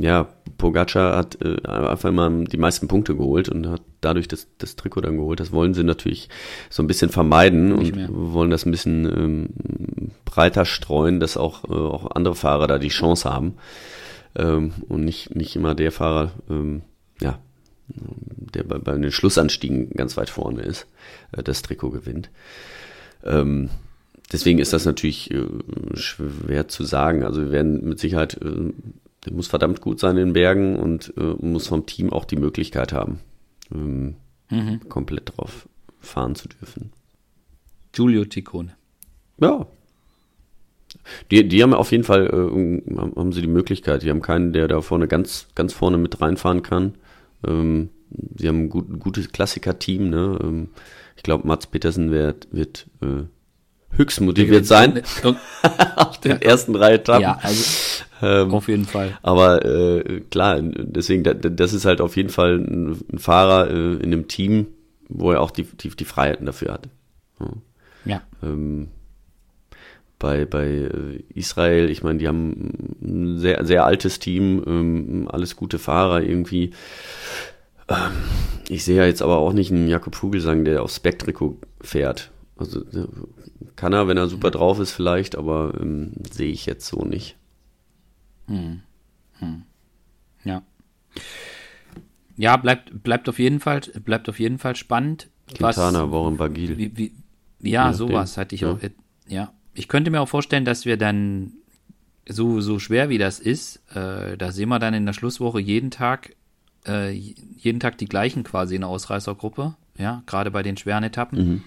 [0.00, 0.28] ja,
[0.60, 5.00] Pogacar hat äh, einfach mal die meisten Punkte geholt und hat dadurch das, das Trikot
[5.00, 5.40] dann geholt.
[5.40, 6.28] Das wollen sie natürlich
[6.68, 8.08] so ein bisschen vermeiden nicht und mehr.
[8.10, 9.48] wollen das ein bisschen ähm,
[10.24, 13.54] breiter streuen, dass auch, äh, auch andere Fahrer da die Chance haben
[14.36, 16.82] ähm, und nicht, nicht immer der Fahrer, ähm,
[17.20, 17.38] ja,
[17.88, 20.86] der bei, bei den Schlussanstiegen ganz weit vorne ist,
[21.32, 22.30] äh, das Trikot gewinnt.
[23.24, 23.70] Ähm,
[24.30, 25.46] deswegen ist das natürlich äh,
[25.94, 27.24] schwer zu sagen.
[27.24, 28.72] Also wir werden mit Sicherheit, äh,
[29.24, 32.36] der muss verdammt gut sein in den Bergen und äh, muss vom Team auch die
[32.36, 33.20] Möglichkeit haben,
[33.72, 34.16] ähm,
[34.50, 34.88] mhm.
[34.88, 35.68] komplett drauf
[36.00, 36.92] fahren zu dürfen.
[37.92, 38.74] Giulio Ciccone.
[39.38, 39.66] Ja.
[41.30, 44.02] Die, die haben auf jeden Fall, äh, haben sie die Möglichkeit.
[44.02, 46.94] Die haben keinen, der da vorne ganz, ganz vorne mit reinfahren kann.
[47.46, 47.90] Ähm,
[48.36, 50.10] sie haben ein, gut, gutes Klassiker-Team.
[50.10, 50.38] Ne?
[50.42, 50.68] Ähm,
[51.16, 53.24] ich glaube, Mats Petersen wird, wird äh,
[53.96, 55.02] höchst motiviert sein.
[55.96, 57.22] auf den ersten drei Etappen.
[57.22, 57.64] Ja, also
[58.22, 59.18] ähm, auf jeden Fall.
[59.22, 61.24] Aber äh, klar, deswegen,
[61.56, 64.68] das ist halt auf jeden Fall ein, ein Fahrer äh, in einem Team,
[65.08, 66.88] wo er auch die, die, die Freiheiten dafür hat.
[67.40, 67.46] Ja.
[68.04, 68.22] ja.
[68.42, 68.88] Ähm,
[70.18, 75.56] bei, bei äh, Israel, ich meine, die haben ein sehr, sehr altes Team, ähm, alles
[75.56, 76.72] gute Fahrer irgendwie.
[77.88, 78.12] Ähm,
[78.68, 82.30] ich sehe ja jetzt aber auch nicht einen Jakob Vogelsang, der aufs Spektriko fährt.
[82.60, 82.84] Also
[83.74, 87.36] kann er, wenn er super drauf ist, vielleicht, aber ähm, sehe ich jetzt so nicht.
[88.46, 88.80] Hm.
[89.38, 89.62] Hm.
[90.44, 90.62] Ja.
[92.36, 95.28] Ja, bleibt, bleibt auf jeden Fall, bleibt auf jeden Fall spannend.
[95.54, 96.76] Quintana, Warren Bagil.
[96.76, 97.12] Wie, wie,
[97.60, 98.72] ja, ja, sowas hatte ich ja.
[98.72, 98.78] auch.
[99.26, 99.52] Ja.
[99.74, 101.52] Ich könnte mir auch vorstellen, dass wir dann,
[102.28, 105.90] so, so schwer wie das ist, äh, da sehen wir dann in der Schlusswoche jeden
[105.90, 106.36] Tag,
[106.86, 111.38] äh, jeden Tag die gleichen quasi in der Ausreißergruppe, ja, gerade bei den schweren Etappen.
[111.38, 111.62] Mhm.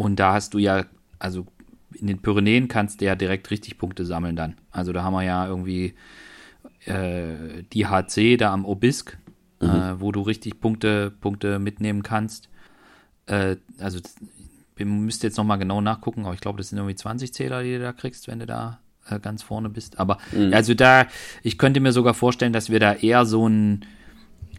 [0.00, 0.86] Und da hast du ja,
[1.18, 1.46] also
[1.92, 4.54] in den Pyrenäen kannst du ja direkt richtig Punkte sammeln dann.
[4.70, 5.92] Also da haben wir ja irgendwie
[6.86, 9.18] äh, die HC da am Obisk,
[9.60, 9.68] mhm.
[9.68, 12.48] äh, wo du richtig Punkte, Punkte mitnehmen kannst.
[13.26, 13.98] Äh, also
[14.78, 17.72] ich müsste jetzt nochmal genau nachgucken, aber ich glaube, das sind irgendwie 20 Zähler, die
[17.72, 19.98] du da kriegst, wenn du da äh, ganz vorne bist.
[19.98, 20.54] Aber mhm.
[20.54, 21.08] also da,
[21.42, 23.84] ich könnte mir sogar vorstellen, dass wir da eher so einen,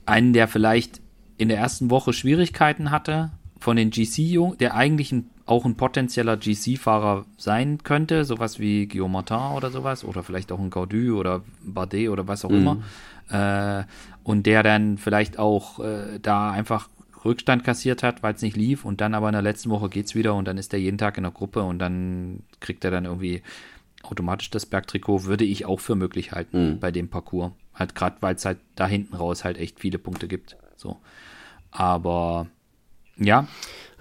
[0.05, 1.01] einen, der vielleicht
[1.37, 3.31] in der ersten Woche Schwierigkeiten hatte,
[3.61, 9.13] von den GC-Jungen, der eigentlich ein, auch ein potenzieller GC-Fahrer sein könnte, sowas wie Guillaume
[9.13, 12.57] Martin oder sowas, oder vielleicht auch ein Gaudu oder Bardet oder was auch mhm.
[13.29, 13.79] immer.
[13.79, 13.85] Äh,
[14.23, 16.89] und der dann vielleicht auch äh, da einfach
[17.23, 20.15] Rückstand kassiert hat, weil es nicht lief und dann aber in der letzten Woche geht's
[20.15, 23.05] wieder und dann ist er jeden Tag in der Gruppe und dann kriegt er dann
[23.05, 23.41] irgendwie
[24.03, 26.79] automatisch das Bergtrikot, würde ich auch für möglich halten mhm.
[26.79, 27.51] bei dem Parcours.
[27.73, 30.57] Halt gerade, weil es halt da hinten raus halt echt viele Punkte gibt.
[30.75, 30.97] So.
[31.71, 32.47] Aber
[33.17, 33.47] ja.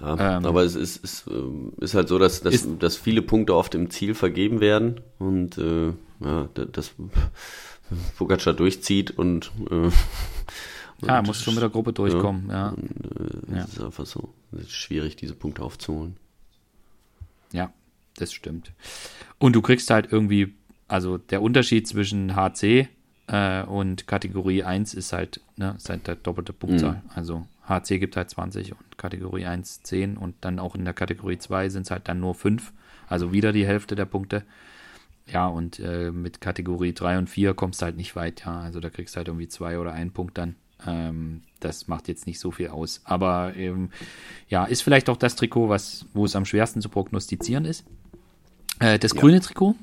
[0.01, 3.55] Ja ähm, aber es ist, ist, ähm, ist halt so, dass, dass, dass viele Punkte
[3.55, 6.93] oft im Ziel vergeben werden und äh, ja, das
[8.17, 9.91] Pogacar durchzieht und äh,
[11.07, 12.55] ja, muss schon mit der Gruppe durchkommen, ja.
[12.55, 12.69] ja.
[12.69, 13.65] Und, äh, ja.
[13.65, 14.33] ist einfach so.
[14.53, 16.17] Es ist schwierig, diese Punkte aufzuholen.
[17.53, 17.73] Ja,
[18.17, 18.73] das stimmt.
[19.39, 20.55] Und du kriegst halt irgendwie,
[20.89, 22.89] also der Unterschied zwischen HC
[23.27, 27.03] äh, und Kategorie 1 ist halt, ne, ist halt der doppelte Punktzahl.
[27.05, 27.11] Mhm.
[27.15, 31.39] Also HC gibt halt 20 und Kategorie 1 10 und dann auch in der Kategorie
[31.39, 32.73] 2 sind es halt dann nur 5.
[33.09, 34.45] Also wieder die Hälfte der Punkte.
[35.27, 38.61] Ja, und äh, mit Kategorie 3 und 4 kommst du halt nicht weit, ja.
[38.61, 40.57] Also da kriegst du halt irgendwie zwei oder einen Punkt dann.
[40.87, 43.01] Ähm, das macht jetzt nicht so viel aus.
[43.05, 43.91] Aber ähm,
[44.49, 47.85] ja, ist vielleicht auch das Trikot, was, wo es am schwersten zu prognostizieren ist.
[48.81, 49.21] Äh, das ja.
[49.21, 49.77] grüne Trikot.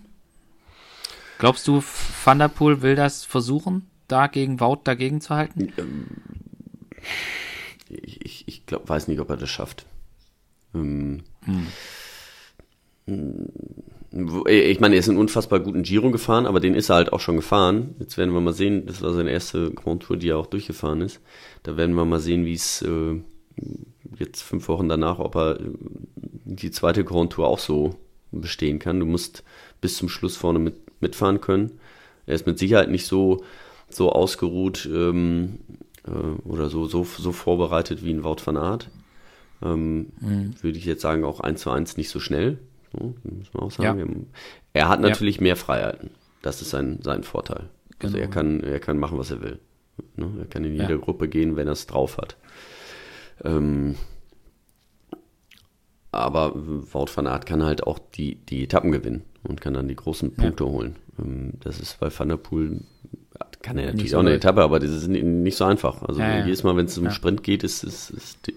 [1.37, 1.83] Glaubst du,
[2.23, 5.71] Van der Poel will das versuchen, da gegen Wout dagegen zu halten?
[5.77, 6.07] Ähm,
[7.89, 9.85] ich, ich glaub, weiß nicht, ob er das schafft.
[10.73, 11.67] Ähm, hm.
[14.45, 17.21] Ich meine, er ist einen unfassbar guten Giro gefahren, aber den ist er halt auch
[17.21, 17.95] schon gefahren.
[17.99, 21.01] Jetzt werden wir mal sehen, das war seine erste Grand Tour, die er auch durchgefahren
[21.01, 21.21] ist.
[21.63, 23.21] Da werden wir mal sehen, wie es äh,
[24.17, 25.63] jetzt fünf Wochen danach, ob er äh,
[26.15, 27.95] die zweite Grand Tour auch so
[28.31, 28.99] bestehen kann.
[28.99, 29.43] Du musst
[29.79, 31.79] bis zum Schluss vorne mit, mitfahren können.
[32.25, 33.43] Er ist mit Sicherheit nicht so,
[33.89, 35.59] so ausgeruht ähm,
[36.07, 38.89] äh, oder so, so, so vorbereitet wie ein Wout van Aert.
[39.61, 40.53] Ähm, mhm.
[40.61, 42.59] Würde ich jetzt sagen, auch eins zu eins nicht so schnell.
[42.93, 44.27] So, muss man auch sagen.
[44.73, 44.81] Ja.
[44.81, 45.43] Er hat natürlich ja.
[45.43, 46.11] mehr Freiheiten.
[46.41, 47.69] Das ist sein, sein Vorteil.
[47.99, 48.27] Also genau.
[48.27, 49.59] er kann, er kann machen, was er will.
[50.15, 50.31] Ne?
[50.39, 50.97] Er kann in jede ja.
[50.97, 52.37] Gruppe gehen, wenn er es drauf hat.
[53.43, 53.95] Ähm,
[56.11, 59.95] aber Wout van Aert kann halt auch die, die Etappen gewinnen und kann dann die
[59.95, 60.69] großen Punkte ja.
[60.69, 60.95] holen.
[61.19, 62.81] Ähm, das ist bei Van der Poel,
[63.61, 66.03] kann er natürlich so auch eine Etappe, aber das ist nicht so einfach.
[66.03, 68.51] Also ja, jedes Mal, wenn es um Sprint geht, ist, ist, ist,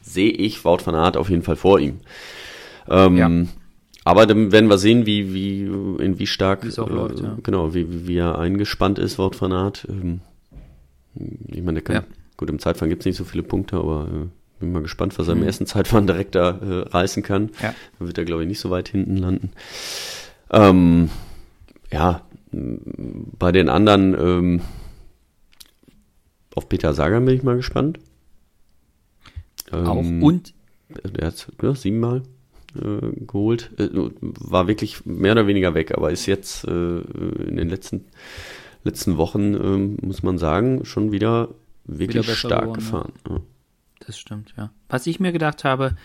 [0.00, 2.00] sehe ich Wout van Aert auf jeden Fall vor ihm.
[2.88, 3.30] Ähm, ja.
[4.04, 5.62] Aber dann werden wir sehen, wie, wie,
[6.02, 7.36] in wie stark, äh, läuft, ja.
[7.42, 9.86] genau, wie, wie er eingespannt ist, Wort von Art.
[9.88, 10.20] Ähm,
[11.46, 12.04] ich meine, der kann, ja.
[12.36, 14.26] gut, im Zeitfahren gibt es nicht so viele Punkte, aber äh,
[14.58, 15.42] bin mal gespannt, was er mhm.
[15.42, 17.50] im ersten Zeitfahren direkt da äh, reißen kann.
[17.62, 17.74] Ja.
[17.98, 19.52] Dann wird er, glaube ich, nicht so weit hinten landen.
[20.50, 21.10] Ähm,
[21.92, 24.60] ja, bei den anderen, ähm,
[26.54, 27.98] auf Peter Sagan bin ich mal gespannt.
[29.70, 30.54] Auch ähm, und?
[31.16, 32.22] Der hat ja, siebenmal
[32.76, 33.70] äh, geholt.
[33.78, 33.88] Äh,
[34.20, 38.04] war wirklich mehr oder weniger weg, aber ist jetzt äh, in den letzten,
[38.84, 41.48] letzten Wochen, ähm, muss man sagen, schon wieder
[41.84, 43.12] wirklich Wieder stark geworden, gefahren.
[43.28, 43.40] Ja.
[44.06, 44.70] Das stimmt, ja.
[44.88, 45.96] Was ich mir gedacht habe,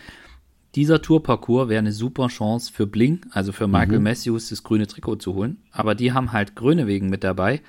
[0.78, 5.18] dieser Tourparcours wäre eine super Chance für Bling, also für Michael Matthews, das grüne Trikot
[5.18, 5.58] zu holen.
[5.72, 7.60] Aber die haben halt Grönewegen mit dabei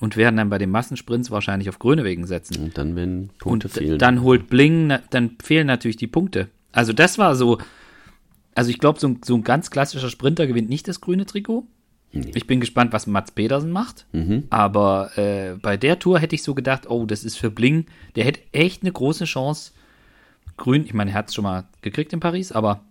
[0.00, 2.62] und werden dann bei den Massensprints wahrscheinlich auf Grönewegen setzen.
[2.64, 3.98] Und dann, wenn Punkte und fehlen.
[3.98, 6.48] dann holt Bling, dann fehlen natürlich die Punkte.
[6.72, 7.58] Also das war so,
[8.54, 11.66] also ich glaube, so, ein- so ein ganz klassischer Sprinter gewinnt nicht das grüne Trikot.
[12.34, 14.06] Ich bin gespannt, was Mats Pedersen macht.
[14.50, 17.86] Aber äh, bei der Tour hätte ich so gedacht, oh, das ist für Bling,
[18.16, 19.72] der hätte echt eine große Chance.
[20.62, 22.84] Grün, ich meine, er hat es schon mal gekriegt in Paris, aber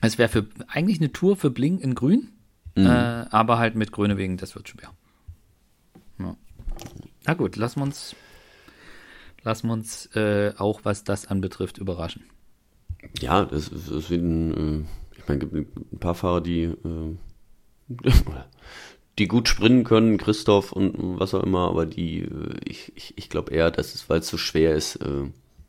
[0.00, 2.30] es wäre für eigentlich eine Tour für Bling in Grün,
[2.74, 4.94] äh, aber halt mit Grüne wegen, das wird schwer.
[6.18, 6.34] Ja.
[7.26, 8.16] Na gut, lassen wir uns,
[9.42, 12.24] lassen wir uns äh, auch, was das anbetrifft, überraschen.
[13.20, 16.62] Ja, das ist, das ist ein, äh, ich meine, es gibt ein paar Fahrer, die,
[16.62, 17.16] äh,
[19.18, 23.28] die gut sprinten können, Christoph und was auch immer, aber die, äh, ich, ich, ich
[23.28, 25.24] glaube eher, dass es, weil es so schwer ist, äh,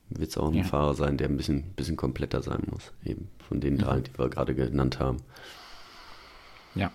[0.10, 0.64] wird es auch ein Ja.
[0.64, 4.30] Fahrer sein, der ein bisschen, bisschen kompletter sein muss, eben von den drei, die wir
[4.30, 5.18] gerade genannt haben.
[6.76, 6.92] Ja.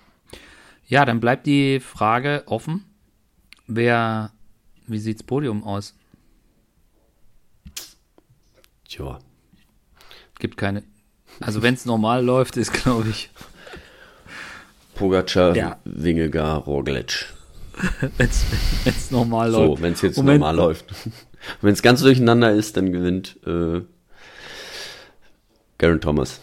[0.86, 2.84] Ja, dann bleibt die Frage offen,
[3.66, 4.32] wer,
[4.86, 5.94] wie sieht's Podium aus?
[8.88, 9.18] Tja,
[10.38, 10.82] Gibt keine,
[11.40, 13.30] also wenn es normal läuft, ist glaube ich,
[14.94, 15.78] Pogacar, Ja.
[15.84, 17.32] Wingegar, Roglic.
[18.18, 18.28] wenn
[18.84, 19.82] es normal So, läuft.
[19.82, 20.40] wenn es jetzt Moment.
[20.40, 20.86] normal läuft.
[21.60, 23.80] wenn es ganz durcheinander ist, dann gewinnt äh,
[25.78, 26.40] Garen Thomas.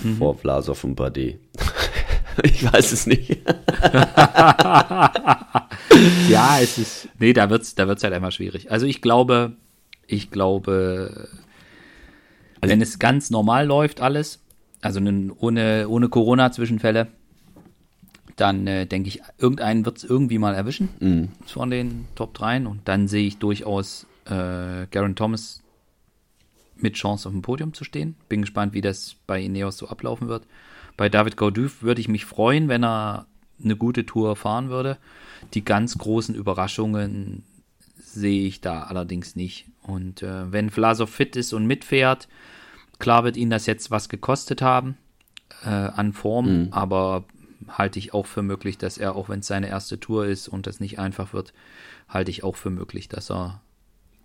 [0.00, 0.16] Mhm.
[0.18, 1.38] Vor Vlasov und Bardet.
[2.42, 3.38] ich weiß es nicht.
[6.28, 7.08] Ja, es ist.
[7.18, 8.70] Nee, da wird's, da wird's halt einfach schwierig.
[8.70, 9.52] Also ich glaube,
[10.06, 11.28] ich glaube,
[12.60, 14.40] wenn es ganz normal läuft, alles,
[14.80, 15.00] also
[15.38, 17.08] ohne, ohne Corona-Zwischenfälle,
[18.36, 20.88] dann äh, denke ich, irgendeinen wird's irgendwie mal erwischen
[21.46, 25.62] von den Top 3 und dann sehe ich durchaus äh, Garen Thomas
[26.76, 28.16] mit Chance auf dem Podium zu stehen.
[28.28, 30.46] Bin gespannt, wie das bei Ineos so ablaufen wird.
[30.96, 33.26] Bei David Gaudu würde ich mich freuen, wenn er
[33.62, 34.98] eine gute Tour fahren würde.
[35.54, 37.44] Die ganz großen Überraschungen
[37.96, 39.66] sehe ich da allerdings nicht.
[39.82, 42.28] Und äh, wenn Vlasov fit ist und mitfährt,
[42.98, 44.96] klar wird ihn das jetzt was gekostet haben
[45.64, 47.24] äh, an Form, aber
[47.68, 50.66] halte ich auch für möglich, dass er, auch wenn es seine erste Tour ist und
[50.66, 51.52] das nicht einfach wird,
[52.08, 53.60] halte ich auch für möglich, dass er,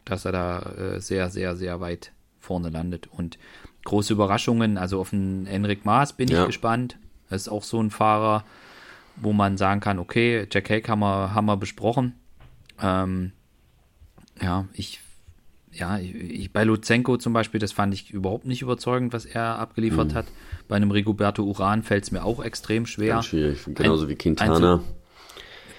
[0.05, 3.07] dass er da äh, sehr, sehr, sehr weit vorne landet.
[3.07, 3.37] Und
[3.85, 6.41] große Überraschungen, also auf den Enric Maas bin Ja.
[6.41, 6.97] ich gespannt.
[7.29, 8.43] Das ist auch so ein Fahrer,
[9.17, 12.13] wo man sagen kann, okay, Jack Hake haben wir, haben wir besprochen.
[12.81, 13.31] Ähm,
[14.41, 15.01] ja, ich,
[15.77, 20.13] ja, ich, bei Luzenko zum Beispiel, das fand ich überhaupt nicht überzeugend, was er abgeliefert
[20.13, 20.25] hat.
[20.67, 23.13] Bei einem Rigoberto Uran fällt es mir auch extrem schwer.
[23.15, 23.59] Ganz schwierig.
[23.65, 24.81] Genauso Ein- wie Quintana.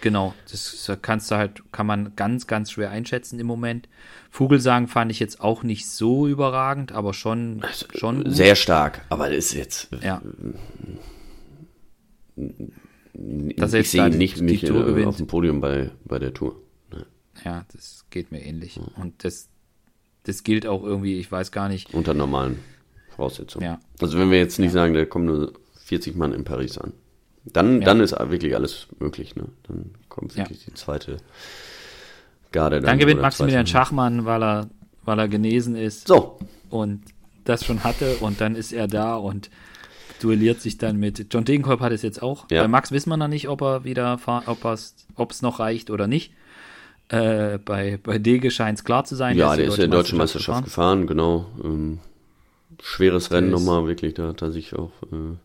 [0.00, 3.88] Genau, das kannst du halt, kann man ganz, ganz schwer einschätzen im Moment.
[4.30, 7.62] Vogelsang fand ich jetzt auch nicht so überragend, aber schon,
[7.96, 8.32] schon gut.
[8.32, 9.88] Sehr stark, aber das ist jetzt.
[10.00, 10.22] ja.
[13.56, 15.06] Dass ich sehe die- nicht, die nicht Tour äh, gewinnt.
[15.08, 16.60] auf dem Podium bei, bei der Tour.
[17.44, 18.78] Ja, das geht mir ähnlich.
[18.96, 19.48] Und das,
[20.28, 21.92] das gilt auch irgendwie, ich weiß gar nicht.
[21.94, 22.58] Unter normalen
[23.16, 23.64] Voraussetzungen.
[23.64, 23.80] Ja.
[24.00, 25.52] Also wenn wir jetzt nicht sagen, da kommen nur
[25.84, 26.92] 40 Mann in Paris an.
[27.44, 27.86] Dann, Ja.
[27.86, 29.34] dann ist wirklich alles möglich.
[29.34, 29.44] Ne?
[29.66, 30.44] Dann kommt Ja.
[30.44, 31.16] wirklich die zweite
[32.52, 32.80] Garde.
[32.80, 34.68] Dann gewinnt oder Maximilian Schachmann, weil er,
[35.04, 36.38] weil er genesen ist So,
[36.70, 37.02] und
[37.44, 39.50] das schon hatte und dann ist er da und
[40.20, 41.32] duelliert sich dann mit.
[41.32, 42.46] John Degenkolb hat es jetzt auch.
[42.50, 42.62] Ja.
[42.62, 46.32] Bei Max wissen wir noch nicht, ob er wieder ob es noch reicht oder nicht.
[47.08, 49.36] Äh, bei, bei Dege scheint es klar zu sein.
[49.36, 51.46] ja, der ist ja deutsche Meisterschaft gefahren, genau.
[51.64, 51.98] Ähm,
[52.82, 54.14] schweres Rennen ist- nochmal, wirklich.
[54.14, 54.90] Da hat er sich auch.
[55.12, 55.36] Äh,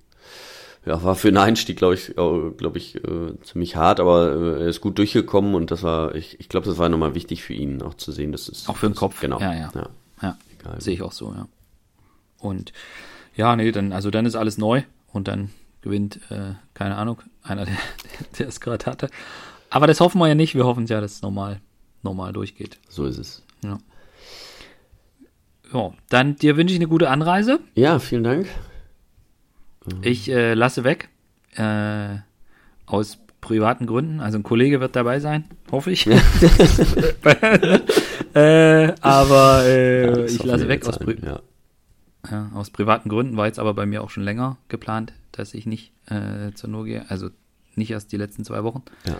[0.85, 4.67] ja, war für einen Einstieg, glaube ich, glaube ich, äh, ziemlich hart, aber äh, er
[4.67, 7.81] ist gut durchgekommen und das war, ich, ich glaube, das war nochmal wichtig für ihn,
[7.81, 8.67] auch zu sehen, dass es.
[8.67, 9.21] Auch für den Kopf.
[9.21, 9.39] Genau.
[9.39, 9.71] Ja, ja.
[9.73, 9.89] ja.
[10.21, 11.47] Ja, sehe ich auch so, ja.
[12.39, 12.73] Und
[13.35, 14.83] ja, nee, dann, also dann ist alles neu
[15.13, 17.75] und dann gewinnt, äh, keine Ahnung, einer, der,
[18.39, 19.09] der es gerade hatte.
[19.73, 20.53] Aber das hoffen wir ja nicht.
[20.53, 21.59] Wir hoffen ja, dass es normal,
[22.03, 22.77] normal durchgeht.
[22.89, 23.41] So ist es.
[23.63, 23.79] Ja.
[25.73, 27.59] Ja, dann dir wünsche ich eine gute Anreise.
[27.73, 28.45] Ja, vielen Dank.
[30.03, 31.09] Ich äh, lasse weg.
[31.55, 32.17] Äh,
[32.85, 34.19] aus privaten Gründen.
[34.19, 36.05] Also ein Kollege wird dabei sein, hoffe ich.
[38.35, 41.39] äh, aber äh, Ja, ich lasse weg aus, Pri Ja.
[42.29, 43.37] ja, aus privaten Gründen.
[43.37, 46.85] War jetzt aber bei mir auch schon länger geplant, dass ich nicht äh, zur Nur
[46.85, 47.09] gehe.
[47.09, 47.31] Also
[47.73, 48.83] nicht erst die letzten zwei Wochen.
[49.07, 49.17] Ja.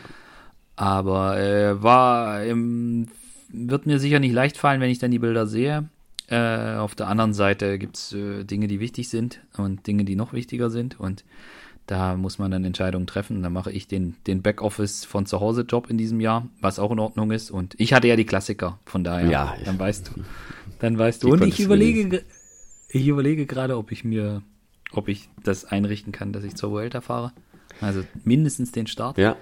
[0.76, 3.08] Aber äh, war im,
[3.50, 5.90] wird mir sicher nicht leicht fallen, wenn ich dann die Bilder sehe.
[6.28, 10.16] Äh, auf der anderen Seite gibt es äh, Dinge, die wichtig sind und Dinge, die
[10.16, 11.00] noch wichtiger sind.
[11.00, 11.24] Und
[11.86, 13.44] da muss man dann Entscheidungen treffen.
[13.44, 16.92] Da mache ich den, den Backoffice von zu Hause Job in diesem Jahr, was auch
[16.92, 17.52] in Ordnung ist.
[17.52, 19.30] Und ich hatte ja die Klassiker, von daher.
[19.30, 20.22] Ja, dann weißt du.
[20.80, 21.30] Dann weißt du.
[21.30, 22.24] Und ich überlege,
[22.90, 24.42] ich überlege gerade, ob ich mir,
[24.92, 27.34] ob ich das einrichten kann, dass ich zur Vuelta fahre.
[27.82, 29.18] Also mindestens den Start.
[29.18, 29.36] Ja.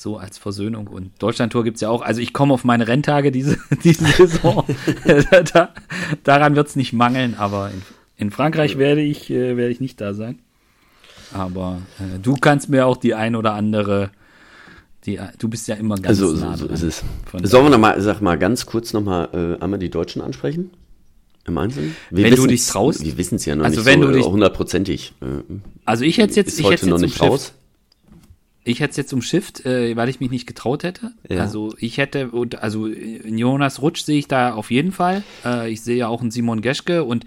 [0.00, 0.86] So als Versöhnung.
[0.86, 2.02] Und Deutschlandtour gibt's ja auch.
[2.02, 4.64] Also ich komme auf meine Renntage diese, diese Saison.
[5.52, 5.70] da,
[6.22, 7.82] daran wird's nicht mangeln, aber in,
[8.16, 10.38] in Frankreich werde ich, äh, werde ich nicht da sein.
[11.34, 14.10] Aber äh, du kannst mir auch die ein oder andere,
[15.04, 17.02] die, du bist ja immer ganz Also, nah so, so ist es.
[17.42, 20.70] Sollen wir noch mal, sag mal, ganz kurz noch mal äh, einmal die Deutschen ansprechen?
[21.44, 21.96] Im Einzelnen?
[22.10, 23.04] Wir Wenn du dich traust.
[23.04, 25.14] Wir wissen es ja noch Also nicht wenn so du dich- äh, hundertprozentig.
[25.22, 25.26] Äh,
[25.84, 27.30] Also ich hätte jetzt, ich hätte noch jetzt nicht umschifft.
[27.32, 27.52] raus.
[28.68, 31.12] Ich hätte es jetzt umschifft, äh, weil ich mich nicht getraut hätte.
[31.28, 31.40] Ja.
[31.40, 35.22] Also ich hätte, und also in Jonas Rutsch sehe ich da auf jeden Fall.
[35.44, 37.24] Äh, ich sehe ja auch einen Simon Geschke und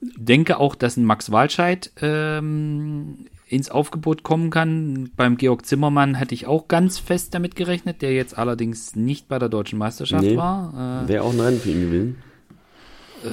[0.00, 5.10] denke auch, dass ein Max Walscheid ähm, ins Aufgebot kommen kann.
[5.16, 9.38] Beim Georg Zimmermann hätte ich auch ganz fest damit gerechnet, der jetzt allerdings nicht bei
[9.38, 10.36] der deutschen Meisterschaft Nee.
[10.36, 11.04] war.
[11.04, 12.16] Äh, Wäre auch ein Rennen für ihn gewesen.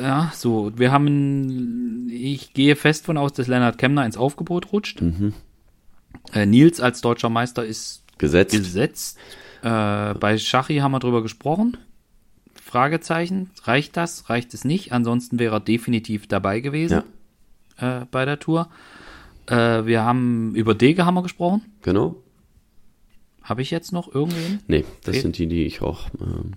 [0.01, 5.01] ja, so, wir haben, ich gehe fest von aus, dass Lennart Kemner ins Aufgebot rutscht.
[6.33, 8.55] Äh, Nils als deutscher Meister ist Gesetzt.
[8.55, 9.17] gesetzt.
[9.63, 11.77] Äh, bei Schachi haben wir drüber gesprochen.
[12.63, 13.49] Fragezeichen.
[13.63, 14.29] Reicht das?
[14.29, 14.91] Reicht es nicht?
[14.93, 17.03] Ansonsten wäre er definitiv dabei gewesen
[17.77, 18.69] äh, bei der Tour.
[19.47, 21.63] Äh, wir haben über Dege haben wir gesprochen.
[21.81, 22.15] Genau.
[23.43, 24.59] Habe ich jetzt noch irgendwen?
[24.67, 26.53] Nee, das Fehlt- sind die, die ich auch, ähm,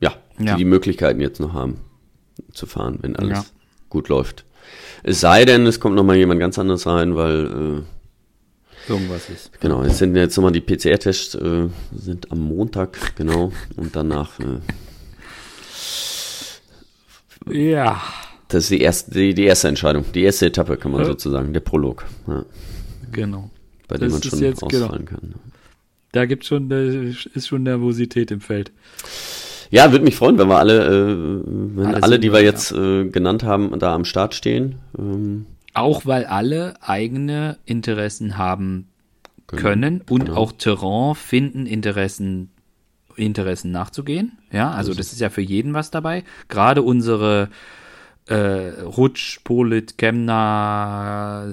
[0.00, 0.56] ja, die Ja.
[0.56, 1.78] die Möglichkeiten jetzt noch haben
[2.52, 3.44] zu fahren, wenn alles Ja.
[3.90, 4.44] gut läuft.
[5.02, 7.82] Es sei denn, es kommt noch mal jemand ganz anderes rein, weil,
[8.88, 9.50] Irgendwas ist.
[9.60, 14.60] genau, es sind jetzt nochmal die PCR-Tests, äh, sind am Montag, genau, und danach, äh,
[17.70, 18.00] Ja,
[18.48, 21.06] das ist die erste, die, die erste Entscheidung, die erste Etappe, kann man Ja.
[21.06, 22.44] sozusagen, der Prolog, ja,
[23.12, 23.50] genau.
[23.88, 24.84] bei dem Das man schon jetzt, genau.
[24.84, 25.34] ausfallen kann.
[26.12, 28.72] Da gibt schon, äh, ist schon Nervosität im Feld.
[29.70, 31.42] Ja, würde mich freuen, wenn wir alle, äh,
[31.76, 34.76] wenn Alle alle, die wir da, jetzt äh, genannt haben, da am Start stehen.
[34.98, 35.44] Ähm,
[35.74, 38.88] Auch weil alle eigene Interessen haben
[39.46, 40.36] können und Genau.
[40.36, 42.50] auch Terrain finden, Interessen,
[43.16, 44.38] Interessen nachzugehen.
[44.52, 46.24] Ja, also das ist ja für jeden was dabei.
[46.48, 47.48] Gerade unsere
[48.26, 48.34] äh,
[48.82, 51.52] Rutsch, Polit, Kemner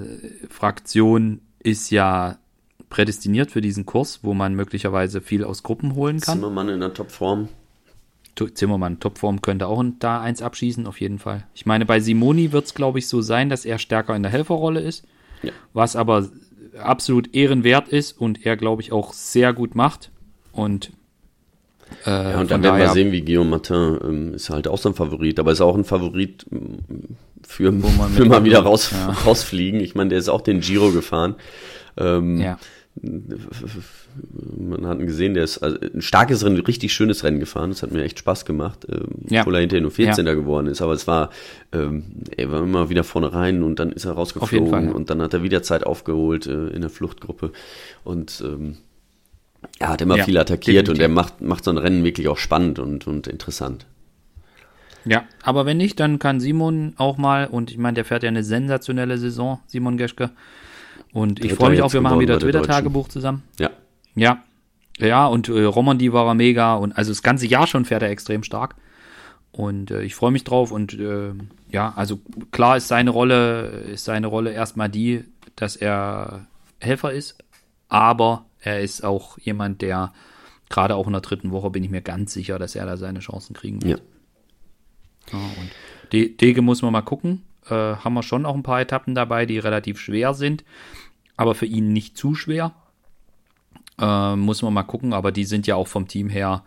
[0.50, 2.38] Fraktion ist ja
[2.90, 6.38] prädestiniert für diesen Kurs, wo man möglicherweise viel aus Gruppen holen kann.
[6.40, 7.50] Zimmermann in der Topform.
[8.54, 11.46] Zimmermann, Topform könnte auch da eins abschießen, auf jeden Fall.
[11.54, 14.32] Ich meine, bei Simoni wird es, glaube ich, so sein, dass er stärker in der
[14.32, 15.06] Helferrolle ist,
[15.44, 15.52] Ja.
[15.74, 16.28] was aber
[16.82, 20.12] absolut ehrenwert ist und er, glaube ich, auch sehr gut macht.
[20.52, 20.92] Und,
[22.06, 24.90] äh, Ja, und dann werden wir sehen, wie Guillaume Martin ähm, ist halt auch so
[24.90, 26.80] ein Favorit, aber ist auch ein Favorit ähm,
[27.48, 29.12] für, man für mal wieder raus, Ja.
[29.26, 29.80] rausfliegen.
[29.80, 31.36] Ich meine, der ist auch den Giro gefahren.
[31.98, 32.58] Ähm, Ja,
[33.02, 37.70] Man hat ihn gesehen, der ist also ein starkes Rennen, ein richtig schönes Rennen gefahren.
[37.72, 39.42] Das hat mir echt Spaß gemacht, ähm, Ja.
[39.42, 40.26] obwohl er hinterher nur 14.
[40.36, 40.82] geworden ist.
[40.82, 41.30] Aber es war,
[41.74, 42.04] ähm,
[42.36, 44.92] er war immer wieder vorne rein und dann ist er rausgeflogen Fall, ja.
[44.92, 47.52] und dann hat er wieder Zeit aufgeholt äh, in der Fluchtgruppe.
[48.06, 48.78] Und ähm,
[49.80, 51.02] er hat immer Ja, viel attackiert und definitiv.
[51.02, 53.86] er macht, macht so ein Rennen wirklich auch spannend und, und interessant.
[55.04, 58.30] ja, aber wenn nicht, dann kann Simon auch mal, und ich meine, der fährt ja
[58.30, 60.30] eine sensationelle Saison, Simon Geschke.
[61.16, 63.44] Und ich freue mich auch, wir machen wieder Twitter-Tagebuch zusammen.
[63.58, 63.70] Ja,
[64.16, 64.44] Ja.
[64.98, 68.10] Ja, und äh, Romandie war er mega und also das ganze Jahr schon fährt er
[68.10, 68.76] extrem stark.
[69.54, 71.32] Und äh, ich freue mich drauf und äh,
[71.70, 72.20] ja, also
[72.52, 75.24] klar ist seine Rolle, ist seine Rolle erstmal die,
[75.56, 76.48] dass er
[76.82, 77.38] Helfer ist,
[77.88, 80.12] aber er ist auch jemand, der
[80.70, 83.20] gerade auch in der dritten Woche bin ich mir ganz sicher, dass er da seine
[83.20, 84.02] Chancen kriegen wird.
[85.32, 85.40] ja.
[85.40, 85.72] Ja, und
[86.12, 87.44] De Dege muss man mal gucken.
[87.68, 90.64] Äh, haben wir schon auch ein paar Etappen dabei, die relativ schwer sind,
[91.38, 92.74] aber für ihn nicht zu schwer.
[94.00, 96.64] Äh, muss man mal gucken, aber die sind ja auch vom Team her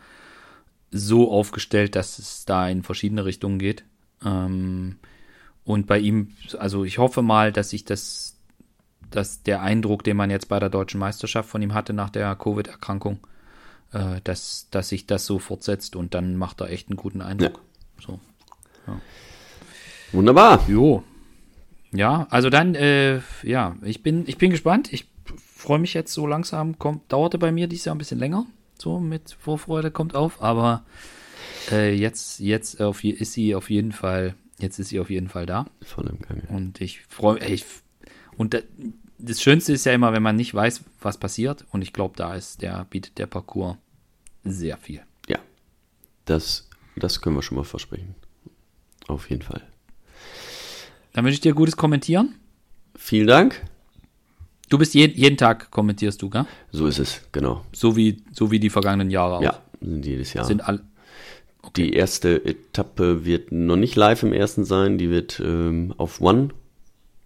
[0.90, 3.84] so aufgestellt, dass es da in verschiedene Richtungen geht.
[4.24, 4.96] Ähm,
[5.64, 8.36] und bei ihm, also ich hoffe mal, dass sich das,
[9.10, 12.34] dass der Eindruck, den man jetzt bei der deutschen Meisterschaft von ihm hatte nach der
[12.36, 13.18] Covid-Erkrankung,
[13.92, 17.60] äh, dass, dass sich das so fortsetzt und dann macht er echt einen guten Eindruck.
[18.00, 18.18] So.
[20.12, 20.64] Wunderbar.
[20.68, 21.04] Jo.
[21.92, 24.92] Ja, also dann, äh, ja, ich bin, ich bin gespannt.
[24.92, 25.06] Ich
[25.54, 26.78] freue mich jetzt so langsam.
[26.78, 28.46] Kommt, dauerte bei mir dieses Jahr ein bisschen länger.
[28.78, 30.84] So mit Vorfreude kommt auf, aber
[31.70, 35.46] äh, jetzt, jetzt auf, ist sie auf jeden Fall, jetzt ist sie auf jeden Fall
[35.46, 35.66] da.
[35.82, 36.42] Voll im Gange.
[36.48, 37.64] Und ich freue mich.
[38.36, 38.58] Und da,
[39.18, 41.66] das Schönste ist ja immer, wenn man nicht weiß, was passiert.
[41.72, 43.76] Und ich glaube, da ist der, bietet der Parcours
[44.44, 45.02] sehr viel.
[45.26, 45.38] Ja,
[46.24, 48.14] das, das können wir schon mal versprechen.
[49.08, 49.67] Auf jeden Fall.
[51.18, 52.36] Dann wünsche ich dir gutes Kommentieren.
[52.94, 53.60] Vielen Dank.
[54.68, 56.46] Du bist je, jeden Tag kommentierst du, gell?
[56.70, 57.64] So ist es, genau.
[57.72, 59.42] So wie, so wie die vergangenen Jahre auch.
[59.42, 60.44] Ja, sind jedes Jahr.
[60.44, 60.80] Sind all,
[61.76, 66.50] Die erste Etappe wird noch nicht live im ersten sein, die wird ähm, auf One,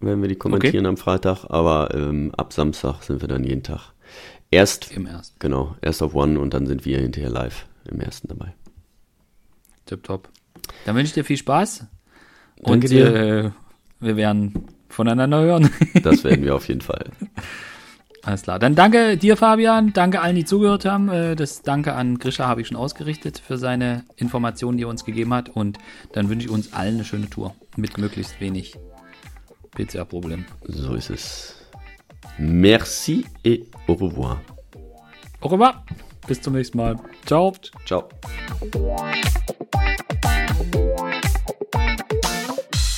[0.00, 3.92] werden wir die kommentieren am Freitag, aber ähm, ab Samstag sind wir dann jeden Tag.
[4.50, 5.36] Erst, im ersten.
[5.38, 8.54] genau, erst auf One und dann sind wir hinterher live im ersten dabei.
[9.84, 10.30] Tipptopp.
[10.86, 11.84] Dann wünsche ich dir viel Spaß.
[12.64, 13.14] Danke und dir.
[13.14, 13.50] äh,
[14.02, 15.70] wir werden voneinander hören.
[16.02, 17.06] Das werden wir auf jeden Fall.
[18.24, 18.58] Alles klar.
[18.58, 19.92] Dann danke dir, Fabian.
[19.92, 21.08] Danke allen, die zugehört haben.
[21.08, 25.04] Äh, Das Danke an Grisha habe ich schon ausgerichtet für seine Informationen, die er uns
[25.04, 25.48] gegeben hat.
[25.48, 25.78] Und
[26.12, 28.76] dann wünsche ich uns allen eine schöne Tour mit möglichst wenig
[29.72, 30.44] PCR-Problemen.
[30.64, 31.56] So ist es.
[32.38, 34.40] Merci et au revoir.
[35.40, 35.84] Au revoir.
[36.26, 36.96] Bis zum nächsten Mal.
[37.26, 37.52] Ciao.
[37.84, 38.08] Ciao.